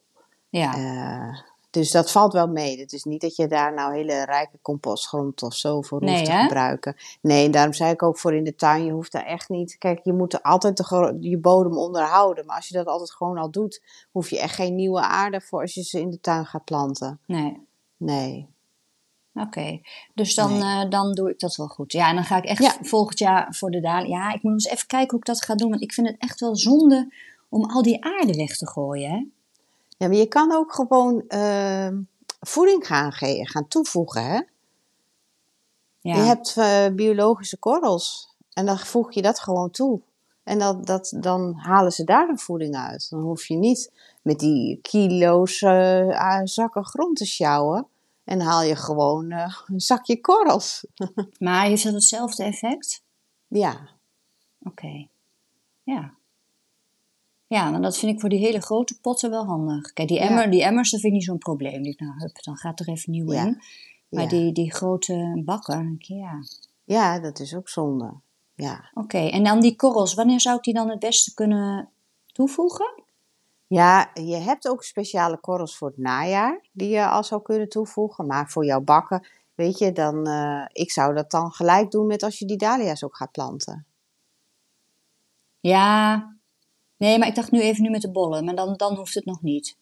Ja. 0.49 0.75
Eh, 0.75 1.39
dus 1.71 1.91
dat 1.91 2.11
valt 2.11 2.33
wel 2.33 2.47
mee. 2.47 2.81
Het 2.81 2.93
is 2.93 3.05
niet 3.05 3.21
dat 3.21 3.37
je 3.37 3.47
daar 3.47 3.75
nou 3.75 3.95
hele 3.95 4.25
rijke 4.25 4.59
compostgrond 4.63 5.43
of 5.43 5.55
zo 5.55 5.83
voor 5.83 6.01
hoeft 6.05 6.25
te 6.25 6.31
hè? 6.31 6.43
gebruiken. 6.43 6.97
Nee, 7.21 7.45
en 7.45 7.51
daarom 7.51 7.73
zei 7.73 7.93
ik 7.93 8.03
ook 8.03 8.19
voor 8.19 8.35
in 8.35 8.45
de 8.45 8.55
tuin, 8.55 8.85
je 8.85 8.93
hoeft 8.93 9.13
daar 9.13 9.27
echt 9.27 9.49
niet... 9.49 9.79
Kijk, 9.79 10.01
je 10.03 10.13
moet 10.13 10.43
altijd 10.43 10.77
de, 10.77 11.17
je 11.21 11.39
bodem 11.39 11.79
onderhouden. 11.79 12.47
Maar 12.47 12.57
als 12.57 12.69
je 12.69 12.75
dat 12.75 12.87
altijd 12.87 13.13
gewoon 13.13 13.39
al 13.39 13.51
doet, 13.51 13.83
hoef 14.11 14.31
je 14.31 14.41
echt 14.41 14.55
geen 14.55 14.75
nieuwe 14.75 15.01
aarde 15.01 15.41
voor 15.41 15.61
als 15.61 15.75
je 15.75 15.83
ze 15.83 16.01
in 16.01 16.11
de 16.11 16.21
tuin 16.21 16.47
gaat 16.47 16.65
planten. 16.65 17.19
Nee. 17.27 17.65
Nee. 17.97 18.49
Oké, 19.35 19.81
dus 20.15 20.35
dan, 20.35 20.59
Nee. 20.59 20.85
eh, 20.85 20.91
dan 20.91 21.13
doe 21.13 21.31
ik 21.31 21.39
dat 21.39 21.57
wel 21.57 21.69
goed. 21.69 21.93
Ja, 21.93 22.09
en 22.09 22.15
dan 22.15 22.25
ga 22.25 22.37
ik 22.37 22.45
echt 22.45 22.63
Ja. 22.63 22.77
volgend 22.83 23.19
jaar 23.19 23.55
voor 23.55 23.71
de 23.71 23.81
daling. 23.81 24.09
Ja, 24.09 24.33
ik 24.33 24.43
moet 24.43 24.53
eens 24.53 24.67
even 24.67 24.87
kijken 24.87 25.11
hoe 25.11 25.19
ik 25.19 25.25
dat 25.27 25.43
ga 25.45 25.55
doen. 25.55 25.71
Want 25.71 25.83
ik 25.83 25.93
vind 25.93 26.07
het 26.09 26.17
echt 26.19 26.41
wel 26.41 26.57
zonde 26.57 27.13
om 27.49 27.65
al 27.65 27.83
die 27.83 28.05
aarde 28.05 28.33
weg 28.33 28.57
te 28.57 28.67
gooien. 28.69 29.11
Hè? 29.11 29.17
Ja, 29.99 30.09
maar 30.09 30.17
je 30.17 30.27
kan 30.27 30.53
ook 30.53 30.73
gewoon 30.75 31.25
ehm, 31.29 32.01
voeding 32.41 32.87
gaan, 32.87 33.13
gaan 33.13 33.69
toevoegen, 33.69 34.25
hè? 34.25 34.41
Ja. 36.01 36.15
Je 36.17 36.23
hebt 36.23 36.57
eh, 36.57 36.87
biologische 36.95 37.57
korrels 37.59 38.35
en 38.53 38.67
dan 38.67 38.79
voeg 38.79 39.13
je 39.13 39.23
dat 39.23 39.41
gewoon 39.41 39.71
toe. 39.71 40.01
En 40.43 40.59
dat, 40.59 40.87
dat, 40.87 41.17
dan 41.21 41.55
halen 41.57 41.93
ze 41.93 42.05
daar 42.05 42.27
de 42.27 42.39
voeding 42.39 42.77
uit. 42.77 43.11
Dan 43.11 43.21
hoef 43.21 43.47
je 43.47 43.57
niet 43.57 43.93
met 44.27 44.39
die 44.39 44.79
kilo's 44.83 45.63
ah, 45.63 46.41
zakken 46.45 46.85
grond 46.85 47.17
te 47.17 47.27
sjouwen. 47.27 47.87
En 48.25 48.41
haal 48.41 48.63
je 48.63 48.77
gewoon 48.77 49.31
eh, 49.31 49.57
een 49.67 49.81
zakje 49.81 50.21
korrels. 50.21 50.87
Maar 51.39 51.67
heeft 51.67 51.85
dat 51.85 51.93
hetzelfde 51.93 52.45
effect? 52.45 53.03
Ja, 53.49 53.89
Oké. 54.61 55.09
Ja. 55.83 56.15
Ja, 57.47 57.71
maar 57.71 57.81
dat 57.81 57.99
vind 57.99 58.13
ik 58.13 58.21
voor 58.21 58.29
die 58.29 58.39
hele 58.39 58.61
grote 58.61 59.01
potten 59.01 59.31
wel 59.31 59.45
handig. 59.45 59.93
Kijk, 59.93 60.09
die, 60.09 60.19
Ja. 60.19 60.29
emmer, 60.29 60.51
die 60.51 60.65
emmers, 60.65 60.91
dat 60.91 61.01
vind 61.01 61.13
ik 61.13 61.19
niet 61.19 61.29
zo'n 61.29 61.39
probleem. 61.39 61.85
Ik, 61.85 62.01
nou, 62.01 62.13
hup, 62.19 62.43
dan 62.43 62.57
gaat 62.57 62.81
er 62.81 62.89
even 62.89 63.13
nieuw 63.13 63.33
Ja. 63.33 63.45
in. 63.45 63.63
Maar 64.09 64.23
ja. 64.23 64.29
die, 64.29 64.53
die 64.53 64.75
grote 64.75 65.43
bakken, 65.45 65.97
ja. 65.99 66.39
ja, 66.85 67.21
dat 67.21 67.39
is 67.41 67.55
ook 67.55 67.69
zonde. 67.69 68.13
Ja. 68.55 68.91
Oké, 68.95 69.19
en 69.19 69.45
dan 69.45 69.61
die 69.61 69.77
korrels, 69.77 70.15
wanneer 70.15 70.41
zou 70.41 70.57
ik 70.57 70.63
die 70.63 70.75
dan 70.75 70.91
het 70.91 70.99
beste 70.99 71.35
kunnen 71.35 71.89
toevoegen? 72.27 73.03
Ja, 73.67 74.11
je 74.15 74.37
hebt 74.37 74.69
ook 74.69 74.83
speciale 74.85 75.39
korrels 75.41 75.77
voor 75.77 75.89
het 75.89 75.99
najaar 75.99 76.61
die 76.73 76.89
je 76.89 77.07
al 77.09 77.25
zou 77.25 77.43
kunnen 77.43 77.69
toevoegen. 77.69 78.27
Maar 78.27 78.49
voor 78.51 78.65
jouw 78.65 78.81
bakken, 78.81 79.27
weet 79.55 79.79
je, 79.79 79.93
dan, 79.93 80.27
eh, 80.27 80.65
ik 80.73 80.91
zou 80.91 81.15
dat 81.15 81.31
dan 81.31 81.53
gelijk 81.53 81.91
doen 81.91 82.07
met 82.07 82.23
als 82.23 82.39
je 82.39 82.45
die 82.47 82.57
dahlia's 82.57 83.05
ook 83.05 83.17
gaat 83.17 83.31
planten. 83.33 83.87
Ja, 85.61 86.17
nee, 86.97 87.19
maar 87.19 87.29
ik 87.29 87.35
dacht 87.35 87.51
nu 87.51 87.61
even 87.61 87.83
nu 87.83 87.91
met 87.91 88.01
de 88.03 88.11
bollen, 88.11 88.45
maar 88.45 88.55
dan, 88.55 88.75
dan 88.77 88.95
hoeft 88.97 89.15
het 89.15 89.25
nog 89.25 89.43
niet. 89.43 89.77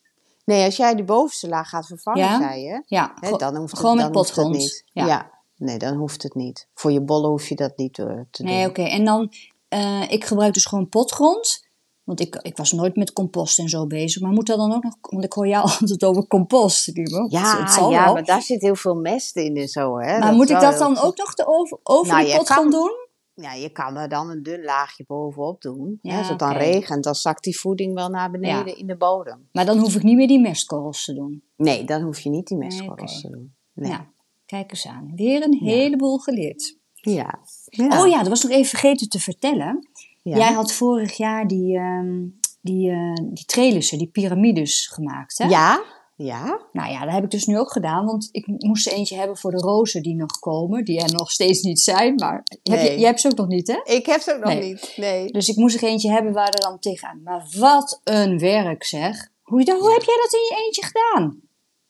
Nee, 0.45 0.65
als 0.65 0.77
jij 0.77 0.95
die 0.95 1.05
bovenste 1.05 1.49
laag 1.49 1.69
gaat 1.69 1.87
vervangen, 1.87 2.21
Ja? 2.25 2.39
zei 2.39 2.61
je, 2.63 2.83
Ja, 2.87 3.15
hè, 3.21 3.31
dan 3.37 3.57
hoeft 3.57 3.71
het, 3.71 3.81
gewoon 3.81 3.97
met 3.97 4.13
potgrond. 4.13 4.57
niet. 4.57 4.85
Ja. 4.93 5.07
Ja. 5.07 5.31
nee, 5.57 5.79
dan 5.79 5.95
hoeft 5.95 6.23
het 6.23 6.35
niet. 6.35 6.69
Voor 6.75 6.93
je 6.93 7.01
bollen 7.01 7.31
hoef 7.31 7.49
je 7.49 7.55
dat 7.55 7.77
niet 7.77 7.99
eh, 7.99 8.21
te 8.31 8.43
nee, 8.43 8.61
doen. 8.61 8.71
oké. 8.71 8.83
En 8.83 9.05
dan, 9.05 9.33
eh, 9.69 10.11
ik 10.11 10.25
gebruik 10.25 10.55
dus 10.55 10.65
gewoon 10.67 10.89
potgrond. 10.89 11.64
Want 12.05 12.21
ik, 12.21 12.37
ik 12.43 12.57
was 12.57 12.73
nooit 12.73 12.97
met 12.97 13.13
compost 13.13 13.59
en 13.59 13.69
zo 13.69 13.87
bezig. 13.87 14.23
Maar 14.23 14.33
moet 14.33 14.47
dat 14.47 14.57
dan 14.57 14.73
ook 14.75 14.83
nog, 14.83 14.97
want 15.01 15.25
ik 15.25 15.33
hoor 15.33 15.47
jou 15.47 15.63
altijd 15.81 16.05
over 16.05 16.27
compost. 16.27 16.89
Oh, 16.89 17.31
Ja, 17.31 17.61
het 17.61 17.71
zal 17.71 17.91
ja 17.91 18.05
wel. 18.05 18.13
maar 18.13 18.25
daar 18.25 18.43
zit 18.43 18.61
heel 18.61 18.75
veel 18.77 18.95
mest 18.95 19.37
in 19.37 19.57
en 19.57 19.69
zo. 19.69 19.99
Hè. 19.99 20.19
Maar 20.19 20.21
Dat 20.29 20.35
moet 20.37 20.51
ik 20.51 20.61
dat 20.61 20.79
dan 20.79 20.97
goed. 20.97 21.07
ook 21.07 21.17
nog 21.19 21.35
de 21.35 21.47
over, 21.47 21.79
over 21.83 22.13
Nou, 22.13 22.23
die 22.25 22.33
je 22.33 22.39
potgrond 22.39 22.71
kan- 22.71 22.81
doen? 22.81 23.03
Ja, 23.37 23.53
je 23.53 23.69
kan 23.71 23.97
er 23.97 24.09
dan 24.09 24.31
een 24.31 24.43
dun 24.43 24.65
laagje 24.65 25.05
bovenop 25.07 25.61
doen. 25.61 25.99
Ja, 26.03 26.13
hè. 26.13 26.19
Als 26.19 26.29
het 26.29 26.39
dan 26.39 26.53
regent, 26.53 27.05
dan 27.05 27.15
zakt 27.15 27.45
die 27.45 27.59
voeding 27.59 27.95
wel 27.95 28.09
naar 28.09 28.31
beneden 28.31 28.67
Ja. 28.67 28.77
in 28.77 28.87
de 28.87 28.97
bodem. 28.97 29.49
Maar 29.53 29.67
dan 29.67 29.79
hoef 29.79 29.95
ik 29.95 30.03
niet 30.03 30.17
meer 30.17 30.29
die 30.29 30.41
mestkorrels 30.41 31.05
te 31.05 31.15
doen. 31.15 31.45
Nee, 31.57 31.85
dan 31.85 32.03
hoef 32.03 32.21
je 32.21 32.31
niet 32.31 32.47
die 32.47 32.57
Nee, 32.57 32.67
mestkorrels 32.69 33.13
oké. 33.13 33.21
te 33.21 33.31
doen. 33.31 33.55
Nee. 33.73 33.91
Ja, 33.91 34.07
kijk 34.47 34.71
eens 34.71 34.87
aan. 34.87 35.13
Weer 35.15 35.43
een 35.43 35.55
heleboel 35.55 36.19
geleerd. 36.19 36.79
Ja. 36.95 37.39
Oh 37.71 38.09
ja, 38.09 38.19
dat 38.19 38.29
was 38.29 38.43
nog 38.43 38.53
even 38.53 38.69
vergeten 38.69 39.09
te 39.09 39.21
vertellen. 39.21 39.89
Ja. 40.25 40.37
Jij 40.37 40.53
had 40.53 40.73
vorig 40.73 41.17
jaar 41.17 41.47
die, 41.47 41.77
ehm 41.77 42.27
die, 42.61 42.91
eh 42.91 43.15
die 43.33 43.45
trelissen, 43.45 43.99
die 43.99 44.07
piramides 44.07 44.87
gemaakt, 44.87 45.39
hè? 45.39 45.49
Ja, 45.49 45.83
ja. 46.17 46.61
Nou 46.73 46.91
ja, 46.93 47.05
dat 47.05 47.15
heb 47.15 47.25
ik 47.25 47.31
dus 47.31 47.47
nu 47.47 47.59
ook 47.59 47.73
gedaan, 47.73 48.05
want 48.07 48.29
ik 48.33 48.47
moest 48.47 48.87
er 48.87 48.93
eentje 48.93 49.17
hebben 49.17 49.37
voor 49.37 49.51
de 49.51 49.57
rozen 49.57 50.03
die 50.03 50.15
nog 50.15 50.39
komen, 50.39 50.85
die 50.85 51.01
er 51.01 51.13
nog 51.13 51.31
steeds 51.31 51.63
niet 51.63 51.81
zijn, 51.81 52.15
maar 52.15 52.43
heb 52.63 52.81
je, 52.81 52.99
jij 52.99 53.07
hebt 53.09 53.21
ze 53.21 53.27
ook 53.31 53.37
nog 53.37 53.47
niet, 53.47 53.67
hè? 53.67 53.81
Ik 53.95 54.07
heb 54.07 54.21
ze 54.21 54.33
ook 54.35 54.45
nog 54.45 54.49
Nee. 54.55 54.69
niet. 54.69 54.93
Nee. 54.97 55.27
Dus 55.33 55.49
ik 55.49 55.57
moest 55.57 55.77
er 55.77 55.89
eentje 55.89 56.11
hebben 56.11 56.33
waar 56.33 56.49
er 56.49 56.61
dan 56.61 56.79
tegenaan. 56.79 57.21
Maar 57.23 57.47
wat 57.59 58.01
een 58.05 58.39
werk 58.39 58.85
zeg. 58.85 59.29
Hoe, 59.43 59.63
hoe 59.73 59.93
heb 59.93 60.03
jij 60.03 60.17
dat 60.23 60.33
in 60.33 60.57
je 60.57 60.63
eentje 60.65 60.83
gedaan? 60.85 61.41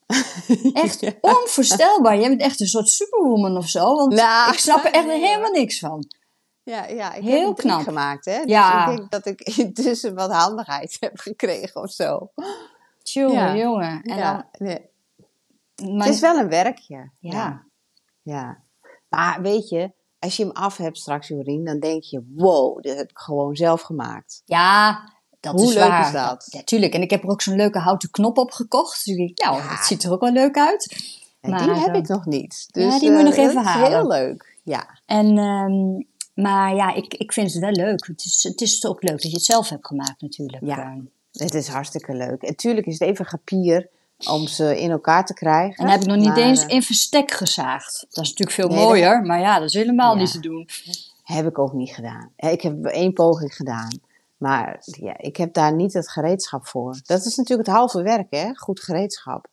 Echt 0.85 1.15
onvoorstelbaar. 1.21 2.19
Jij 2.19 2.29
bent 2.29 2.41
echt 2.41 2.61
een 2.61 2.67
soort 2.67 2.89
superwoman 2.89 3.57
of 3.57 3.69
zo. 3.69 3.95
Want 3.95 4.13
Nou, 4.15 4.53
ik 4.53 4.59
snap 4.59 4.85
er 4.85 4.93
echt 4.93 5.09
helemaal 5.09 5.51
niks 5.51 5.79
van. 5.79 6.07
Ja, 6.65 6.87
ja 6.87 7.15
ik 7.15 7.23
Heel 7.23 7.47
heb 7.49 7.57
knap. 7.57 7.83
gemaakt, 7.83 8.25
hè. 8.25 8.41
Ja. 8.45 8.85
Dus 8.87 8.93
ik 8.95 8.99
denk 8.99 9.11
dat 9.11 9.27
ik 9.27 9.41
intussen 9.67 10.15
wat 10.15 10.33
handigheid 10.33 10.97
heb 11.01 11.19
gekregen 11.19 11.83
of 11.83 11.91
zo. 11.91 12.31
Jongen, 13.03 13.35
Ja. 13.35 13.57
jongen. 13.57 14.03
En 14.03 14.17
ja, 14.17 14.49
nee. 14.59 14.81
dan, 15.75 15.97
maar, 15.97 16.07
Het 16.07 16.15
is 16.15 16.21
wel 16.21 16.37
een 16.39 16.49
werkje. 16.49 17.11
ja. 17.19 17.31
ja. 17.31 17.63
Ja. 18.23 18.63
Maar 19.09 19.43
weet 19.43 19.69
je, 19.69 19.93
als 20.19 20.37
je 20.37 20.43
hem 20.43 20.53
af 20.53 20.77
hebt 20.77 20.99
straks, 20.99 21.29
Jorien, 21.29 21.65
dan 21.65 21.81
denk 21.81 22.03
je, 22.03 22.33
wow, 22.37 22.83
dit 22.83 22.97
heb 22.97 23.11
ik 23.11 23.19
gewoon 23.19 23.57
zelf 23.57 23.81
gemaakt. 23.81 24.43
Ja, 24.45 25.01
dat 25.41 25.53
Hoe 25.55 25.63
is 25.69 25.75
leuk 25.75 25.89
waar. 25.89 26.07
is 26.07 26.13
dat? 26.13 26.47
Ja, 26.51 26.63
tuurlijk. 26.63 26.95
En 26.95 27.03
ik 27.03 27.11
heb 27.11 27.23
er 27.23 27.29
ook 27.29 27.43
zo'n 27.43 27.57
leuke 27.57 27.79
houten 27.79 28.11
knop 28.11 28.39
op 28.39 28.51
gekocht. 28.51 29.05
Dus 29.05 29.17
ik 29.17 29.37
denk, 29.37 29.39
nou, 29.53 29.63
Ja. 29.63 29.69
dat 29.77 29.85
ziet 29.87 30.03
er 30.05 30.13
ook 30.13 30.21
wel 30.21 30.33
leuk 30.33 30.59
uit. 30.59 31.13
En 31.41 31.51
Maar, 31.51 31.63
die 31.63 31.73
heb 31.75 31.95
ik 31.95 32.09
nog 32.09 32.25
niet. 32.27 32.65
ja, 32.69 32.83
Dus, 32.91 32.99
die 33.01 33.11
moet 33.11 33.21
je 33.21 33.27
eh, 33.27 33.37
nog 33.37 33.51
even 33.51 33.63
halen. 33.65 33.89
heel 33.91 34.07
leuk. 34.07 34.59
Ja. 34.63 34.99
En, 35.07 35.39
ehm, 35.39 36.03
maar 36.35 36.75
ja, 36.75 36.95
ik, 36.95 37.15
ik 37.15 37.33
vind 37.33 37.53
het 37.53 37.61
wel 37.63 37.71
leuk. 37.71 38.07
Het 38.07 38.25
is, 38.25 38.43
het 38.43 38.61
is 38.61 38.85
ook 38.87 39.03
leuk 39.03 39.23
dat 39.23 39.31
je 39.31 39.37
het 39.37 39.45
zelf 39.45 39.69
hebt 39.69 39.87
gemaakt 39.87 40.21
natuurlijk. 40.21 40.65
Ja. 40.65 40.97
Het 41.33 41.55
is 41.55 41.69
hartstikke 41.69 42.15
leuk. 42.15 42.43
En 42.43 42.57
tuurlijk 42.57 42.87
is 42.87 42.99
het 42.99 43.09
even 43.09 43.27
gepier 43.27 43.89
om 44.31 44.47
ze 44.47 44.81
in 44.81 44.91
elkaar 44.91 45.27
te 45.27 45.35
krijgen. 45.35 45.77
En 45.77 45.83
dan 45.85 45.93
heb 45.93 46.01
ik 46.01 46.07
nog 46.07 46.17
niet 46.17 46.27
Maar, 46.27 46.37
eens 46.37 46.67
in 46.67 46.83
verstek 46.83 47.31
gezaagd. 47.31 48.07
Dat 48.11 48.25
is 48.25 48.29
natuurlijk 48.35 48.51
veel 48.51 48.69
Nee, 48.69 48.85
mooier, 48.85 49.23
maar 49.23 49.41
ja, 49.41 49.59
dat 49.59 49.69
is 49.69 49.75
helemaal 49.75 50.15
Ja. 50.15 50.21
niet 50.21 50.31
te 50.33 50.41
doen. 50.41 50.69
Heb 51.23 51.47
ik 51.47 51.59
ook 51.59 51.73
niet 51.73 51.95
gedaan. 51.95 52.33
Ik 52.37 52.61
heb 52.63 52.85
één 52.85 53.13
poging 53.13 53.55
gedaan. 53.55 54.01
Maar 54.37 54.79
ja, 54.85 55.19
ik 55.19 55.37
heb 55.37 55.55
daar 55.55 55.75
niet 55.75 55.93
het 55.93 56.11
gereedschap 56.11 56.67
voor. 56.67 57.01
Dat 57.05 57.25
is 57.25 57.37
natuurlijk 57.37 57.69
het 57.69 57.77
halve 57.77 58.03
werk, 58.03 58.27
hè? 58.31 58.55
Goed 58.55 58.81
gereedschap. 58.81 59.47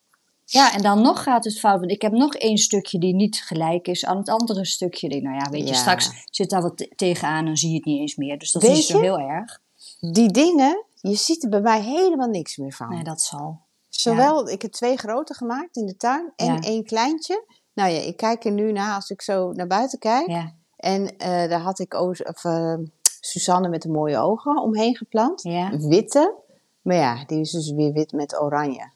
Ja, 0.52 0.74
en 0.74 0.82
dan 0.82 1.02
nog 1.02 1.22
gaat 1.22 1.44
het 1.44 1.58
fout. 1.58 1.78
Want 1.78 1.90
ik 1.92 2.02
heb 2.02 2.12
nog 2.12 2.34
één 2.34 2.58
stukje 2.58 2.98
die 2.98 3.14
niet 3.14 3.42
gelijk 3.42 3.88
is 3.88 4.04
aan 4.04 4.16
het 4.16 4.28
andere 4.28 4.64
stukje. 4.66 5.08
Denk, 5.08 5.22
nou 5.22 5.36
ja, 5.36 5.50
weet 5.50 5.62
je, 5.62 5.74
Ja. 5.74 5.80
straks 5.80 6.10
zit 6.30 6.50
daar 6.50 6.62
wat 6.62 6.76
te- 6.76 6.92
tegenaan 6.96 7.46
en 7.46 7.56
zie 7.56 7.68
je 7.70 7.76
het 7.76 7.84
niet 7.84 8.00
eens 8.00 8.16
meer. 8.16 8.38
Dus 8.38 8.52
dat 8.52 8.62
Weet 8.62 8.70
is 8.70 8.76
niet 8.76 8.86
zo 8.86 9.00
heel 9.00 9.18
erg. 9.18 9.60
Die 10.00 10.30
dingen, 10.30 10.84
je 11.00 11.14
ziet 11.14 11.42
er 11.42 11.48
bij 11.50 11.60
mij 11.60 11.82
helemaal 11.82 12.28
niks 12.28 12.56
meer 12.56 12.72
van. 12.72 12.88
Nee, 12.88 13.04
dat 13.04 13.20
zal. 13.20 13.60
Zowel, 13.88 14.48
ik 14.48 14.62
heb 14.62 14.72
twee 14.72 14.96
grote 14.96 15.34
gemaakt 15.34 15.76
in 15.76 15.86
de 15.86 15.96
tuin 15.96 16.32
en 16.36 16.46
Ja. 16.46 16.60
één 16.60 16.84
kleintje. 16.84 17.44
Nou 17.74 17.90
ja, 17.90 18.00
ik 18.00 18.16
kijk 18.16 18.44
er 18.44 18.52
nu 18.52 18.72
naar 18.72 18.94
als 18.94 19.10
ik 19.10 19.22
zo 19.22 19.52
naar 19.52 19.66
buiten 19.66 19.98
kijk. 19.98 20.28
Ja, 20.28 20.52
En 20.76 21.16
eh, 21.16 21.28
daar 21.28 21.60
had 21.60 21.78
ik 21.78 21.94
of, 21.94 22.44
eh, 22.44 22.74
Suzanne 23.20 23.68
met 23.68 23.82
de 23.82 23.88
mooie 23.88 24.18
ogen 24.18 24.62
omheen 24.62 24.96
geplant. 24.96 25.42
Witte. 25.88 26.34
Maar 26.82 26.96
ja, 26.96 27.24
die 27.24 27.40
is 27.40 27.50
dus 27.50 27.70
weer 27.72 27.92
wit 27.92 28.12
met 28.12 28.40
oranje. 28.40 28.90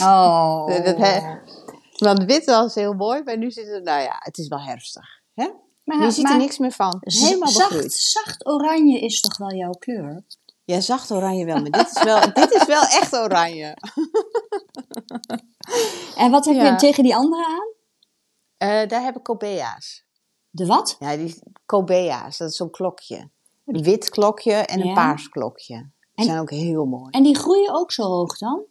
Oh. 0.00 0.66
Dat- 0.84 0.96
he- 0.96 1.38
Want 1.98 2.24
wit 2.24 2.44
was 2.44 2.74
heel 2.74 2.92
mooi, 2.92 3.22
maar 3.22 3.38
nu 3.38 3.50
zit 3.50 3.66
het, 3.66 3.84
nou 3.84 4.02
ja, 4.02 4.16
het 4.18 4.38
is 4.38 4.48
wel 4.48 4.60
herfstig. 4.60 5.04
Hè? 5.34 5.48
maar, 5.84 6.02
je 6.02 6.10
ziet 6.10 6.28
er 6.30 6.36
niks 6.36 6.58
meer 6.58 6.72
van. 6.72 6.96
Helemaal 7.00 7.48
zacht, 7.48 7.68
begroeid. 7.68 7.92
zacht 7.92 8.46
oranje 8.46 9.00
is 9.00 9.20
toch 9.20 9.36
wel 9.36 9.52
jouw 9.54 9.70
kleur? 9.70 10.24
Ja, 10.64 10.80
zacht 10.80 11.10
oranje 11.10 11.44
wel, 11.44 11.60
maar 11.60 11.70
dit 11.70 11.90
is 11.96 12.02
wel, 12.02 12.32
dit 12.32 12.52
is 12.54 12.64
wel 12.66 12.82
echt 12.82 13.12
oranje. 13.12 13.76
En 16.16 16.30
wat 16.30 16.44
heb 16.44 16.54
Ja. 16.54 16.70
je 16.70 16.76
tegen 16.76 17.02
die 17.02 17.16
andere 17.16 17.44
aan? 17.46 17.70
Eh, 18.56 18.88
daar 18.88 19.02
heb 19.02 19.16
ik 19.16 19.22
cobea's. 19.22 20.04
De 20.50 20.66
wat? 20.66 20.96
Ja, 20.98 21.16
die 21.16 21.42
cobea's, 21.66 22.36
dat 22.38 22.50
is 22.50 22.56
zo'n 22.56 22.70
klokje. 22.70 23.30
Een 23.66 23.82
wit 23.82 24.10
klokje 24.10 24.52
en 24.52 24.80
een 24.80 24.86
Ja. 24.86 24.94
paars 24.94 25.28
klokje. 25.28 25.76
Die 25.76 25.90
En- 26.14 26.24
zijn 26.24 26.38
ook 26.40 26.50
heel 26.50 26.84
mooi. 26.84 27.10
En 27.10 27.22
die 27.22 27.36
groeien 27.36 27.74
ook 27.74 27.92
zo 27.92 28.02
hoog 28.02 28.38
dan? 28.38 28.62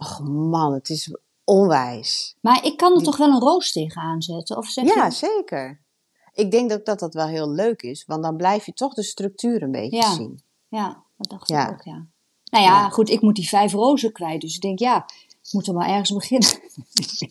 Och 0.00 0.20
man, 0.28 0.72
het 0.72 0.88
is 0.88 1.16
onwijs. 1.44 2.36
Maar 2.40 2.64
ik 2.64 2.76
kan 2.76 2.94
er 2.94 3.02
toch 3.02 3.16
wel 3.16 3.28
een 3.28 3.40
roos 3.40 3.72
tegenaan 3.72 4.22
zetten? 4.22 4.56
Of 4.56 4.66
zeg 4.66 4.94
Ja, 4.94 5.04
je... 5.04 5.10
zeker. 5.10 5.80
Ik 6.32 6.50
denk 6.50 6.70
dat, 6.70 6.84
dat 6.86 6.98
dat 6.98 7.14
wel 7.14 7.26
heel 7.26 7.50
leuk 7.50 7.82
is, 7.82 8.04
want 8.06 8.22
dan 8.22 8.36
blijf 8.36 8.66
je 8.66 8.72
toch 8.72 8.94
de 8.94 9.02
structuur 9.02 9.62
een 9.62 9.70
beetje 9.70 9.96
Ja. 9.96 10.12
zien. 10.14 10.42
Ja, 10.68 11.02
dat 11.16 11.30
dacht 11.30 11.48
Ja. 11.48 11.66
ik 11.66 11.72
ook, 11.72 11.82
ja. 11.82 12.06
Nou 12.44 12.64
ja, 12.64 12.80
Ja. 12.80 12.88
goed, 12.88 13.08
ik 13.08 13.20
moet 13.20 13.34
die 13.36 13.48
vijf 13.48 13.72
rozen 13.72 14.12
kwijt. 14.12 14.40
Dus 14.40 14.54
ik 14.54 14.60
denk, 14.60 14.78
ja, 14.78 15.06
moet 15.52 15.66
er 15.66 15.74
maar 15.74 15.88
ergens 15.88 16.12
beginnen. 16.12 16.48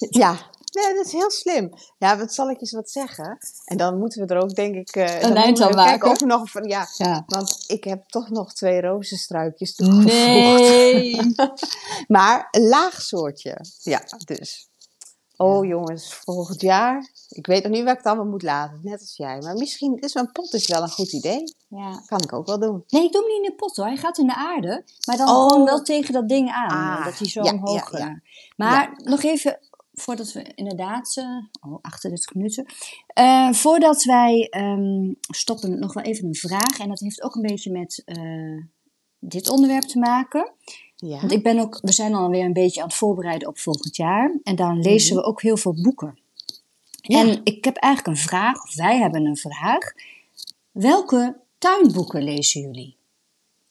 Ja, 0.09 0.31
nee, 0.71 0.95
dat 0.95 1.05
is 1.05 1.11
heel 1.11 1.31
slim. 1.31 1.73
Ja, 1.97 2.17
wat 2.17 2.33
zal 2.33 2.49
ik 2.49 2.61
eens 2.61 2.71
wat 2.71 2.89
zeggen? 2.89 3.37
En 3.65 3.77
dan 3.77 3.97
moeten 3.97 4.27
we 4.27 4.33
er 4.33 4.41
ook, 4.41 4.55
denk 4.55 4.75
ik, 4.75 4.95
eh, 4.95 5.21
dan 5.21 5.33
eind 5.35 5.61
aan 5.61 5.67
kijken 5.71 5.75
maken. 5.75 6.09
of 6.11 6.19
nog 6.19 6.51
van, 6.51 6.63
ja, 6.63 6.87
Ja. 6.97 7.23
want 7.27 7.63
ik 7.67 7.83
heb 7.83 8.07
toch 8.07 8.29
nog 8.29 8.53
twee 8.53 8.81
rozenstruikjes 8.81 9.75
toegevoegd. 9.75 10.13
Nee. 10.13 11.19
Maar 12.07 12.47
een 12.51 12.67
laag 12.67 13.01
soortje. 13.01 13.57
Ja, 13.83 14.03
dus. 14.25 14.68
Oh 15.41 15.65
jongens, 15.65 16.13
volgend 16.13 16.61
jaar. 16.61 17.09
Ik 17.29 17.45
weet 17.47 17.63
nog 17.63 17.71
niet 17.71 17.83
waar 17.83 17.91
ik 17.91 17.97
het 17.97 18.07
allemaal 18.07 18.25
moet 18.31 18.43
laten, 18.43 18.79
net 18.83 18.99
als 18.99 19.15
jij. 19.15 19.39
Maar 19.39 19.55
misschien 19.55 19.97
is 19.99 20.15
een 20.15 20.31
pot 20.31 20.53
is 20.53 20.67
wel 20.67 20.81
een 20.81 20.89
goed 20.89 21.13
idee. 21.13 21.43
ja. 21.67 22.01
Kan 22.05 22.21
ik 22.21 22.33
ook 22.33 22.45
wel 22.47 22.59
doen. 22.59 22.83
Nee, 22.87 23.03
ik 23.05 23.11
doe 23.11 23.21
hem 23.21 23.31
niet 23.31 23.43
in 23.43 23.49
de 23.49 23.55
pot 23.55 23.75
hoor. 23.75 23.85
Hij 23.85 23.97
gaat 23.97 24.17
in 24.17 24.27
de 24.27 24.35
aarde. 24.35 24.83
Maar 25.07 25.17
dan 25.17 25.27
Oh. 25.29 25.47
gewoon 25.47 25.65
wel 25.65 25.81
tegen 25.81 26.13
dat 26.13 26.29
ding 26.29 26.49
aan. 26.51 26.97
Ah, 26.97 27.05
dat 27.05 27.17
hij 27.19 27.27
zo 27.27 27.43
ja, 27.43 27.51
omhoog... 27.51 27.91
ja, 27.91 27.97
ja. 27.97 28.07
eh, 28.07 28.13
Maar 28.55 28.99
nog 29.03 29.23
even, 29.23 29.59
voordat 29.93 30.31
we 30.31 30.51
inderdaad... 30.55 31.15
eh, 31.17 31.69
oh, 31.71 31.77
38 31.81 32.33
minuten. 32.33 32.65
Eh, 33.07 33.51
voordat 33.51 34.03
wij 34.03 34.47
ehm, 34.49 35.13
stoppen, 35.29 35.79
nog 35.79 35.93
wel 35.93 36.03
even 36.03 36.27
een 36.27 36.35
vraag. 36.35 36.79
En 36.79 36.89
dat 36.89 36.99
heeft 36.99 37.23
ook 37.23 37.35
een 37.35 37.41
beetje 37.41 37.71
met 37.71 38.01
eh, 38.05 38.63
dit 39.19 39.49
onderwerp 39.49 39.83
te 39.83 39.99
maken. 39.99 40.51
Ja. 41.01 41.19
Want 41.19 41.31
ik 41.31 41.43
ben 41.43 41.59
ook, 41.59 41.79
we 41.81 41.91
zijn 41.91 42.13
alweer 42.13 42.45
een 42.45 42.53
beetje 42.53 42.81
aan 42.81 42.87
het 42.87 42.95
voorbereiden 42.97 43.47
op 43.47 43.57
volgend 43.57 43.95
jaar. 43.95 44.39
En 44.43 44.55
dan 44.55 44.79
lezen 44.79 45.15
we 45.15 45.23
ook 45.23 45.41
heel 45.41 45.57
veel 45.57 45.75
boeken. 45.81 46.19
Ja. 47.01 47.19
En 47.19 47.41
ik 47.43 47.65
heb 47.65 47.75
eigenlijk 47.75 48.17
een 48.17 48.23
vraag, 48.23 48.63
of 48.63 48.75
wij 48.75 48.97
hebben 48.97 49.25
een 49.25 49.37
vraag. 49.37 49.93
Welke 50.71 51.39
tuinboeken 51.57 52.23
lezen 52.23 52.61
jullie? 52.61 52.97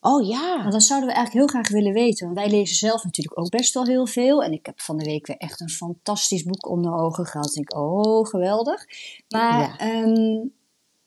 Oh 0.00 0.26
ja. 0.26 0.58
Want 0.58 0.72
dat 0.72 0.82
zouden 0.82 1.08
we 1.08 1.14
eigenlijk 1.14 1.44
heel 1.52 1.60
graag 1.60 1.72
willen 1.72 1.92
weten. 1.92 2.26
Want 2.26 2.38
wij 2.38 2.50
lezen 2.50 2.76
zelf 2.76 3.04
natuurlijk 3.04 3.40
ook 3.40 3.50
best 3.50 3.74
wel 3.74 3.84
heel 3.84 4.06
veel. 4.06 4.42
En 4.42 4.52
ik 4.52 4.66
heb 4.66 4.80
van 4.80 4.96
de 4.96 5.04
week 5.04 5.26
weer 5.26 5.36
echt 5.36 5.60
een 5.60 5.70
fantastisch 5.70 6.42
boek 6.42 6.68
onder 6.68 6.94
ogen 6.94 7.26
gehad. 7.26 7.48
Ik 7.48 7.54
denk, 7.54 7.74
oh, 7.74 8.26
geweldig. 8.26 8.84
Maar, 9.28 9.60
Ja. 9.60 9.78
ehm, 9.78 10.46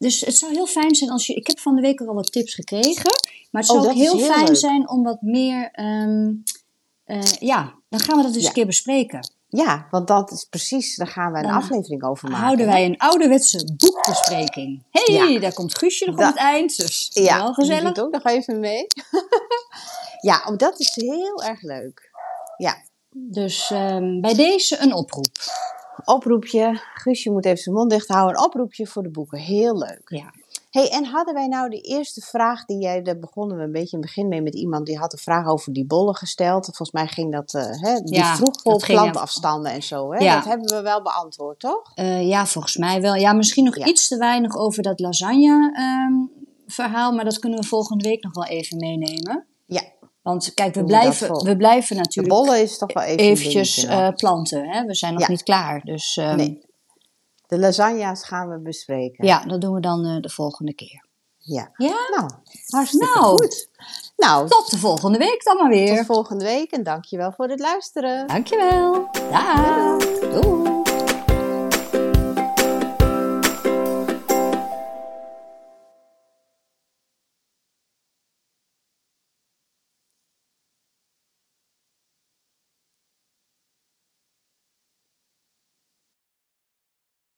dus 0.01 0.21
het 0.21 0.35
zou 0.37 0.51
heel 0.53 0.65
fijn 0.67 0.95
zijn 0.95 1.09
als 1.09 1.25
je... 1.27 1.33
Ik 1.33 1.47
heb 1.47 1.59
van 1.59 1.75
de 1.75 1.81
week 1.81 2.01
al 2.01 2.13
wat 2.13 2.31
tips 2.31 2.53
gekregen. 2.53 3.11
Maar 3.51 3.61
het 3.61 3.71
Oh, 3.71 3.75
zou 3.75 3.79
ook 3.79 3.85
dat 3.85 3.95
is 3.95 4.01
heel, 4.01 4.17
heel 4.17 4.31
fijn 4.33 4.45
leuk. 4.45 4.55
zijn 4.57 4.89
om 4.89 5.03
wat 5.03 5.21
meer... 5.21 5.69
ehm, 5.71 6.31
eh, 7.03 7.21
ja, 7.39 7.73
dan 7.89 7.99
gaan 7.99 8.17
we 8.17 8.23
dat 8.23 8.33
eens 8.33 8.41
Ja. 8.41 8.47
een 8.47 8.53
keer 8.53 8.65
bespreken. 8.65 9.29
Ja, 9.47 9.87
want 9.91 10.07
dat 10.07 10.31
is 10.31 10.43
precies, 10.49 10.95
daar 10.95 11.07
gaan 11.07 11.31
we 11.31 11.37
een 11.37 11.43
Dan 11.43 11.51
aflevering 11.53 12.03
over 12.03 12.29
maken. 12.29 12.43
Houden 12.45 12.65
wij 12.65 12.85
een 12.85 12.97
ouderwetse 12.97 13.73
boekbespreking. 13.77 14.83
Hé, 14.91 15.13
hey, 15.15 15.31
Ja. 15.31 15.39
daar 15.39 15.53
komt 15.53 15.77
Guusje 15.77 16.05
nog 16.05 16.15
op 16.15 16.21
het 16.25 16.35
eind. 16.35 16.77
Dus 16.77 17.09
Ja, 17.13 17.37
wel 17.43 17.53
gezellig. 17.53 17.83
doet 17.93 17.99
ook 18.05 18.11
nog 18.11 18.23
even 18.25 18.59
mee. 18.59 18.85
ja, 20.29 20.43
oh, 20.47 20.57
dat 20.57 20.79
is 20.79 20.91
heel 20.95 21.43
erg 21.43 21.61
leuk. 21.61 22.09
Ja, 22.57 22.75
Dus 23.09 23.69
ehm, 23.71 24.19
bij 24.21 24.33
deze 24.33 24.77
een 24.79 24.93
oproep. 24.93 25.27
Oproepje. 26.05 26.81
Guusje 26.93 27.31
moet 27.31 27.45
even 27.45 27.57
zijn 27.57 27.75
mond 27.75 27.89
dicht 27.89 28.07
houden. 28.07 28.37
Een 28.37 28.45
oproepje 28.45 28.87
voor 28.87 29.03
de 29.03 29.09
boeken. 29.09 29.37
Heel 29.37 29.77
leuk. 29.77 30.01
Ja. 30.05 30.33
hey, 30.69 30.89
en 30.89 31.05
hadden 31.05 31.33
wij 31.33 31.47
nou 31.47 31.69
de 31.69 31.81
eerste 31.81 32.21
vraag 32.21 32.65
die 32.65 32.77
jij, 32.77 33.01
daar 33.01 33.19
begonnen 33.19 33.57
we 33.57 33.63
een 33.63 33.71
beetje 33.71 33.97
in 33.97 34.03
het 34.03 34.13
begin 34.13 34.27
mee 34.27 34.41
met 34.41 34.55
iemand 34.55 34.85
die 34.85 34.97
had 34.97 35.13
een 35.13 35.19
vraag 35.19 35.47
over 35.47 35.73
die 35.73 35.85
bollen 35.85 36.15
gesteld. 36.15 36.65
Volgens 36.65 36.91
mij 36.91 37.07
ging 37.07 37.31
dat, 37.31 37.53
eh, 37.53 37.81
hè, 37.81 37.99
die 37.99 38.15
Ja, 38.15 38.35
vroeg 38.35 38.61
ging, 38.61 38.99
plantafstanden 38.99 39.71
en 39.71 39.83
zo. 39.83 40.11
Hè? 40.13 40.17
Ja. 40.17 40.35
Dat 40.35 40.45
hebben 40.45 40.75
we 40.75 40.81
wel 40.81 41.01
beantwoord, 41.01 41.59
toch? 41.59 41.91
Eh, 41.95 42.27
ja, 42.27 42.45
volgens 42.45 42.77
mij 42.77 43.01
wel. 43.01 43.15
Ja, 43.15 43.33
misschien 43.33 43.63
nog 43.63 43.77
Ja. 43.77 43.85
iets 43.85 44.07
te 44.07 44.17
weinig 44.17 44.55
over 44.57 44.83
dat 44.83 44.99
lasagne 44.99 45.71
ehm, 45.75 46.13
verhaal, 46.67 47.11
maar 47.11 47.23
dat 47.25 47.39
kunnen 47.39 47.59
we 47.59 47.65
volgende 47.65 48.09
week 48.09 48.23
nog 48.23 48.33
wel 48.33 48.45
even 48.45 48.77
meenemen. 48.77 49.45
Ja. 49.65 49.81
Want 50.21 50.53
kijk, 50.53 50.75
we 50.75 50.83
blijven, 50.83 51.31
we 51.43 51.57
blijven 51.57 51.95
De 51.95 52.01
natuurlijk 52.01 52.35
bollen 52.35 52.61
is 52.61 52.77
toch 52.77 52.93
wel 52.93 53.03
even 53.03 53.23
eventjes 53.25 53.83
eh, 53.85 54.09
planten. 54.09 54.69
Hè? 54.69 54.85
We 54.85 54.95
zijn 54.95 55.13
nog 55.13 55.21
Ja. 55.21 55.27
niet 55.29 55.43
klaar. 55.43 55.81
Dus 55.83 56.17
ehm, 56.17 56.35
Nee. 56.35 56.65
De 57.47 57.59
lasagna's 57.59 58.23
gaan 58.23 58.49
we 58.49 58.59
bespreken. 58.59 59.25
ja, 59.27 59.45
dat 59.45 59.61
doen 59.61 59.73
we 59.73 59.79
dan 59.79 60.05
eh, 60.05 60.19
de 60.21 60.29
volgende 60.29 60.73
keer. 60.73 61.05
Ja. 61.37 61.71
Ja? 61.77 61.95
Nou, 62.17 62.29
hartstikke 62.67 63.05
Nou. 63.19 63.25
goed. 63.25 63.69
Nou, 64.15 64.47
Tot 64.47 64.71
de 64.71 64.77
volgende 64.77 65.17
week 65.17 65.43
dan 65.43 65.57
maar 65.57 65.69
weer. 65.69 65.95
tot 65.97 66.05
volgende 66.05 66.43
week 66.45 66.71
en 66.71 66.83
dankjewel 66.83 67.31
voor 67.31 67.47
het 67.47 67.59
luisteren. 67.59 68.27
Dankjewel. 68.27 69.07
Daag. 69.31 69.97
Doei. 70.19 70.60